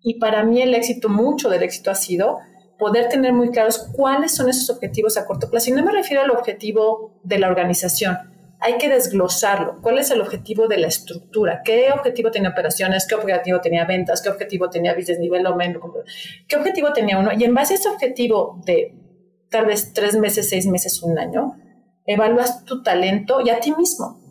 Y 0.00 0.20
para 0.20 0.44
mí 0.44 0.62
el 0.62 0.74
éxito, 0.74 1.08
mucho 1.08 1.48
del 1.48 1.64
éxito 1.64 1.90
ha 1.90 1.96
sido 1.96 2.38
poder 2.78 3.08
tener 3.08 3.32
muy 3.32 3.50
claros 3.50 3.78
cuáles 3.96 4.34
son 4.34 4.48
esos 4.48 4.70
objetivos 4.70 5.16
a 5.16 5.26
corto 5.26 5.50
plazo. 5.50 5.70
Y 5.70 5.72
no 5.72 5.84
me 5.84 5.90
refiero 5.90 6.22
al 6.22 6.30
objetivo 6.30 7.18
de 7.24 7.38
la 7.38 7.48
organización, 7.48 8.16
hay 8.64 8.78
que 8.78 8.88
desglosarlo. 8.88 9.78
¿Cuál 9.82 9.98
es 9.98 10.10
el 10.10 10.22
objetivo 10.22 10.66
de 10.68 10.78
la 10.78 10.86
estructura? 10.86 11.60
¿Qué 11.62 11.90
objetivo 11.92 12.30
tenía 12.30 12.48
operaciones? 12.48 13.06
¿Qué 13.06 13.14
objetivo 13.14 13.60
tenía 13.60 13.84
ventas? 13.84 14.22
¿Qué 14.22 14.30
objetivo 14.30 14.70
tenía 14.70 14.94
business 14.94 15.20
development? 15.20 15.76
¿Qué 16.48 16.56
objetivo 16.56 16.90
tenía 16.94 17.18
uno? 17.18 17.30
Y 17.36 17.44
en 17.44 17.52
base 17.52 17.74
a 17.74 17.76
ese 17.76 17.90
objetivo 17.90 18.62
de 18.64 18.94
tal 19.50 19.66
vez 19.66 19.92
tres 19.92 20.16
meses, 20.16 20.48
seis 20.48 20.66
meses, 20.66 21.02
un 21.02 21.18
año, 21.18 21.58
evalúas 22.06 22.64
tu 22.64 22.82
talento 22.82 23.42
y 23.44 23.50
a 23.50 23.60
ti 23.60 23.74
mismo. 23.76 24.22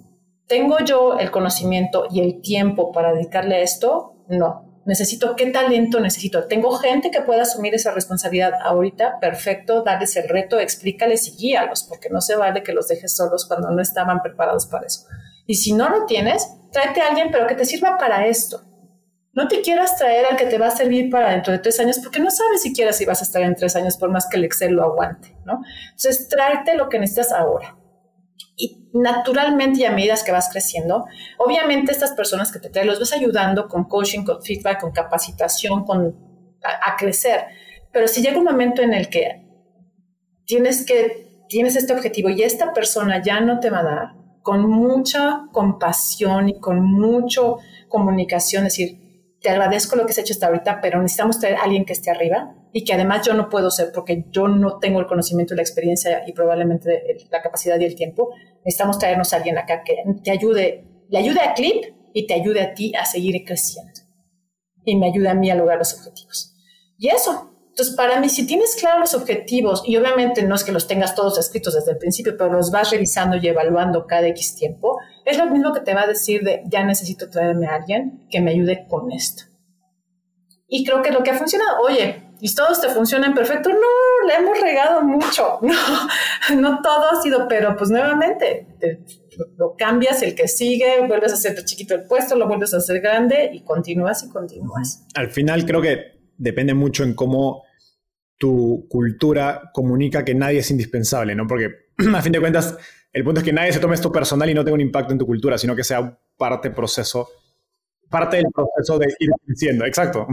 ¿Tengo 0.47 0.79
yo 0.79 1.19
el 1.19 1.29
conocimiento 1.29 2.07
y 2.09 2.21
el 2.21 2.41
tiempo 2.41 2.91
para 2.91 3.13
dedicarle 3.13 3.57
a 3.57 3.61
esto? 3.61 4.15
No 4.29 4.62
necesito, 4.85 5.35
¿qué 5.35 5.47
talento 5.47 5.99
necesito? 5.99 6.45
Tengo 6.45 6.71
gente 6.73 7.11
que 7.11 7.21
pueda 7.21 7.43
asumir 7.43 7.73
esa 7.73 7.91
responsabilidad 7.91 8.53
ahorita, 8.61 9.19
perfecto, 9.19 9.83
darles 9.83 10.15
el 10.15 10.27
reto, 10.27 10.59
explícales 10.59 11.27
y 11.27 11.37
guíalos, 11.37 11.83
porque 11.83 12.09
no 12.09 12.21
se 12.21 12.35
vale 12.35 12.63
que 12.63 12.73
los 12.73 12.87
dejes 12.87 13.15
solos 13.15 13.45
cuando 13.47 13.71
no 13.71 13.81
estaban 13.81 14.21
preparados 14.21 14.67
para 14.67 14.85
eso. 14.85 15.05
Y 15.45 15.55
si 15.55 15.73
no 15.73 15.89
lo 15.89 16.05
tienes, 16.05 16.47
tráete 16.71 17.01
a 17.01 17.09
alguien, 17.09 17.29
pero 17.31 17.47
que 17.47 17.55
te 17.55 17.65
sirva 17.65 17.97
para 17.97 18.27
esto. 18.27 18.61
No 19.33 19.47
te 19.47 19.61
quieras 19.61 19.97
traer 19.97 20.25
al 20.25 20.37
que 20.37 20.45
te 20.45 20.59
va 20.59 20.67
a 20.67 20.71
servir 20.71 21.09
para 21.09 21.31
dentro 21.31 21.51
de 21.51 21.59
tres 21.59 21.79
años, 21.79 21.99
porque 21.99 22.19
no 22.19 22.29
sabes 22.29 22.61
siquiera 22.61 22.93
si 22.93 23.05
vas 23.05 23.21
a 23.21 23.23
estar 23.25 23.41
en 23.41 23.55
tres 23.55 23.75
años, 23.75 23.97
por 23.97 24.11
más 24.11 24.27
que 24.29 24.37
el 24.37 24.43
Excel 24.43 24.73
lo 24.73 24.83
aguante, 24.83 25.35
¿no? 25.45 25.61
Entonces, 25.85 26.27
tráete 26.27 26.75
lo 26.75 26.87
que 26.87 26.99
necesitas 26.99 27.31
ahora 27.31 27.75
y 28.55 28.89
naturalmente 28.93 29.81
y 29.81 29.85
a 29.85 29.91
medida 29.91 30.15
que 30.23 30.31
vas 30.31 30.49
creciendo, 30.51 31.05
obviamente 31.37 31.91
estas 31.91 32.11
personas 32.11 32.51
que 32.51 32.59
te 32.59 32.69
traen 32.69 32.87
los 32.87 32.99
vas 32.99 33.13
ayudando 33.13 33.67
con 33.67 33.85
coaching, 33.85 34.23
con 34.23 34.41
feedback, 34.41 34.81
con 34.81 34.91
capacitación, 34.91 35.85
con 35.85 36.15
a, 36.63 36.95
crecer. 36.95 37.45
Pero 37.91 38.07
si 38.07 38.21
llega 38.21 38.37
un 38.37 38.45
momento 38.45 38.81
en 38.81 38.93
el 38.93 39.09
que 39.09 39.45
tienes 40.45 40.85
que 40.85 41.45
tienes 41.49 41.75
este 41.75 41.93
objetivo 41.93 42.29
y 42.29 42.41
esta 42.41 42.73
persona 42.73 43.21
ya 43.21 43.39
no 43.39 43.59
te 43.59 43.69
va 43.69 43.79
a 43.79 43.83
dar, 43.83 44.07
con 44.41 44.67
mucha 44.69 45.45
compasión 45.51 46.49
y 46.49 46.59
con 46.59 46.81
mucho 46.81 47.59
comunicación, 47.89 48.63
decir, 48.63 49.02
te 49.43 49.49
agradezco 49.49 49.97
lo 49.97 50.05
que 50.05 50.11
has 50.11 50.17
hecho 50.17 50.31
hasta 50.31 50.47
ahorita, 50.47 50.79
pero 50.81 51.01
necesitamos 51.01 51.37
tener 51.37 51.57
a 51.57 51.63
alguien 51.63 51.83
que 51.83 51.91
esté 51.91 52.09
arriba 52.09 52.55
y 52.71 52.85
que 52.85 52.93
además 52.93 53.27
yo 53.27 53.33
no 53.33 53.49
puedo 53.49 53.69
ser 53.71 53.91
porque 53.93 54.23
yo 54.31 54.47
no 54.47 54.79
tengo 54.79 55.01
el 55.01 55.05
conocimiento, 55.05 55.53
la 55.53 55.61
experiencia 55.61 56.23
y 56.25 56.31
probablemente 56.31 57.03
la 57.29 57.41
capacidad 57.41 57.77
y 57.77 57.83
el 57.83 57.93
tiempo. 57.93 58.33
Necesitamos 58.63 58.97
traernos 58.99 59.33
a 59.33 59.35
alguien 59.35 59.57
acá 59.57 59.83
que 59.83 59.97
te 60.23 60.31
ayude, 60.31 60.85
le 61.09 61.19
ayude 61.19 61.41
a 61.41 61.53
Clip 61.53 61.83
y 62.13 62.25
te 62.25 62.35
ayude 62.35 62.61
a 62.61 62.73
ti 62.73 62.93
a 62.95 63.05
seguir 63.05 63.43
creciendo 63.45 63.91
y 64.85 64.95
me 64.95 65.07
ayude 65.07 65.27
a 65.27 65.33
mí 65.33 65.51
a 65.51 65.55
lograr 65.55 65.77
los 65.77 65.93
objetivos. 65.93 66.55
Y 66.97 67.09
eso. 67.09 67.52
Entonces, 67.73 67.95
para 67.95 68.19
mí, 68.19 68.29
si 68.29 68.45
tienes 68.45 68.75
claros 68.75 68.99
los 68.99 69.19
objetivos, 69.19 69.81
y 69.87 69.97
obviamente 69.97 70.43
no 70.43 70.53
es 70.53 70.63
que 70.63 70.71
los 70.71 70.85
tengas 70.85 71.15
todos 71.15 71.39
escritos 71.39 71.73
desde 71.73 71.93
el 71.93 71.97
principio, 71.97 72.37
pero 72.37 72.53
los 72.53 72.69
vas 72.69 72.91
revisando 72.91 73.37
y 73.37 73.47
evaluando 73.47 74.05
cada 74.05 74.27
X 74.27 74.55
tiempo, 74.55 74.99
es 75.25 75.39
lo 75.39 75.47
mismo 75.47 75.73
que 75.73 75.79
te 75.79 75.95
va 75.95 76.03
a 76.03 76.07
decir 76.07 76.43
de 76.43 76.61
ya 76.67 76.83
necesito 76.83 77.31
traerme 77.31 77.65
a 77.65 77.73
alguien 77.73 78.27
que 78.29 78.41
me 78.41 78.51
ayude 78.51 78.85
con 78.87 79.11
esto. 79.11 79.45
Y 80.67 80.85
creo 80.85 81.01
que 81.01 81.09
lo 81.09 81.23
que 81.23 81.31
ha 81.31 81.33
funcionado, 81.33 81.79
oye, 81.81 82.29
y 82.39 82.53
todos 82.53 82.79
te 82.79 82.89
funcionan 82.89 83.33
perfecto, 83.33 83.71
no, 83.71 84.27
le 84.27 84.35
hemos 84.35 84.61
regado 84.61 85.01
mucho, 85.01 85.57
no, 85.63 86.61
no 86.61 86.79
todo 86.83 87.09
ha 87.11 87.23
sido, 87.23 87.47
pero 87.47 87.75
pues 87.75 87.89
nuevamente 87.89 88.67
lo 89.57 89.73
cambias, 89.75 90.21
el 90.21 90.35
que 90.35 90.47
sigue, 90.47 91.07
vuelves 91.07 91.31
a 91.31 91.35
hacer 91.35 91.55
chiquito 91.65 91.95
el 91.95 92.03
puesto, 92.03 92.35
lo 92.35 92.47
vuelves 92.47 92.75
a 92.75 92.77
hacer 92.77 93.01
grande 93.01 93.49
y 93.51 93.63
continúas 93.63 94.23
y 94.23 94.29
continúas. 94.29 95.07
Al 95.15 95.31
final 95.31 95.65
creo 95.65 95.81
que 95.81 96.22
depende 96.43 96.73
mucho 96.73 97.03
en 97.03 97.13
cómo 97.13 97.63
tu 98.37 98.85
cultura 98.89 99.71
comunica 99.73 100.25
que 100.25 100.35
nadie 100.35 100.59
es 100.59 100.69
indispensable, 100.69 101.33
¿no? 101.35 101.47
Porque 101.47 101.69
a 102.13 102.21
fin 102.21 102.33
de 102.33 102.39
cuentas 102.39 102.77
el 103.11 103.23
punto 103.23 103.39
es 103.39 103.45
que 103.45 103.53
nadie 103.53 103.71
se 103.71 103.79
tome 103.79 103.95
esto 103.95 104.11
personal 104.11 104.49
y 104.49 104.53
no 104.53 104.63
tenga 104.63 104.75
un 104.75 104.81
impacto 104.81 105.13
en 105.13 105.19
tu 105.19 105.25
cultura, 105.25 105.57
sino 105.57 105.75
que 105.75 105.83
sea 105.83 106.17
parte 106.37 106.71
proceso, 106.71 107.29
parte 108.09 108.37
del 108.37 108.47
proceso 108.53 108.99
de 108.99 109.07
ir 109.19 109.29
creciendo. 109.45 109.85
Exacto. 109.85 110.27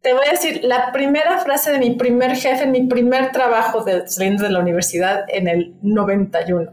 Te 0.00 0.14
voy 0.14 0.26
a 0.26 0.30
decir, 0.32 0.64
la 0.64 0.90
primera 0.92 1.38
frase 1.38 1.70
de 1.70 1.78
mi 1.78 1.90
primer 1.94 2.34
jefe 2.34 2.64
en 2.64 2.72
mi 2.72 2.86
primer 2.86 3.30
trabajo 3.30 3.84
de, 3.84 4.08
saliendo 4.08 4.44
de 4.44 4.50
la 4.50 4.60
universidad 4.60 5.24
en 5.28 5.46
el 5.46 5.76
91. 5.82 6.72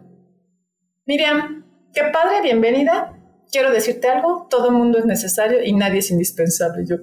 Miriam, 1.06 1.66
qué 1.94 2.04
padre, 2.14 2.42
bienvenida. 2.42 3.14
Quiero 3.52 3.72
decirte 3.72 4.08
algo, 4.08 4.48
todo 4.50 4.70
el 4.70 4.76
mundo 4.76 4.98
es 4.98 5.06
necesario 5.06 5.62
y 5.64 5.74
nadie 5.74 6.00
es 6.00 6.10
indispensable. 6.10 6.86
Yo, 6.88 6.96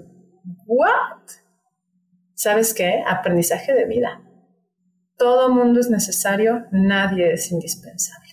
¿what? 0.66 1.22
¿Sabes 2.34 2.74
qué? 2.74 3.02
Aprendizaje 3.06 3.72
de 3.72 3.86
vida 3.86 4.20
todo 5.16 5.48
mundo 5.48 5.80
es 5.80 5.90
necesario, 5.90 6.66
nadie 6.70 7.32
es 7.32 7.50
indispensable. 7.50 8.30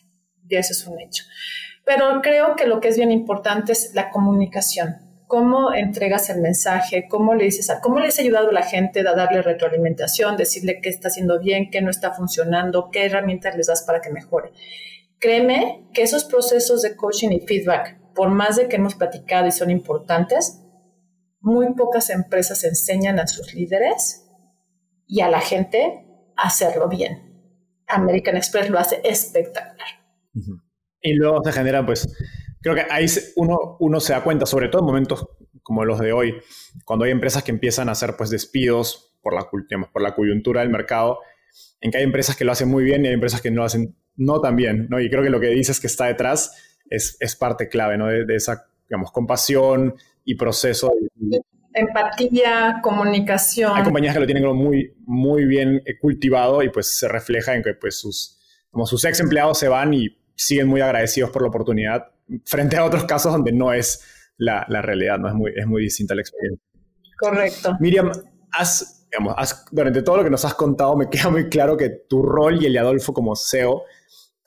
Y 0.48 0.56
eso 0.56 0.74
es 0.74 0.86
un 0.86 1.00
hecho. 1.00 1.24
Pero 1.86 2.22
creo 2.22 2.56
que 2.56 2.68
lo 2.68 2.80
que 2.80 2.90
es 2.90 2.98
bien 2.98 3.12
importante 3.12 3.72
es 3.72 3.94
la 3.94 4.10
comunicación. 4.10 4.98
Cómo 5.28 5.74
entregas 5.74 6.30
el 6.30 6.42
mensaje, 6.42 7.08
cómo 7.10 7.34
le 7.34 7.46
dices, 7.46 7.70
a, 7.70 7.80
cómo 7.80 8.00
les 8.00 8.20
ha 8.20 8.22
ayudado 8.22 8.50
a 8.50 8.54
la 8.54 8.64
gente 8.64 9.00
a 9.08 9.16
darle 9.16 9.42
retroalimentación, 9.42 10.36
decirle 10.36 10.82
qué 10.82 10.90
está 10.90 11.08
haciendo 11.08 11.40
bien, 11.40 11.70
qué 11.72 11.82
no 11.82 11.90
está 11.90 12.12
funcionando, 12.12 12.90
qué 12.92 13.06
herramientas 13.06 13.56
les 13.56 13.68
das 13.68 13.84
para 13.84 14.02
que 14.02 14.10
mejore. 14.10 14.52
Créeme 15.20 15.88
que 15.94 16.02
esos 16.02 16.26
procesos 16.26 16.82
de 16.82 16.96
coaching 16.96 17.30
y 17.30 17.40
feedback, 17.40 17.98
por 18.14 18.30
más 18.30 18.58
de 18.58 18.68
que 18.68 18.76
hemos 18.76 18.96
platicado 18.96 19.48
y 19.48 19.52
son 19.52 19.70
importantes, 19.70 20.61
muy 21.42 21.74
pocas 21.74 22.10
empresas 22.10 22.64
enseñan 22.64 23.20
a 23.20 23.28
sus 23.28 23.54
líderes 23.54 24.28
y 25.08 25.22
a 25.22 25.30
la 25.30 25.42
gente 25.42 26.06
hacerlo 26.38 26.88
bien. 26.88 27.32
American 27.88 28.38
Express 28.38 28.70
lo 28.70 28.80
hace 28.80 29.02
espectacular. 29.04 29.88
Y 31.02 31.14
luego 31.14 31.44
se 31.44 31.52
genera, 31.52 31.86
pues, 31.86 32.08
creo 32.62 32.76
que 32.76 32.86
ahí 32.90 33.06
uno, 33.36 33.78
uno 33.80 34.00
se 34.00 34.14
da 34.14 34.24
cuenta, 34.24 34.46
sobre 34.46 34.70
todo 34.70 34.82
en 34.82 34.86
momentos 34.86 35.28
como 35.64 35.86
los 35.86 36.00
de 36.00 36.14
hoy, 36.14 36.36
cuando 36.86 37.06
hay 37.06 37.12
empresas 37.12 37.44
que 37.44 37.52
empiezan 37.52 37.90
a 37.90 37.94
hacer 37.94 38.16
pues 38.18 38.30
despidos 38.30 39.16
por 39.22 39.34
la, 39.34 39.50
por 39.92 40.02
la 40.02 40.16
coyuntura 40.16 40.62
del 40.62 40.70
mercado, 40.70 41.20
en 41.80 41.92
que 41.92 41.98
hay 41.98 42.04
empresas 42.04 42.36
que 42.36 42.46
lo 42.46 42.52
hacen 42.52 42.70
muy 42.70 42.84
bien 42.84 43.04
y 43.04 43.10
hay 43.10 43.14
empresas 43.14 43.42
que 43.42 43.52
no 43.52 43.58
lo 43.58 43.66
hacen 43.66 43.96
no 44.16 44.42
tan 44.42 44.56
bien, 44.56 44.88
¿no? 44.90 45.00
Y 45.00 45.10
creo 45.10 45.24
que 45.24 45.30
lo 45.30 45.40
que 45.40 45.48
dices 45.48 45.80
que 45.80 45.88
está 45.88 46.06
detrás 46.06 46.80
es, 46.90 47.18
es 47.20 47.36
parte 47.36 47.70
clave, 47.70 47.98
¿no? 47.98 48.08
De, 48.08 48.36
esa, 48.36 48.68
digamos, 48.90 49.12
compasión 49.12 49.96
y 50.26 50.36
proceso. 50.36 50.92
Empatía, 51.74 52.80
comunicación. 52.84 53.72
Hay 53.76 53.84
compañías 53.84 54.14
que 54.14 54.20
lo 54.20 54.26
tienen 54.26 54.46
muy, 54.56 54.94
muy 55.06 55.46
bien 55.46 55.82
eh, 55.86 55.98
cultivado 56.00 56.62
y 56.64 56.70
pues 56.70 56.98
se 56.98 57.08
refleja 57.08 57.56
en 57.56 57.64
que 57.64 57.74
pues 57.74 57.98
sus, 58.00 58.40
como 58.70 58.86
sus 58.86 59.04
ex 59.06 59.20
empleados 59.20 59.58
se 59.58 59.68
van 59.68 59.94
y 59.94 60.10
siguen 60.36 60.68
muy 60.68 60.82
agradecidos 60.82 61.30
por 61.30 61.44
la 61.44 61.48
oportunidad 61.50 62.08
frente 62.46 62.78
a 62.78 62.86
otros 62.86 63.06
casos 63.06 63.32
donde 63.32 63.52
no 63.52 63.74
es 63.74 64.04
la, 64.38 64.66
la 64.70 64.82
realidad, 64.82 65.18
¿no? 65.18 65.28
Es 65.28 65.34
muy, 65.34 65.52
es 65.56 65.66
muy 65.68 65.84
distinta 65.84 66.16
la 66.16 66.22
experiencia. 66.22 66.66
Correcto. 67.18 67.78
Miriam, 67.80 68.12
has, 68.52 69.08
digamos, 69.12 69.36
durante 69.72 70.02
todo 70.02 70.18
lo 70.18 70.24
que 70.24 70.30
nos 70.30 70.44
has 70.44 70.56
contado 70.56 70.96
me 70.98 71.08
queda 71.10 71.30
muy 71.30 71.50
claro 71.50 71.78
que 71.78 71.90
tu 71.90 72.24
rol 72.24 72.62
y 72.62 72.66
el 72.66 72.74
de 72.74 72.80
Adolfo 72.80 73.14
como 73.14 73.36
CEO 73.36 73.84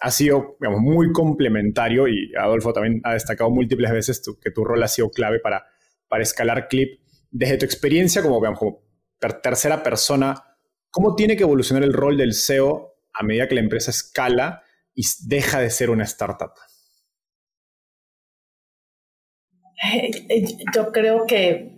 ha 0.04 0.10
sido 0.10 0.58
digamos, 0.60 0.82
muy 0.82 1.12
complementario 1.12 2.06
y 2.06 2.30
Adolfo 2.38 2.74
también 2.74 3.00
ha 3.04 3.14
destacado 3.14 3.48
múltiples 3.48 3.90
veces 3.90 4.20
que 4.42 4.50
tu 4.50 4.62
rol 4.62 4.82
ha 4.82 4.88
sido 4.88 5.10
clave 5.10 5.40
para, 5.40 5.64
para 6.08 6.22
escalar 6.22 6.68
Clip 6.68 7.00
desde 7.30 7.56
tu 7.56 7.64
experiencia 7.64 8.20
como, 8.20 8.38
como 8.38 8.82
tercera 9.42 9.82
persona, 9.82 10.34
¿cómo 10.90 11.14
tiene 11.14 11.38
que 11.38 11.44
evolucionar 11.44 11.82
el 11.82 11.94
rol 11.94 12.18
del 12.18 12.34
SEO 12.34 12.98
a 13.14 13.24
medida 13.24 13.48
que 13.48 13.54
la 13.54 13.62
empresa 13.62 13.90
escala 13.90 14.62
y 14.94 15.04
deja 15.26 15.58
de 15.60 15.70
ser 15.70 15.88
una 15.88 16.04
startup? 16.04 16.52
Eh, 19.90 20.44
yo 20.74 20.92
creo 20.92 21.24
que 21.26 21.72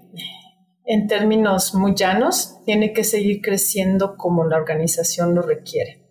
en 0.85 1.07
términos 1.07 1.75
muy 1.77 1.95
llanos, 1.95 2.57
tiene 2.65 2.93
que 2.93 3.05
seguir 3.05 3.41
creciendo 3.41 4.17
como 4.17 4.45
la 4.45 4.57
organización 4.57 5.33
lo 5.33 5.43
requiere. 5.43 6.06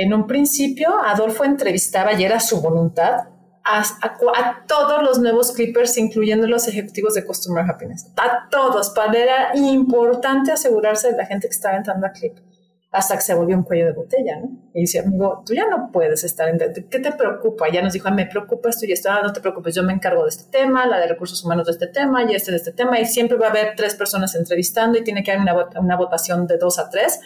En 0.00 0.14
un 0.14 0.26
principio, 0.26 0.98
Adolfo 1.04 1.44
entrevistaba 1.44 2.14
y 2.14 2.24
era 2.24 2.40
su 2.40 2.62
voluntad 2.62 3.24
a, 3.62 4.64
todos 4.66 5.02
los 5.02 5.18
nuevos 5.18 5.52
clippers, 5.52 5.98
incluyendo 5.98 6.46
los 6.46 6.66
ejecutivos 6.68 7.12
de 7.12 7.26
Customer 7.26 7.62
Happiness. 7.68 8.10
A 8.16 8.48
todos, 8.50 8.88
para 8.90 9.12
era 9.18 9.50
importante 9.54 10.52
asegurarse 10.52 11.10
de 11.10 11.18
la 11.18 11.26
gente 11.26 11.48
que 11.48 11.52
estaba 11.52 11.76
entrando 11.76 12.06
a 12.06 12.12
Clip. 12.12 12.32
hasta 12.92 13.14
que 13.14 13.20
se 13.20 13.34
volvió 13.34 13.54
un 13.54 13.62
cuello 13.62 13.84
de 13.84 13.92
botella, 13.92 14.38
¿no? 14.40 14.48
Y 14.72 14.80
dice, 14.80 15.00
amigo, 15.00 15.42
tú 15.44 15.52
ya 15.52 15.68
no 15.68 15.90
puedes 15.92 16.24
estar 16.24 16.48
en... 16.48 16.58
¿Qué 16.58 16.98
te 16.98 17.12
preocupa? 17.12 17.70
Ya 17.70 17.82
nos 17.82 17.92
dijo, 17.92 18.10
me 18.10 18.24
preocupa 18.24 18.70
esto 18.70 18.86
y 18.86 18.92
esto, 18.92 19.10
ah, 19.12 19.20
no 19.22 19.34
te 19.34 19.42
preocupes, 19.42 19.74
yo 19.74 19.82
me 19.82 19.92
encargo 19.92 20.22
de 20.22 20.30
este 20.30 20.50
tema, 20.50 20.86
la 20.86 20.98
de 20.98 21.08
recursos 21.08 21.44
humanos 21.44 21.66
de 21.66 21.72
este 21.72 21.88
tema 21.88 22.24
y 22.24 22.34
este 22.34 22.52
de 22.52 22.56
este 22.56 22.72
tema, 22.72 22.98
y 22.98 23.04
siempre 23.04 23.36
va 23.36 23.48
a 23.48 23.50
haber 23.50 23.74
tres 23.76 23.94
personas 23.94 24.34
entrevistando 24.34 24.98
y 24.98 25.04
tiene 25.04 25.22
que 25.22 25.30
haber 25.30 25.42
una, 25.42 25.68
una 25.78 25.96
votación 25.96 26.46
de 26.46 26.56
dos 26.56 26.78
a 26.78 26.88
tres 26.88 27.20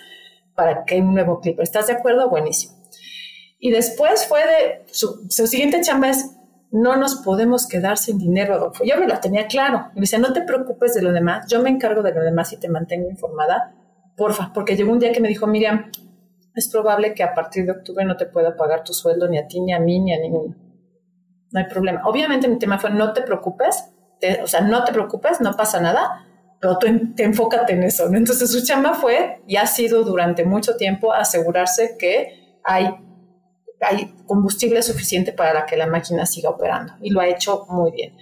para 0.54 0.84
que 0.84 1.00
un 1.00 1.14
nuevo 1.14 1.40
clip. 1.40 1.60
¿Estás 1.60 1.88
de 1.88 1.94
acuerdo? 1.94 2.28
Buenísimo. 2.28 2.74
Y 3.58 3.70
después 3.70 4.26
fue 4.26 4.40
de, 4.40 4.84
su, 4.86 5.26
su 5.30 5.46
siguiente 5.46 5.80
chamba 5.80 6.10
es, 6.10 6.36
no 6.70 6.96
nos 6.96 7.16
podemos 7.16 7.66
quedar 7.66 7.98
sin 7.98 8.18
dinero. 8.18 8.72
Yo 8.84 8.96
me 8.98 9.06
lo 9.06 9.18
tenía 9.20 9.46
claro. 9.46 9.90
Y 9.94 10.00
dice, 10.00 10.18
no 10.18 10.32
te 10.32 10.42
preocupes 10.42 10.94
de 10.94 11.02
lo 11.02 11.12
demás, 11.12 11.46
yo 11.48 11.62
me 11.62 11.70
encargo 11.70 12.02
de 12.02 12.12
lo 12.12 12.22
demás 12.22 12.52
y 12.52 12.56
te 12.58 12.68
mantengo 12.68 13.08
informada 13.08 13.74
porfa, 14.16 14.52
porque 14.52 14.76
llegó 14.76 14.92
un 14.92 14.98
día 14.98 15.12
que 15.12 15.20
me 15.20 15.28
dijo, 15.28 15.46
Miriam, 15.46 15.90
es 16.54 16.68
probable 16.68 17.14
que 17.14 17.22
a 17.22 17.34
partir 17.34 17.66
de 17.66 17.72
octubre 17.72 18.04
no 18.04 18.16
te 18.16 18.26
pueda 18.26 18.56
pagar 18.56 18.84
tu 18.84 18.92
sueldo 18.92 19.28
ni 19.28 19.38
a 19.38 19.46
ti, 19.46 19.60
ni 19.60 19.72
a 19.72 19.80
mí, 19.80 20.00
ni 20.00 20.14
a 20.14 20.20
ninguno. 20.20 20.54
No 21.50 21.60
hay 21.60 21.66
problema. 21.66 22.02
Obviamente 22.04 22.48
mi 22.48 22.58
tema 22.58 22.78
fue, 22.78 22.90
no 22.90 23.12
te 23.12 23.22
preocupes, 23.22 23.90
o 24.42 24.46
sea, 24.46 24.60
no 24.60 24.84
te 24.84 24.92
preocupes, 24.92 25.40
no 25.40 25.52
pasa 25.54 25.80
nada, 25.80 26.26
pero 26.64 26.78
tú 26.78 27.14
te 27.14 27.24
enfócate 27.24 27.74
en 27.74 27.82
eso. 27.82 28.06
Entonces 28.06 28.50
su 28.50 28.64
chamba 28.64 28.94
fue, 28.94 29.42
y 29.46 29.56
ha 29.56 29.66
sido 29.66 30.02
durante 30.02 30.44
mucho 30.44 30.76
tiempo, 30.76 31.12
asegurarse 31.12 31.96
que 31.98 32.58
hay, 32.64 32.88
hay 33.82 34.14
combustible 34.26 34.82
suficiente 34.82 35.32
para 35.32 35.66
que 35.66 35.76
la 35.76 35.86
máquina 35.86 36.24
siga 36.24 36.48
operando. 36.48 36.94
Y 37.02 37.10
lo 37.10 37.20
ha 37.20 37.28
hecho 37.28 37.66
muy 37.68 37.90
bien. 37.90 38.16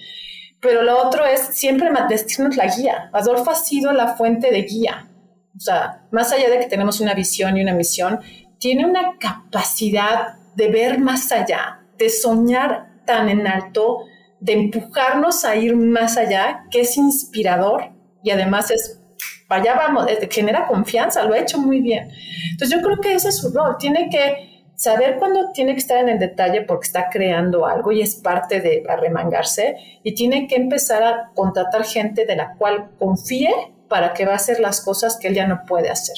Pero 0.61 0.82
lo 0.82 1.01
otro 1.07 1.24
es 1.24 1.40
siempre 1.40 1.88
decirnos 2.09 2.57
la 2.57 2.66
guía. 2.66 3.11
Adolfo 3.12 3.51
ha 3.53 3.55
sido 3.55 3.93
la 3.93 4.16
fuente 4.16 4.51
de 4.51 4.62
guía 4.62 5.09
o 5.57 5.61
sea, 5.61 6.07
más 6.11 6.32
allá 6.32 6.49
de 6.51 6.59
que 6.59 6.66
tenemos 6.66 7.01
una 7.01 7.14
visión 7.14 7.57
y 7.57 7.62
una 7.62 7.74
misión, 7.74 8.20
tiene 8.59 8.86
una 8.86 9.18
capacidad 9.18 10.34
de 10.57 10.68
ver 10.68 10.99
más 10.99 11.30
allá, 11.30 11.82
de 11.99 12.09
soñar 12.09 12.88
tan 13.05 13.28
en 13.28 13.47
alto, 13.47 13.99
de 14.40 14.55
empujarnos 14.55 15.45
a 15.45 15.57
ir 15.57 15.76
más 15.76 16.16
allá, 16.16 16.64
que 16.70 16.80
es 16.80 16.97
inspirador 16.97 17.93
y 18.23 18.31
además 18.31 18.70
es, 18.70 19.01
vaya 19.49 19.75
vamos, 19.75 20.07
genera 20.31 20.66
confianza, 20.66 21.25
lo 21.25 21.35
ha 21.35 21.39
hecho 21.39 21.59
muy 21.59 21.81
bien. 21.81 22.11
Entonces 22.51 22.77
yo 22.77 22.83
creo 22.83 23.01
que 23.01 23.14
ese 23.14 23.29
es 23.29 23.39
su 23.39 23.53
rol, 23.53 23.77
tiene 23.79 24.09
que 24.11 24.53
saber 24.75 25.16
cuándo 25.18 25.53
tiene 25.53 25.73
que 25.73 25.79
estar 25.79 25.99
en 25.99 26.09
el 26.09 26.18
detalle 26.18 26.62
porque 26.62 26.87
está 26.87 27.09
creando 27.09 27.66
algo 27.66 27.93
y 27.93 28.01
es 28.01 28.16
parte 28.16 28.61
de 28.61 28.83
arremangarse 28.89 29.77
y 30.03 30.14
tiene 30.14 30.49
que 30.49 30.57
empezar 30.57 31.03
a 31.03 31.31
contratar 31.35 31.85
gente 31.85 32.27
de 32.27 32.37
la 32.37 32.55
cual 32.57 32.91
confíe 32.99 33.53
para 33.89 34.12
que 34.12 34.25
va 34.25 34.33
a 34.33 34.37
hacer 34.37 34.59
las 34.59 34.81
cosas 34.81 35.18
que 35.18 35.29
él 35.29 35.35
ya 35.35 35.47
no 35.47 35.62
puede 35.66 35.91
hacer. 35.91 36.16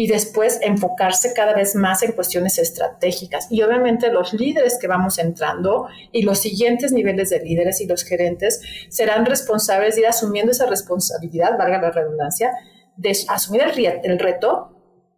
Y 0.00 0.06
después 0.06 0.58
enfocarse 0.62 1.34
cada 1.34 1.52
vez 1.52 1.74
más 1.74 2.02
en 2.02 2.12
cuestiones 2.12 2.58
estratégicas. 2.58 3.48
Y 3.50 3.60
obviamente 3.60 4.10
los 4.10 4.32
líderes 4.32 4.78
que 4.80 4.86
vamos 4.86 5.18
entrando 5.18 5.88
y 6.10 6.22
los 6.22 6.38
siguientes 6.38 6.90
niveles 6.90 7.28
de 7.28 7.40
líderes 7.40 7.82
y 7.82 7.86
los 7.86 8.02
gerentes 8.02 8.62
serán 8.88 9.26
responsables 9.26 9.96
de 9.96 10.00
ir 10.00 10.06
asumiendo 10.06 10.52
esa 10.52 10.64
responsabilidad, 10.64 11.58
valga 11.58 11.82
la 11.82 11.90
redundancia, 11.90 12.50
de 12.96 13.14
asumir 13.28 13.60
el, 14.02 14.18
reto 14.18 14.74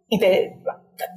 y 0.09 0.19
de, 0.19 0.57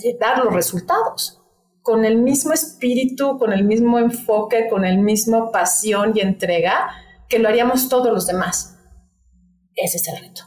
de 0.01 0.17
dar 0.21 0.45
los 0.45 0.55
resultados 0.55 1.43
con 1.83 2.05
el 2.05 2.19
mismo 2.19 2.53
espíritu, 2.53 3.37
con 3.37 3.53
el 3.53 3.65
mismo 3.65 3.99
enfoque, 3.99 4.69
con 4.69 4.85
el 4.85 4.99
mismo 4.99 5.51
pasión 5.51 6.13
y 6.15 6.21
entrega 6.21 6.89
que 7.29 7.41
lo 7.41 7.49
haríamos 7.49 7.89
todos 7.89 8.13
los 8.13 8.29
demás. 8.29 8.79
Ese 9.75 9.97
es 9.97 10.07
el 10.07 10.19
reto 10.19 10.43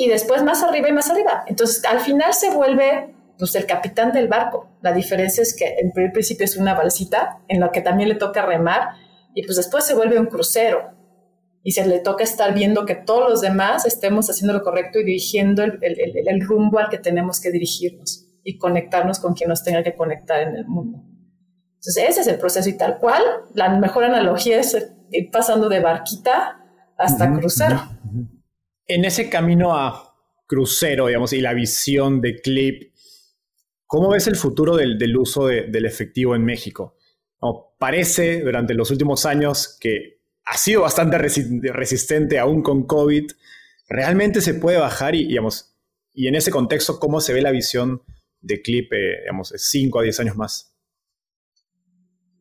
y 0.00 0.08
después 0.08 0.44
más 0.44 0.62
arriba 0.62 0.88
y 0.88 0.92
más 0.92 1.10
arriba. 1.10 1.42
Entonces, 1.48 1.84
al 1.84 1.98
final 1.98 2.32
se 2.32 2.50
vuelve 2.52 3.16
pues 3.36 3.56
el 3.56 3.66
capitán 3.66 4.12
del 4.12 4.28
barco. 4.28 4.70
La 4.80 4.92
diferencia 4.92 5.42
es 5.42 5.56
que 5.56 5.74
en 5.80 5.90
primer 5.90 6.12
principio 6.12 6.44
es 6.44 6.56
una 6.56 6.74
balsita 6.74 7.40
en 7.48 7.58
la 7.58 7.72
que 7.72 7.80
también 7.80 8.08
le 8.08 8.14
toca 8.14 8.46
remar 8.46 8.90
y 9.34 9.42
pues 9.42 9.56
después 9.56 9.84
se 9.84 9.94
vuelve 9.94 10.20
un 10.20 10.26
crucero 10.26 10.92
y 11.64 11.72
se 11.72 11.84
le 11.84 11.98
toca 11.98 12.22
estar 12.22 12.54
viendo 12.54 12.86
que 12.86 12.94
todos 12.94 13.28
los 13.28 13.40
demás 13.40 13.86
estemos 13.86 14.30
haciendo 14.30 14.52
lo 14.52 14.62
correcto 14.62 15.00
y 15.00 15.04
dirigiendo 15.04 15.64
el, 15.64 15.80
el, 15.82 16.28
el 16.28 16.46
rumbo 16.46 16.78
al 16.78 16.90
que 16.90 16.98
tenemos 16.98 17.40
que 17.40 17.50
dirigirnos 17.50 18.24
y 18.44 18.56
conectarnos 18.56 19.18
con 19.18 19.34
quien 19.34 19.48
nos 19.48 19.64
tenga 19.64 19.82
que 19.82 19.96
conectar 19.96 20.40
en 20.42 20.54
el 20.54 20.64
mundo. 20.64 21.02
Entonces 21.74 22.04
ese 22.08 22.20
es 22.20 22.26
el 22.28 22.38
proceso 22.38 22.68
y 22.68 22.76
tal 22.76 22.98
cual, 22.98 23.22
la 23.52 23.68
mejor 23.70 24.04
analogía 24.04 24.60
es 24.60 24.76
ir 25.10 25.30
pasando 25.32 25.68
de 25.68 25.80
barquita 25.80 26.64
hasta 26.96 27.32
crucero 27.32 27.82
en 28.88 29.04
ese 29.04 29.28
camino 29.28 29.76
a 29.76 30.16
crucero, 30.46 31.06
digamos, 31.06 31.32
y 31.34 31.40
la 31.40 31.52
visión 31.52 32.20
de 32.20 32.40
Clip, 32.40 32.94
¿cómo 33.86 34.10
ves 34.10 34.26
el 34.26 34.36
futuro 34.36 34.76
del, 34.76 35.16
uso 35.16 35.46
del 35.46 35.84
efectivo 35.84 36.34
en 36.34 36.44
México? 36.44 36.96
parece 37.78 38.40
durante 38.40 38.74
los 38.74 38.90
últimos 38.90 39.24
años 39.24 39.78
que 39.80 40.18
ha 40.44 40.56
sido 40.56 40.82
bastante 40.82 41.18
resistente 41.18 42.38
aún 42.40 42.62
con 42.62 42.86
COVID. 42.86 43.30
¿Realmente 43.88 44.40
se 44.40 44.54
puede 44.54 44.78
bajar 44.78 45.14
y, 45.14 45.28
digamos, 45.28 45.76
y 46.12 46.26
en 46.26 46.34
ese 46.34 46.50
contexto, 46.50 46.98
cómo 46.98 47.20
se 47.20 47.32
ve 47.32 47.42
la 47.42 47.52
visión 47.52 48.02
de 48.40 48.60
Clip, 48.60 48.92
eh, 48.92 49.20
digamos, 49.20 49.54
5 49.56 50.00
a 50.00 50.02
10 50.02 50.20
años 50.20 50.36
más? 50.36 50.74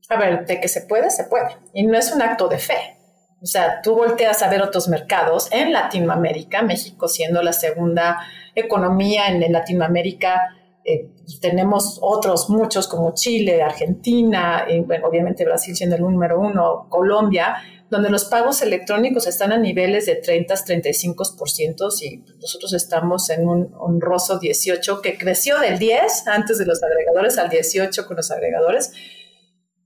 A 0.09 0.17
ver, 0.17 0.45
de 0.45 0.59
que 0.59 0.67
se 0.67 0.81
puede, 0.81 1.11
se 1.11 1.25
puede. 1.25 1.57
Y 1.73 1.85
no 1.85 1.97
es 1.97 2.11
un 2.11 2.21
acto 2.21 2.47
de 2.47 2.57
fe. 2.57 2.96
O 3.41 3.45
sea, 3.45 3.81
tú 3.81 3.95
volteas 3.95 4.41
a 4.41 4.49
ver 4.49 4.61
otros 4.61 4.87
mercados 4.87 5.47
en 5.51 5.71
Latinoamérica, 5.71 6.63
México 6.63 7.07
siendo 7.07 7.41
la 7.43 7.53
segunda 7.53 8.19
economía 8.55 9.27
en, 9.27 9.51
Latinoamérica, 9.51 10.55
eh, 10.83 11.09
tenemos 11.39 11.99
otros 12.01 12.49
muchos 12.49 12.87
como 12.87 13.13
Chile, 13.13 13.61
Argentina, 13.61 14.65
y, 14.67 14.79
bueno, 14.79 15.07
obviamente 15.07 15.45
Brasil 15.45 15.75
siendo 15.75 15.97
el 15.97 16.01
número 16.01 16.39
uno, 16.39 16.87
Colombia, 16.89 17.57
donde 17.89 18.09
los 18.09 18.25
pagos 18.25 18.61
electrónicos 18.61 19.27
están 19.27 19.51
a 19.51 19.57
niveles 19.57 20.07
de 20.07 20.21
30-35% 20.21 21.89
y 22.01 22.17
nosotros 22.39 22.73
estamos 22.73 23.29
en 23.29 23.47
un 23.47 23.73
honroso 23.77 24.39
18 24.39 25.01
que 25.01 25.17
creció 25.17 25.59
del 25.59 25.79
10 25.79 26.27
antes 26.27 26.57
de 26.57 26.65
los 26.65 26.83
agregadores 26.83 27.37
al 27.37 27.49
18 27.49 28.07
con 28.07 28.17
los 28.17 28.29
agregadores, 28.31 28.91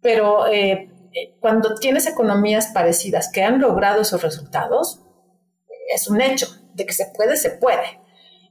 pero 0.01 0.47
eh, 0.47 0.89
cuando 1.39 1.75
tienes 1.75 2.07
economías 2.07 2.67
parecidas 2.67 3.29
que 3.31 3.43
han 3.43 3.59
logrado 3.59 4.01
esos 4.01 4.21
resultados, 4.21 5.01
es 5.93 6.07
un 6.07 6.21
hecho 6.21 6.47
de 6.73 6.85
que 6.85 6.93
se 6.93 7.07
puede, 7.15 7.37
se 7.37 7.51
puede. 7.51 7.99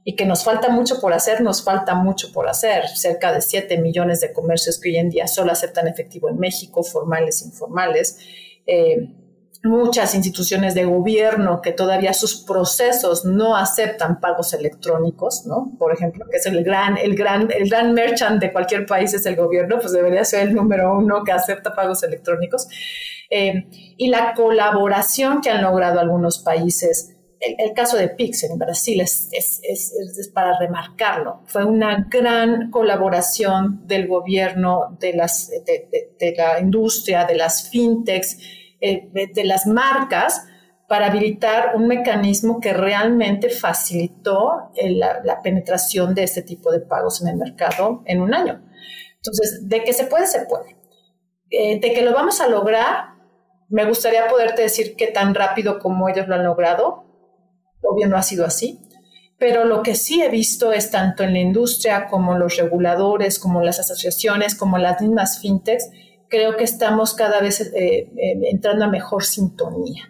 Y 0.03 0.15
que 0.15 0.25
nos 0.25 0.43
falta 0.43 0.69
mucho 0.69 0.99
por 0.99 1.13
hacer, 1.13 1.41
nos 1.41 1.63
falta 1.63 1.93
mucho 1.93 2.31
por 2.33 2.49
hacer. 2.49 2.87
Cerca 2.87 3.33
de 3.33 3.41
7 3.41 3.77
millones 3.77 4.19
de 4.19 4.33
comercios 4.33 4.79
que 4.79 4.89
hoy 4.89 4.97
en 4.97 5.09
día 5.09 5.27
solo 5.27 5.51
aceptan 5.51 5.87
efectivo 5.87 6.27
en 6.29 6.39
México, 6.39 6.83
formales, 6.83 7.43
informales. 7.43 8.17
Eh, 8.65 9.20
muchas 9.63 10.15
instituciones 10.15 10.73
de 10.73 10.85
gobierno 10.85 11.61
que 11.61 11.71
todavía 11.71 12.13
sus 12.13 12.43
procesos 12.43 13.25
no 13.25 13.55
aceptan 13.55 14.19
pagos 14.19 14.53
electrónicos, 14.53 15.45
¿no? 15.45 15.71
Por 15.77 15.93
ejemplo, 15.93 16.25
que 16.29 16.37
es 16.37 16.45
el 16.47 16.63
gran, 16.63 16.97
el 16.97 17.15
gran, 17.15 17.49
el 17.51 17.69
gran 17.69 17.93
merchant 17.93 18.41
de 18.41 18.51
cualquier 18.51 18.85
país 18.85 19.13
es 19.13 19.25
el 19.25 19.35
gobierno, 19.35 19.77
pues 19.79 19.93
debería 19.93 20.25
ser 20.25 20.47
el 20.47 20.55
número 20.55 20.97
uno 20.97 21.23
que 21.23 21.31
acepta 21.31 21.75
pagos 21.75 22.01
electrónicos. 22.03 22.67
Eh, 23.29 23.67
y 23.97 24.09
la 24.09 24.33
colaboración 24.33 25.41
que 25.41 25.51
han 25.51 25.61
logrado 25.61 25.99
algunos 25.99 26.39
países, 26.39 27.15
el, 27.39 27.73
caso 27.73 27.97
de 27.97 28.09
Pix 28.09 28.43
en 28.43 28.57
Brasil 28.57 28.99
es, 29.01 29.29
es, 29.31 30.31
para 30.33 30.57
remarcarlo. 30.59 31.41
Fue 31.45 31.65
una 31.65 32.07
gran 32.09 32.69
colaboración 32.71 33.87
del 33.87 34.07
gobierno, 34.07 34.97
de, 34.99 35.13
las, 35.13 35.49
de, 35.49 36.13
de 36.19 36.35
la 36.35 36.59
industria, 36.59 37.25
de 37.25 37.35
las 37.35 37.69
fintechs, 37.69 38.37
eh, 38.81 39.09
de 39.11 39.43
las 39.43 39.67
marcas 39.67 40.45
para 40.91 41.07
habilitar 41.07 41.77
un 41.77 41.87
mecanismo 41.87 42.59
que 42.59 42.73
realmente 42.73 43.49
facilitó 43.49 44.71
eh, 44.75 44.91
la, 44.91 45.41
penetración 45.41 46.13
de 46.13 46.23
este 46.23 46.41
tipo 46.41 46.69
de 46.69 46.81
pagos 46.81 47.21
en 47.21 47.29
el 47.29 47.37
mercado 47.37 48.03
en 48.05 48.21
un 48.21 48.33
año. 48.33 48.61
Entonces, 49.15 49.69
de 49.69 49.85
que 49.85 49.93
se 49.93 50.03
puede, 50.03 50.27
se 50.27 50.45
puede. 50.47 50.75
Eh, 51.49 51.79
de 51.79 51.93
que 51.93 52.01
lo 52.01 52.11
vamos 52.13 52.41
a 52.41 52.49
lograr, 52.49 53.13
me 53.69 53.85
gustaría 53.85 54.27
poderte 54.27 54.63
decir 54.63 54.97
qué 54.97 55.07
tan 55.07 55.33
rápido 55.33 55.79
como 55.79 56.09
ellos 56.09 56.27
lo 56.27 56.35
han 56.35 56.43
logrado. 56.43 57.05
Obvio 57.81 58.09
no 58.09 58.17
ha 58.17 58.21
sido 58.21 58.45
así, 58.45 58.81
pero 59.37 59.63
lo 59.63 59.83
que 59.83 59.95
sí 59.95 60.21
he 60.21 60.27
visto 60.27 60.73
es 60.73 60.91
tanto 60.91 61.23
en 61.23 61.31
la 61.31 61.39
industria 61.39 62.07
como 62.07 62.37
los 62.37 62.57
reguladores, 62.57 63.39
como 63.39 63.61
las 63.61 63.79
asociaciones, 63.79 64.55
como 64.55 64.77
las 64.77 64.99
mismas 64.99 65.39
fintechs, 65.39 65.89
creo 66.31 66.57
que 66.57 66.63
estamos 66.63 67.13
cada 67.13 67.41
vez 67.41 67.61
eh, 67.61 67.71
eh, 67.75 68.09
entrando 68.49 68.85
a 68.85 68.87
mejor 68.87 69.23
sintonía. 69.23 70.07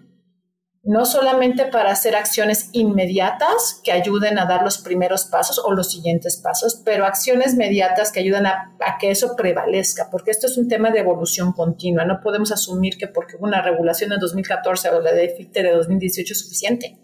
No 0.84 1.06
solamente 1.06 1.66
para 1.66 1.92
hacer 1.92 2.16
acciones 2.16 2.70
inmediatas 2.72 3.82
que 3.84 3.92
ayuden 3.92 4.40
a 4.40 4.46
dar 4.46 4.64
los 4.64 4.80
primeros 4.80 5.26
pasos 5.26 5.60
o 5.60 5.74
los 5.74 5.92
siguientes 5.92 6.38
pasos, 6.38 6.82
pero 6.84 7.06
acciones 7.06 7.54
inmediatas 7.54 8.12
que 8.12 8.22
ayuden 8.22 8.48
a, 8.48 8.78
que 9.00 9.12
eso 9.12 9.36
prevalezca, 9.36 10.10
porque 10.10 10.32
esto 10.32 10.48
es 10.48 10.58
un 10.58 10.68
tema 10.68 10.90
de 10.90 11.00
evolución 11.00 11.52
continua. 11.54 12.06
No 12.06 12.20
podemos 12.22 12.52
asumir 12.52 12.98
que 12.98 13.08
porque 13.08 13.36
hubo 13.36 13.46
una 13.46 13.62
regulación 13.62 14.12
en 14.14 14.20
2014 14.20 14.90
o 14.90 15.02
la 15.02 15.12
de 15.12 15.30
FICTE 15.30 15.64
de 15.64 15.74
2018 15.74 16.34
es 16.34 16.40
suficiente. 16.40 16.98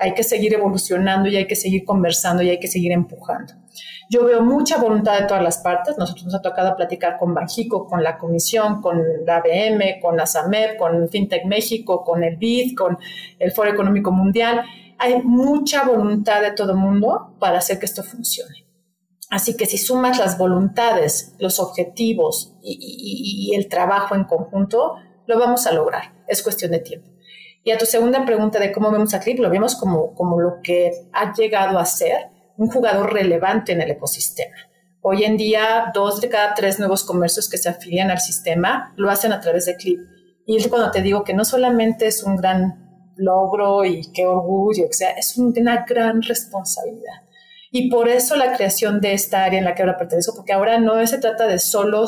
Hay 0.00 0.14
que 0.14 0.24
seguir 0.24 0.54
evolucionando 0.54 1.28
y 1.28 1.36
hay 1.36 1.46
que 1.46 1.56
seguir 1.56 1.84
conversando 1.84 2.42
y 2.42 2.50
hay 2.50 2.58
que 2.58 2.68
seguir 2.68 2.92
empujando. 2.92 3.52
Yo 4.08 4.24
veo 4.24 4.42
mucha 4.42 4.78
voluntad 4.78 5.20
de 5.20 5.26
todas 5.26 5.42
las 5.42 5.58
partes. 5.58 5.96
Nosotros 5.96 6.24
nos 6.24 6.34
ha 6.34 6.42
tocado 6.42 6.74
platicar 6.74 7.16
con 7.16 7.32
Banjico, 7.32 7.86
con 7.86 8.02
la 8.02 8.18
Comisión, 8.18 8.80
con 8.80 9.00
la 9.24 9.36
ABM, 9.36 10.00
con 10.00 10.16
la 10.16 10.26
SAMEP, 10.26 10.76
con 10.78 11.08
FinTech 11.08 11.44
México, 11.44 12.02
con 12.02 12.24
el 12.24 12.36
BID, 12.36 12.76
con 12.76 12.98
el 13.38 13.52
Foro 13.52 13.70
Económico 13.70 14.10
Mundial. 14.10 14.62
Hay 14.98 15.22
mucha 15.22 15.84
voluntad 15.84 16.42
de 16.42 16.52
todo 16.52 16.72
el 16.72 16.78
mundo 16.78 17.36
para 17.38 17.58
hacer 17.58 17.78
que 17.78 17.86
esto 17.86 18.02
funcione. 18.02 18.66
Así 19.30 19.56
que 19.56 19.66
si 19.66 19.78
sumas 19.78 20.18
las 20.18 20.36
voluntades, 20.36 21.36
los 21.38 21.60
objetivos 21.60 22.56
y, 22.62 23.52
el 23.54 23.68
trabajo 23.68 24.16
en 24.16 24.24
conjunto, 24.24 24.96
lo 25.26 25.38
vamos 25.38 25.68
a 25.68 25.72
lograr. 25.72 26.24
Es 26.26 26.42
cuestión 26.42 26.72
de 26.72 26.80
tiempo. 26.80 27.08
Y 27.62 27.72
a 27.72 27.78
tu 27.78 27.84
segunda 27.84 28.24
pregunta 28.24 28.58
de 28.58 28.72
cómo 28.72 28.90
vemos 28.90 29.12
a 29.12 29.20
Clip, 29.20 29.38
lo 29.38 29.50
vemos 29.50 29.76
como, 29.76 30.14
como 30.14 30.40
lo 30.40 30.60
que 30.62 30.92
ha 31.12 31.34
llegado 31.34 31.78
a 31.78 31.84
ser 31.84 32.28
un 32.56 32.68
jugador 32.68 33.12
relevante 33.12 33.72
en 33.72 33.82
el 33.82 33.90
ecosistema. 33.90 34.56
Hoy 35.02 35.24
en 35.24 35.36
día, 35.36 35.90
dos 35.94 36.20
de 36.20 36.28
cada 36.28 36.54
tres 36.54 36.78
nuevos 36.78 37.04
comercios 37.04 37.48
que 37.48 37.58
se 37.58 37.68
afilian 37.68 38.10
al 38.10 38.20
sistema 38.20 38.92
lo 38.96 39.10
hacen 39.10 39.32
a 39.32 39.40
través 39.40 39.66
de 39.66 39.76
Clip. 39.76 39.98
Y 40.46 40.56
es 40.56 40.68
cuando 40.68 40.90
te 40.90 41.02
digo 41.02 41.24
que 41.24 41.34
no 41.34 41.44
solamente 41.44 42.06
es 42.06 42.22
un 42.22 42.36
gran 42.36 43.12
logro 43.16 43.84
y 43.84 44.10
qué 44.12 44.26
orgullo, 44.26 44.86
o 44.88 44.92
sea, 44.92 45.10
es 45.10 45.36
una 45.36 45.84
gran 45.86 46.22
responsabilidad. 46.22 47.22
Y 47.70 47.88
por 47.88 48.08
eso 48.08 48.36
la 48.36 48.56
creación 48.56 49.00
de 49.00 49.12
esta 49.12 49.44
área 49.44 49.58
en 49.58 49.64
la 49.64 49.74
que 49.74 49.82
ahora 49.82 49.96
pertenezco, 49.96 50.34
porque 50.34 50.52
ahora 50.52 50.78
no 50.78 51.06
se 51.06 51.18
trata 51.18 51.46
de 51.46 51.58
solo 51.58 52.06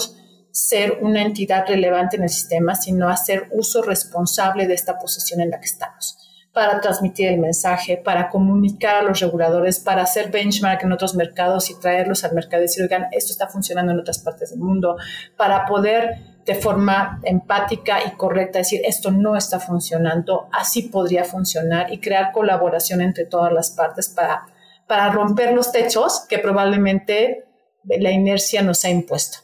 ser 0.53 0.98
una 1.00 1.22
entidad 1.22 1.66
relevante 1.66 2.16
en 2.16 2.24
el 2.24 2.28
sistema, 2.28 2.74
sino 2.74 3.09
hacer 3.09 3.48
uso 3.50 3.82
responsable 3.82 4.66
de 4.66 4.74
esta 4.74 4.98
posición 4.98 5.40
en 5.40 5.50
la 5.50 5.59
que 5.59 5.66
estamos 5.66 6.18
para 6.53 6.82
transmitir 6.82 7.28
el 7.28 7.40
mensaje, 7.40 7.96
para 7.96 8.28
comunicar 8.28 8.96
a 8.96 9.03
los 9.03 9.20
reguladores, 9.20 9.80
para 9.80 10.03
hacer 10.03 10.30
benchmark 10.30 10.84
en 10.84 10.92
otros 10.92 11.14
mercados 11.14 11.70
y 11.70 11.80
traerlos 11.80 12.24
al 12.24 12.34
mercado 12.34 12.62
y 12.62 12.66
decir, 12.66 12.82
oigan, 12.82 13.07
esto 13.11 13.32
está 13.32 13.48
funcionando 13.48 13.92
en 13.92 14.00
otras 14.00 14.18
partes 14.18 14.50
del 14.50 14.59
mundo, 14.59 14.98
para 15.38 15.64
poder 15.64 16.42
de 16.44 16.55
forma 16.55 17.20
empática 17.22 18.05
y 18.05 18.11
correcta 18.18 18.59
decir, 18.59 18.82
esto 18.84 19.11
no 19.11 19.34
está 19.34 19.61
funcionando, 19.61 20.48
así 20.53 20.82
podría 20.82 21.24
funcionar 21.24 21.90
y 21.90 22.00
crear 22.00 22.32
colaboración 22.32 23.00
entre 23.00 23.24
todas 23.24 23.50
las 23.50 23.70
partes 23.70 24.11
para 24.11 24.44
para 24.92 25.11
romper 25.11 25.55
los 25.55 25.72
techos 25.72 26.26
que 26.28 26.38
probablemente 26.38 27.46
la 27.84 28.11
inercia 28.11 28.61
nos 28.61 28.84
ha 28.84 28.90
impuesto. 28.90 29.38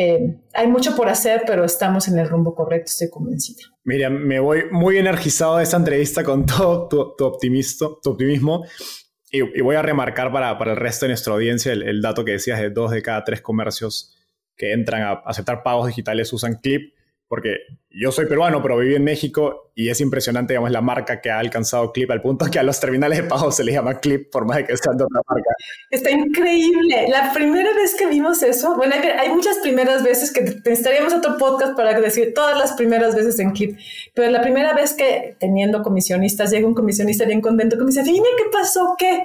Eh, 0.00 0.36
hay 0.54 0.68
mucho 0.68 0.94
por 0.94 1.08
hacer, 1.08 1.42
pero 1.44 1.64
estamos 1.64 2.06
en 2.06 2.20
el 2.20 2.28
rumbo 2.28 2.54
correcto, 2.54 2.86
estoy 2.86 3.10
convencida. 3.10 3.64
Miriam, 3.82 4.12
me 4.12 4.38
voy 4.38 4.66
muy 4.70 4.96
energizado 4.96 5.56
de 5.56 5.64
esta 5.64 5.76
entrevista 5.76 6.22
con 6.22 6.46
todo 6.46 6.86
tu, 6.86 7.16
tu, 7.16 7.36
tu 8.00 8.10
optimismo. 8.10 8.64
Y, 9.32 9.60
voy 9.60 9.74
a 9.74 9.82
remarcar 9.82 10.32
para, 10.32 10.56
para, 10.56 10.70
el 10.70 10.76
resto 10.76 11.04
de 11.04 11.10
nuestra 11.10 11.32
audiencia 11.34 11.72
el, 11.72 11.82
el, 11.82 12.00
dato 12.00 12.24
que 12.24 12.30
decías 12.30 12.60
de 12.60 12.70
dos 12.70 12.92
de 12.92 13.02
cada 13.02 13.24
tres 13.24 13.42
comercios 13.42 14.14
que 14.56 14.72
entran 14.72 15.02
a 15.02 15.12
aceptar 15.26 15.64
pagos 15.64 15.88
digitales 15.88 16.32
usan 16.32 16.54
Clip 16.62 16.94
porque 17.28 17.58
yo 17.90 18.10
soy 18.10 18.26
peruano, 18.26 18.62
pero 18.62 18.78
viví 18.78 18.94
en 18.94 19.04
México 19.04 19.70
y 19.74 19.90
es 19.90 20.00
impresionante, 20.00 20.54
digamos, 20.54 20.70
la 20.70 20.80
marca 20.80 21.20
que 21.20 21.30
ha 21.30 21.38
alcanzado 21.38 21.92
Clip 21.92 22.10
al 22.10 22.22
punto 22.22 22.46
que 22.50 22.58
a 22.58 22.62
los 22.62 22.80
terminales 22.80 23.18
de 23.18 23.24
pago 23.24 23.52
se 23.52 23.64
les 23.64 23.74
llama 23.74 24.00
Clip 24.00 24.30
por 24.30 24.46
más 24.46 24.56
de 24.56 24.64
que 24.64 24.76
sean 24.76 24.96
de 24.96 25.04
otra 25.04 25.20
marca. 25.28 25.50
Está 25.90 26.10
increíble. 26.10 27.06
La 27.08 27.32
primera 27.34 27.72
vez 27.74 27.94
que 27.96 28.06
vimos 28.06 28.42
eso, 28.42 28.76
bueno, 28.76 28.94
hay, 29.18 29.28
muchas 29.28 29.58
primeras 29.58 30.02
veces 30.02 30.32
que 30.32 30.40
necesitaríamos 30.40 31.12
otro 31.12 31.36
podcast 31.36 31.76
para 31.76 32.00
decir 32.00 32.32
todas 32.34 32.56
las 32.56 32.72
primeras 32.72 33.14
veces 33.14 33.38
en 33.40 33.50
Clip, 33.50 33.78
pero 34.14 34.30
la 34.30 34.40
primera 34.40 34.72
vez 34.72 34.94
que 34.94 35.36
teniendo 35.38 35.82
comisionistas, 35.82 36.50
llega 36.50 36.66
un 36.66 36.74
comisionista 36.74 37.26
bien 37.26 37.42
contento 37.42 37.76
que 37.76 37.84
me 37.84 37.88
dice, 37.88 38.02
dime 38.02 38.28
qué 38.38 38.44
pasó, 38.50 38.94
qué. 38.98 39.24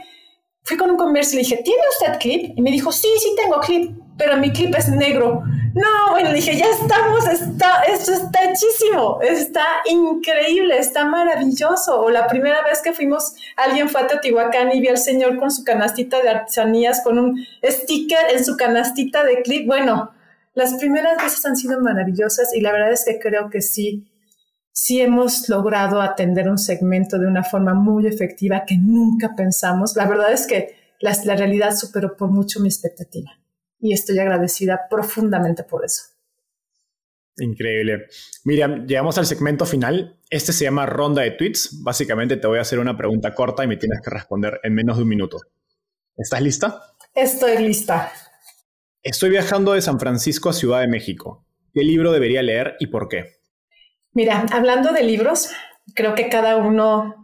Fui 0.66 0.78
con 0.78 0.92
un 0.92 0.98
comercio 0.98 1.34
y 1.34 1.44
le 1.44 1.50
dije, 1.50 1.62
¿tiene 1.64 1.82
usted 1.90 2.20
Clip? 2.20 2.58
Y 2.58 2.62
me 2.62 2.72
dijo, 2.72 2.92
sí, 2.92 3.08
sí 3.20 3.34
tengo 3.38 3.60
Clip 3.60 4.03
pero 4.18 4.38
mi 4.38 4.52
clip 4.52 4.76
es 4.76 4.90
negro. 4.90 5.44
No, 5.74 6.12
bueno, 6.12 6.32
dije, 6.32 6.56
ya 6.56 6.68
estamos, 6.68 7.28
está, 7.28 7.82
esto 7.92 8.14
está 8.14 8.52
hechísimo, 8.52 9.20
está 9.22 9.66
increíble, 9.90 10.78
está 10.78 11.06
maravilloso. 11.06 12.00
O 12.00 12.10
la 12.12 12.28
primera 12.28 12.64
vez 12.64 12.82
que 12.84 12.94
fuimos, 12.94 13.34
alguien 13.58 13.90
fue 13.90 14.02
a 14.02 14.08
Teotihuacán 14.08 14.72
y 14.72 14.82
vio 14.82 14.92
al 14.92 15.00
señor 15.00 15.38
con 15.38 15.50
su 15.50 15.64
canastita 15.64 16.22
de 16.22 16.30
artesanías, 16.30 17.02
con 17.04 17.18
un 17.18 17.44
sticker 17.64 18.36
en 18.36 18.46
su 18.46 18.56
canastita 18.56 19.24
de 19.24 19.42
clip. 19.42 19.66
Bueno, 19.66 20.12
las 20.54 20.76
primeras 20.76 21.18
veces 21.18 21.44
han 21.46 21.56
sido 21.56 21.80
maravillosas 21.82 22.54
y 22.54 22.62
la 22.62 22.72
verdad 22.72 22.92
es 22.92 23.04
que 23.06 23.18
creo 23.18 23.50
que 23.50 23.62
sí, 23.62 24.08
sí 24.72 25.02
hemos 25.02 25.50
logrado 25.50 26.02
atender 26.02 26.50
un 26.50 26.60
segmento 26.60 27.18
de 27.18 27.26
una 27.26 27.44
forma 27.44 27.74
muy 27.74 28.06
efectiva 28.06 28.64
que 28.68 28.78
nunca 28.78 29.34
pensamos. 29.36 29.96
La 29.96 30.06
verdad 30.06 30.32
es 30.32 30.46
que 30.46 30.76
la 31.00 31.36
realidad 31.36 31.76
superó 31.76 32.16
por 32.16 32.30
mucho 32.30 32.60
mi 32.60 32.68
expectativa 32.68 33.32
y 33.84 33.92
estoy 33.92 34.18
agradecida 34.18 34.88
profundamente 34.90 35.64
por 35.64 35.84
eso. 35.84 36.04
Increíble. 37.38 38.06
Miriam, 38.46 38.88
llegamos 38.88 39.18
al 39.18 39.26
segmento 39.26 39.66
final. 39.66 40.20
Este 40.30 40.54
se 40.54 40.64
llama 40.64 40.86
ronda 40.86 41.22
de 41.22 41.32
tweets. 41.32 41.84
Básicamente 41.84 42.38
te 42.38 42.48
voy 42.48 42.60
a 42.60 42.62
hacer 42.62 42.80
una 42.80 42.96
pregunta 42.96 43.36
corta 43.36 43.62
y 43.64 43.68
me 43.68 43.76
tienes 43.76 44.00
que 44.02 44.10
responder 44.10 44.62
en 44.64 44.74
menos 44.74 44.96
de 44.96 45.04
un 45.04 45.10
minuto. 45.10 45.42
¿Estás 46.16 46.42
lista? 46.42 46.82
Estoy 47.14 47.58
lista. 47.58 48.10
Estoy 49.02 49.32
viajando 49.32 49.74
de 49.74 49.82
San 49.82 50.00
Francisco 50.00 50.50
a 50.50 50.54
Ciudad 50.54 50.80
de 50.80 50.88
México. 50.88 51.46
¿Qué 51.74 51.82
libro 51.82 52.14
debería 52.14 52.42
leer 52.42 52.76
y 52.80 52.88
por 52.88 53.10
qué? 53.10 53.36
Mira, 54.14 54.46
hablando 54.54 54.94
de 54.94 55.04
libros, 55.04 55.50
creo 55.94 56.16
que 56.16 56.30
cada 56.30 56.56
uno 56.56 57.23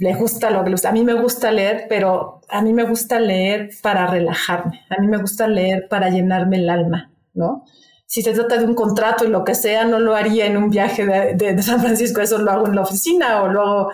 le 0.00 0.14
gusta 0.14 0.50
lo 0.50 0.62
que 0.62 0.70
le 0.70 0.74
gusta. 0.74 0.90
A 0.90 0.92
mí 0.92 1.04
me 1.04 1.14
gusta 1.14 1.50
leer, 1.50 1.86
pero 1.88 2.40
a 2.48 2.62
mí 2.62 2.72
me 2.72 2.84
gusta 2.84 3.18
leer 3.18 3.70
para 3.82 4.06
relajarme. 4.06 4.80
A 4.90 5.00
mí 5.00 5.08
me 5.08 5.18
gusta 5.18 5.48
leer 5.48 5.88
para 5.88 6.08
llenarme 6.10 6.58
el 6.58 6.70
alma, 6.70 7.10
¿no? 7.34 7.64
Si 8.06 8.22
se 8.22 8.32
trata 8.32 8.56
de 8.56 8.64
un 8.64 8.74
contrato 8.74 9.24
y 9.24 9.28
lo 9.28 9.44
que 9.44 9.54
sea, 9.54 9.84
no 9.84 9.98
lo 9.98 10.14
haría 10.14 10.46
en 10.46 10.56
un 10.56 10.70
viaje 10.70 11.04
de, 11.04 11.62
San 11.62 11.80
Francisco, 11.80 12.20
eso 12.20 12.38
lo 12.38 12.50
hago 12.50 12.66
en 12.66 12.74
la 12.74 12.82
oficina 12.82 13.42
o 13.42 13.48
luego, 13.48 13.90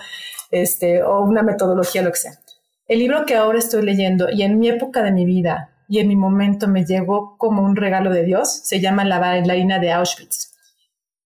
este, 0.51 1.03
o 1.03 1.23
una 1.23 1.43
metodología, 1.43 2.03
lo 2.03 2.13
que 2.13 2.19
sea. 2.19 2.33
El 2.87 3.01
libro 3.01 3.25
que 3.27 3.35
ahora 3.35 3.59
estoy 3.59 3.83
leyendo 3.83 4.29
y 4.31 4.43
en 4.43 4.59
mi 4.59 4.69
época 4.69 5.03
de 5.03 5.11
mi 5.11 5.25
vida 5.25 5.71
y 5.89 5.99
en 5.99 6.09
mi 6.09 6.17
momento 6.17 6.69
me 6.69 6.85
llegó 6.85 7.37
como 7.39 7.63
un 7.63 7.77
regalo 7.77 8.11
de 8.11 8.25
Dios, 8.25 8.61
se 8.65 8.81
llama 8.81 9.05
La 9.05 9.19
bailarina 9.19 9.79
de 9.79 9.91
Auschwitz. 9.91 10.53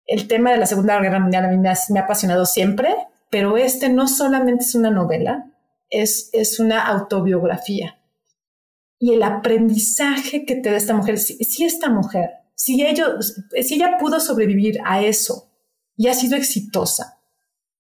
El 0.06 0.28
tema 0.28 0.52
de 0.52 0.58
la 0.58 0.66
Segunda 0.66 1.00
Guerra 1.00 1.20
Mundial 1.20 1.46
a 1.46 1.48
mí 1.48 1.58
me 1.58 1.70
ha 1.70 2.04
apasionado 2.04 2.46
siempre, 2.46 2.94
pero 3.34 3.58
este 3.58 3.90
no 3.90 4.08
solamente 4.08 4.64
es 4.64 4.76
una 4.76 4.92
novela, 4.92 5.52
es, 5.90 6.30
es 6.34 6.60
una 6.60 6.86
autobiografía. 6.86 8.00
Y 9.00 9.14
el 9.14 9.24
aprendizaje 9.24 10.46
que 10.46 10.58
te 10.58 10.70
da 10.70 10.78
esta 10.78 10.94
mujer, 10.94 11.18
si, 11.18 11.64
esta 11.66 11.90
mujer, 11.90 12.30
si, 12.54 12.86
ellos, 12.86 13.42
si 13.64 13.74
ella 13.74 13.98
pudo 14.00 14.20
sobrevivir 14.20 14.78
a 14.86 15.02
eso 15.02 15.52
y 15.98 16.10
ha 16.10 16.14
sido 16.14 16.38
exitosa, 16.38 17.22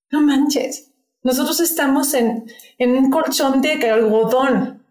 no 0.10 0.22
manches, 0.22 0.91
nosotros 1.22 1.60
estamos 1.60 2.16
en, 2.16 2.45
en 2.80 2.97
un 2.97 3.12
colchón 3.12 3.62
de 3.62 3.74
algodón, 3.91 4.84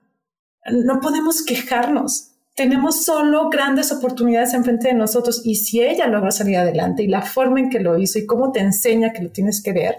no 0.71 1.01
podemos 1.01 1.45
quejarnos. 1.45 2.35
Tenemos 2.55 3.05
solo 3.05 3.51
grandes 3.51 3.91
oportunidades 3.91 4.55
enfrente 4.55 4.87
de 4.87 4.95
nosotros 4.95 5.43
y 5.45 5.57
si 5.57 5.83
ella 5.83 6.07
logra 6.07 6.31
salir 6.31 6.59
adelante 6.59 7.03
y 7.03 7.09
la 7.09 7.23
forma 7.23 7.59
en 7.59 7.69
que 7.69 7.81
lo 7.81 7.99
hizo 7.99 8.21
y 8.21 8.27
cómo 8.27 8.53
te 8.53 8.61
enseña 8.61 9.13
que 9.13 9.25
lo 9.25 9.31
tienes 9.33 9.61
que 9.61 9.73
ver, 9.73 9.97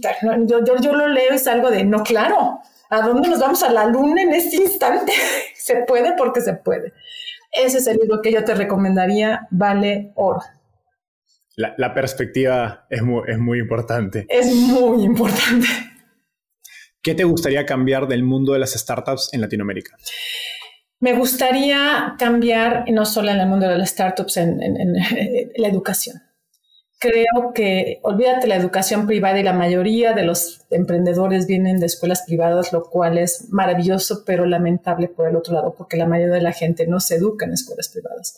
yo, 0.00 0.64
yo, 0.64 0.76
yo 0.76 0.92
lo 0.92 1.08
leo 1.08 1.34
y 1.34 1.38
salgo 1.38 1.70
de, 1.70 1.84
no, 1.84 2.02
claro, 2.02 2.60
¿a 2.90 3.00
dónde 3.00 3.28
nos 3.28 3.40
vamos 3.40 3.62
a 3.62 3.72
la 3.72 3.86
luna 3.86 4.22
en 4.22 4.32
este 4.32 4.56
instante? 4.56 5.12
se 5.56 5.76
puede 5.86 6.14
porque 6.16 6.40
se 6.40 6.54
puede. 6.54 6.92
Ese 7.52 7.78
es 7.78 7.86
el 7.86 7.98
libro 7.98 8.20
que 8.22 8.32
yo 8.32 8.44
te 8.44 8.54
recomendaría, 8.54 9.46
vale 9.50 10.12
oro. 10.14 10.40
La, 11.56 11.74
la 11.76 11.92
perspectiva 11.92 12.86
es 12.88 13.02
muy, 13.02 13.22
es 13.28 13.38
muy 13.38 13.58
importante. 13.58 14.26
Es 14.28 14.46
muy 14.54 15.04
importante. 15.04 15.66
¿Qué 17.02 17.14
te 17.14 17.24
gustaría 17.24 17.66
cambiar 17.66 18.08
del 18.08 18.22
mundo 18.22 18.52
de 18.52 18.60
las 18.60 18.72
startups 18.72 19.34
en 19.34 19.40
Latinoamérica? 19.42 19.96
Me 21.00 21.12
gustaría 21.14 22.14
cambiar, 22.18 22.84
no 22.90 23.04
solo 23.04 23.30
en 23.30 23.40
el 23.40 23.48
mundo 23.48 23.68
de 23.68 23.76
las 23.76 23.90
startups, 23.90 24.36
en, 24.36 24.62
en, 24.62 24.76
en 24.78 24.96
la 25.56 25.68
educación 25.68 26.22
creo 27.02 27.52
que 27.52 27.98
olvídate 28.04 28.46
la 28.46 28.54
educación 28.54 29.08
privada 29.08 29.40
y 29.40 29.42
la 29.42 29.52
mayoría 29.52 30.12
de 30.12 30.22
los 30.22 30.60
emprendedores 30.70 31.48
vienen 31.48 31.80
de 31.80 31.86
escuelas 31.86 32.22
privadas, 32.24 32.72
lo 32.72 32.84
cual 32.84 33.18
es 33.18 33.48
maravilloso, 33.50 34.22
pero 34.24 34.46
lamentable 34.46 35.08
por 35.08 35.28
el 35.28 35.34
otro 35.34 35.52
lado, 35.52 35.74
porque 35.76 35.96
la 35.96 36.06
mayoría 36.06 36.36
de 36.36 36.42
la 36.42 36.52
gente 36.52 36.86
no 36.86 37.00
se 37.00 37.16
educa 37.16 37.44
en 37.44 37.54
escuelas 37.54 37.88
privadas. 37.88 38.36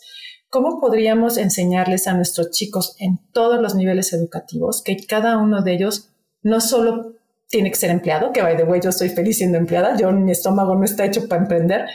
¿Cómo 0.49 0.81
podríamos 0.81 1.37
enseñarles 1.37 2.07
a 2.07 2.15
nuestros 2.15 2.49
chicos 2.49 2.95
en 2.97 3.19
todos 3.31 3.61
los 3.61 3.75
niveles 3.75 4.11
educativos 4.13 4.81
que 4.81 4.97
cada 4.97 5.37
uno 5.37 5.61
de 5.61 5.73
ellos 5.75 6.09
no 6.41 6.59
solo 6.59 7.13
tiene 7.47 7.69
que 7.69 7.77
ser 7.77 7.91
empleado, 7.91 8.33
que 8.33 8.41
by 8.41 8.57
the 8.57 8.63
way 8.63 8.81
yo 8.83 8.89
estoy 8.89 9.09
feliz 9.09 9.37
siendo 9.37 9.59
empleada, 9.59 9.95
yo 9.95 10.11
mi 10.11 10.31
estómago 10.31 10.73
no 10.73 10.85
está 10.85 11.05
hecho 11.05 11.27
para 11.27 11.43
emprender, 11.43 11.85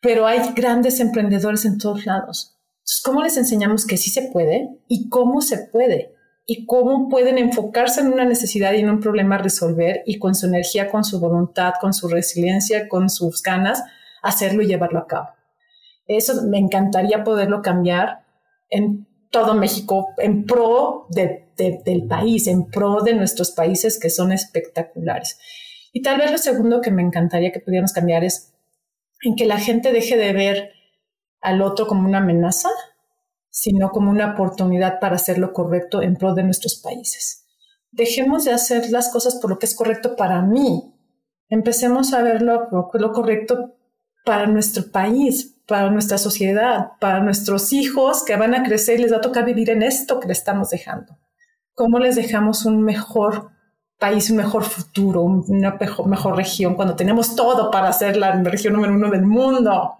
pero 0.00 0.26
hay 0.26 0.54
grandes 0.54 1.00
emprendedores 1.00 1.66
en 1.66 1.76
todos 1.76 2.06
lados 2.06 2.57
¿cómo 3.04 3.22
les 3.22 3.36
enseñamos 3.36 3.86
que 3.86 3.96
sí 3.96 4.10
se 4.10 4.22
puede 4.22 4.80
y 4.88 5.08
cómo 5.08 5.40
se 5.40 5.58
puede? 5.58 6.18
y 6.50 6.64
cómo 6.64 7.10
pueden 7.10 7.36
enfocarse 7.36 8.00
en 8.00 8.10
una 8.10 8.24
necesidad 8.24 8.72
y 8.72 8.78
en 8.78 8.88
un 8.88 9.00
problema 9.00 9.34
a 9.34 9.42
resolver 9.42 10.02
y 10.06 10.18
con 10.18 10.34
su 10.34 10.46
energía, 10.46 10.90
con 10.90 11.04
su 11.04 11.20
voluntad, 11.20 11.74
con 11.78 11.92
su 11.92 12.08
resiliencia, 12.08 12.88
con 12.88 13.10
sus 13.10 13.42
ganas, 13.42 13.84
hacerlo 14.22 14.62
y 14.62 14.66
llevarlo 14.66 14.98
a 14.98 15.06
cabo. 15.06 15.28
Eso 16.06 16.42
me 16.46 16.56
encantaría 16.56 17.22
poderlo 17.22 17.60
cambiar 17.60 18.24
en 18.70 19.06
todo 19.30 19.52
México, 19.52 20.14
en 20.16 20.46
pro 20.46 21.06
del 21.10 22.06
país, 22.08 22.46
en 22.46 22.70
pro 22.70 23.02
de 23.02 23.12
nuestros 23.12 23.50
países 23.50 24.00
que 24.00 24.08
son 24.08 24.32
espectaculares. 24.32 25.38
Y 25.92 26.00
tal 26.00 26.16
vez 26.16 26.32
lo 26.32 26.38
segundo 26.38 26.80
que 26.80 26.90
me 26.90 27.02
encantaría 27.02 27.52
que 27.52 27.60
pudiéramos 27.60 27.92
cambiar 27.92 28.24
es 28.24 28.54
en 29.20 29.36
que 29.36 29.44
la 29.44 29.58
gente 29.58 29.92
deje 29.92 30.16
de 30.16 30.32
ver 30.32 30.70
al 31.40 31.62
otro 31.62 31.86
como 31.86 32.06
una 32.08 32.18
amenaza 32.18 32.68
sino 33.50 33.90
como 33.90 34.10
una 34.10 34.32
oportunidad 34.34 35.00
para 35.00 35.16
hacer 35.16 35.38
lo 35.38 35.52
correcto 35.52 36.00
en 36.00 36.16
pro 36.16 36.34
de 36.34 36.44
nuestros 36.44 36.76
países. 36.76 37.46
Dejemos 37.90 38.44
de 38.44 38.52
hacer 38.52 38.90
las 38.90 39.10
cosas 39.10 39.36
por 39.36 39.50
lo 39.50 39.58
que 39.58 39.66
es 39.66 39.74
correcto 39.74 40.14
para 40.14 40.42
mí. 40.42 40.94
Empecemos 41.48 42.12
a 42.12 42.22
ver 42.22 42.42
lo, 42.42 42.68
lo 42.70 43.12
correcto 43.12 43.74
para 44.24 44.46
nuestro 44.46 44.92
país, 44.92 45.60
para 45.66 45.90
nuestra 45.90 46.18
sociedad, 46.18 46.92
para 47.00 47.20
nuestros 47.20 47.72
hijos 47.72 48.22
que 48.24 48.36
van 48.36 48.54
a 48.54 48.62
crecer 48.62 49.00
y 49.00 49.02
les 49.02 49.12
va 49.12 49.16
a 49.16 49.22
tocar 49.22 49.44
vivir 49.44 49.70
en 49.70 49.82
esto 49.82 50.20
que 50.20 50.28
le 50.28 50.34
estamos 50.34 50.70
dejando. 50.70 51.18
¿Cómo 51.74 51.98
les 51.98 52.14
dejamos 52.14 52.64
un 52.64 52.82
mejor 52.82 53.50
país, 53.98 54.30
un 54.30 54.36
mejor 54.36 54.62
futuro, 54.62 55.22
una 55.22 55.76
mejor, 55.80 56.06
mejor 56.06 56.36
región 56.36 56.74
cuando 56.74 56.94
tenemos 56.94 57.34
todo 57.34 57.70
para 57.70 57.92
ser 57.92 58.16
la 58.16 58.40
región 58.42 58.74
número 58.74 58.94
uno 58.94 59.10
del 59.10 59.24
mundo? 59.24 59.97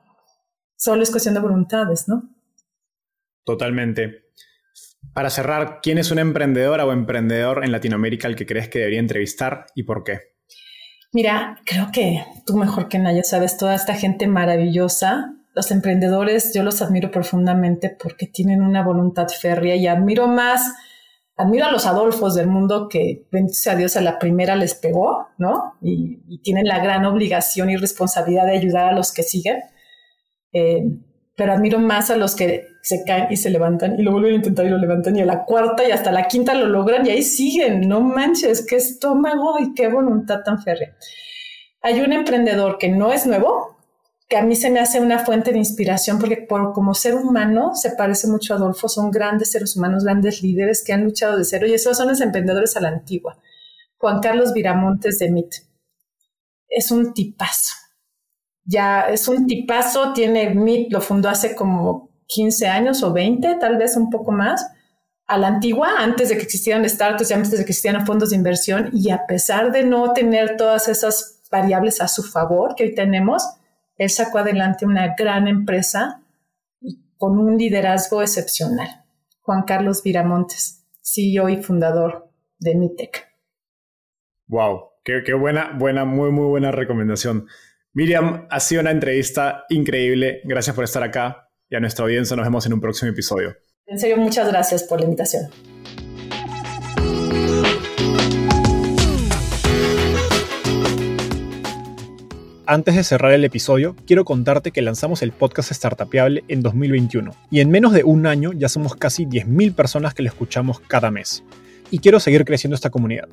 Solo 0.79 1.03
es 1.03 1.11
cuestión 1.11 1.35
de 1.35 1.41
voluntades, 1.41 2.09
¿no? 2.09 2.31
Totalmente. 3.45 4.31
Para 5.13 5.29
cerrar, 5.29 5.81
¿quién 5.83 5.99
es 5.99 6.13
una 6.13 6.21
emprendedora 6.21 6.87
o 6.87 6.93
emprendedor 6.93 7.65
en 7.65 7.73
Latinoamérica 7.73 8.29
al 8.29 8.37
que 8.37 8.47
crees 8.47 8.69
que 8.69 8.79
debería 8.79 9.01
entrevistar 9.01 9.67
y 9.75 9.83
por 9.83 10.05
qué? 10.05 10.21
Mira, 11.13 11.61
creo 11.65 11.89
que 11.93 12.25
tú 12.47 12.57
mejor 12.57 12.89
que 12.89 12.99
nadie 12.99 13.25
sabes 13.25 13.57
toda 13.57 13.75
esta 13.75 13.95
gente 13.95 14.29
maravillosa. 14.29 15.35
Los 15.55 15.71
emprendedores 15.73 16.53
yo 16.55 16.63
los 16.63 16.81
admiro 16.81 17.11
profundamente 17.11 17.97
porque 18.01 18.27
tienen 18.27 18.63
una 18.63 18.85
voluntad 18.85 19.27
férrea 19.29 19.75
y 19.75 19.89
admiro 19.89 20.29
más, 20.29 20.75
admiro 21.37 21.67
a 21.67 21.73
los 21.73 21.87
Adolfos 21.87 22.37
del 22.37 22.47
mundo 22.47 22.89
que, 22.89 23.27
bendito 23.33 23.71
a 23.71 23.75
Dios, 23.75 23.97
a 23.97 24.01
la 24.01 24.19
primera 24.19 24.55
les 24.55 24.75
pegó, 24.75 25.29
¿no? 25.39 25.75
Y, 25.81 26.39
tienen 26.43 26.67
la 26.67 26.79
gran 26.79 27.05
obligación 27.05 27.71
y 27.71 27.77
responsabilidad 27.77 28.47
de 28.47 28.59
ayudar 28.59 28.85
a 28.87 28.93
los 28.93 29.13
que 29.13 29.25
siguen. 29.25 29.59
Eh, 30.53 30.83
pero 31.37 31.53
admiro 31.53 31.79
más 31.79 32.11
a 32.11 32.17
los 32.17 32.35
que 32.35 32.67
se 32.83 33.05
caen 33.05 33.29
y 33.31 33.37
se 33.37 33.51
levantan 33.51 33.99
y 33.99 34.03
lo 34.03 34.11
vuelven 34.11 34.33
a 34.33 34.37
intentar 34.37 34.67
y 34.67 34.71
lo 34.71 34.79
levantan 34.79 35.17
y 35.17 35.21
a 35.21 35.25
la 35.25 35.45
cuarta 35.45 35.87
y 35.87 35.93
hasta 35.93 36.11
la 36.11 36.27
quinta 36.27 36.53
lo 36.55 36.67
logran 36.67 37.07
y 37.07 37.11
ahí 37.11 37.23
siguen. 37.23 37.89
No 37.89 38.01
manches, 38.01 38.67
qué 38.67 38.77
estómago 38.77 39.59
y 39.61 39.73
qué 39.73 39.89
voluntad 39.89 40.41
tan 40.45 40.61
férrea. 40.61 40.97
Hay 41.81 42.01
un 42.01 42.13
emprendedor 42.13 42.77
que 42.79 42.89
no 42.89 43.13
es 43.13 43.25
nuevo, 43.25 43.79
que 44.29 44.37
a 44.37 44.43
mí 44.43 44.57
se 44.57 44.71
me 44.71 44.81
hace 44.81 45.01
una 45.01 45.21
fuente 45.21 45.53
de 45.53 45.59
inspiración 45.59 46.19
porque 46.19 46.39
por, 46.39 46.73
como 46.73 46.93
ser 46.95 47.15
humano 47.15 47.77
se 47.77 47.91
parece 47.93 48.27
mucho 48.27 48.55
a 48.55 48.57
Adolfo, 48.57 48.89
son 48.89 49.13
grandes 49.13 49.53
seres 49.53 49.77
humanos, 49.77 50.03
grandes 50.03 50.43
líderes 50.43 50.83
que 50.85 50.93
han 50.93 51.05
luchado 51.05 51.39
de 51.39 51.45
cero 51.45 51.69
y 51.69 51.73
esos 51.73 51.97
son 51.97 52.09
los 52.09 52.21
emprendedores 52.21 52.77
a 52.77 52.81
la 52.81 52.89
antigua. 52.89 53.39
Juan 53.97 54.21
Carlos 54.21 54.53
Viramontes 54.53 55.19
de 55.21 55.31
MIT. 55.31 55.55
Es 56.69 56.91
un 56.91 57.15
tipazo. 57.15 57.75
Ya 58.71 59.09
es 59.09 59.27
un 59.29 59.47
tipazo, 59.47 60.13
tiene 60.13 60.51
MIT, 60.51 60.93
lo 60.93 61.01
fundó 61.01 61.31
hace 61.31 61.55
como 61.55 62.11
15 62.27 62.69
años 62.69 63.03
o 63.03 63.15
20, 63.15 63.55
tal 63.55 63.79
vez 63.79 63.97
un 63.97 64.11
poco 64.11 64.31
más, 64.31 64.71
a 65.27 65.39
la 65.39 65.49
antigua, 65.49 65.95
antes 65.99 66.29
de 66.29 66.37
que 66.37 66.43
existieran 66.43 66.87
startups 66.87 67.31
y 67.31 67.35
antes 67.35 67.51
de 67.53 67.57
que 67.59 67.73
existieran 67.73 68.05
fondos 68.05 68.31
de 68.31 68.37
inversión, 68.37 68.91
y 68.93 69.09
a 69.09 69.27
pesar 69.27 69.73
de 69.73 69.85
no 69.85 70.13
tener 70.13 70.59
todas 70.59 70.89
esas 70.89 71.43
variables 71.51 72.03
a 72.03 72.09
su 72.09 72.23
favor 72.23 72.75
que 72.75 72.85
hoy 72.85 72.95
tenemos, 72.95 73.43
él 73.97 74.11
sacó 74.11 74.39
adelante 74.39 74.85
una 74.85 75.15
gran 75.17 75.49
empresa 75.49 76.23
con 77.17 77.39
un 77.39 77.57
liderazgo 77.57 78.21
excepcional. 78.21 79.05
Juan 79.41 79.63
Carlos 79.63 80.03
Viramontes, 80.03 80.87
CEO 81.01 81.49
y 81.49 81.63
fundador 81.63 82.31
de 82.59 82.75
Nitec. 82.75 83.29
Wow, 84.47 84.91
qué, 85.05 85.23
qué 85.25 85.33
buena, 85.33 85.73
buena, 85.73 86.05
muy, 86.05 86.31
muy 86.31 86.47
buena 86.47 86.71
recomendación. 86.71 87.49
Miriam, 87.99 88.47
ha 88.49 88.61
sido 88.61 88.81
una 88.81 88.93
entrevista 88.93 89.65
increíble. 89.71 90.41
Gracias 90.45 90.77
por 90.77 90.85
estar 90.85 91.03
acá 91.03 91.51
y 91.69 91.75
a 91.75 91.81
nuestra 91.81 92.05
audiencia 92.05 92.37
nos 92.37 92.47
vemos 92.47 92.65
en 92.65 92.75
un 92.75 92.81
próximo 92.81 93.11
episodio. 93.11 93.57
En 93.87 93.99
serio, 93.99 94.17
muchas 94.19 94.47
gracias 94.47 94.85
por 94.85 95.01
la 95.01 95.07
invitación. 95.07 95.51
Antes 102.67 102.95
de 102.95 103.03
cerrar 103.03 103.33
el 103.33 103.45
episodio, 103.45 103.97
quiero 104.07 104.25
contarte 104.25 104.71
que 104.71 104.81
lanzamos 104.81 105.23
el 105.23 105.33
podcast 105.33 105.73
Startupiable 105.73 106.45
en 106.47 106.63
2021 106.63 107.35
y 107.51 107.59
en 107.59 107.69
menos 107.69 107.93
de 107.93 108.05
un 108.05 108.29
año 108.29 108.53
ya 108.53 108.69
somos 108.69 108.95
casi 108.95 109.27
10.000 109.27 109.75
personas 109.75 110.15
que 110.15 110.23
lo 110.23 110.29
escuchamos 110.29 110.79
cada 110.79 111.11
mes. 111.11 111.43
Y 111.91 111.99
quiero 111.99 112.21
seguir 112.21 112.45
creciendo 112.45 112.77
esta 112.77 112.91
comunidad. 112.91 113.27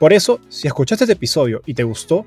Por 0.00 0.12
eso, 0.12 0.40
si 0.48 0.66
escuchaste 0.66 1.04
este 1.04 1.12
episodio 1.12 1.62
y 1.64 1.74
te 1.74 1.84
gustó, 1.84 2.26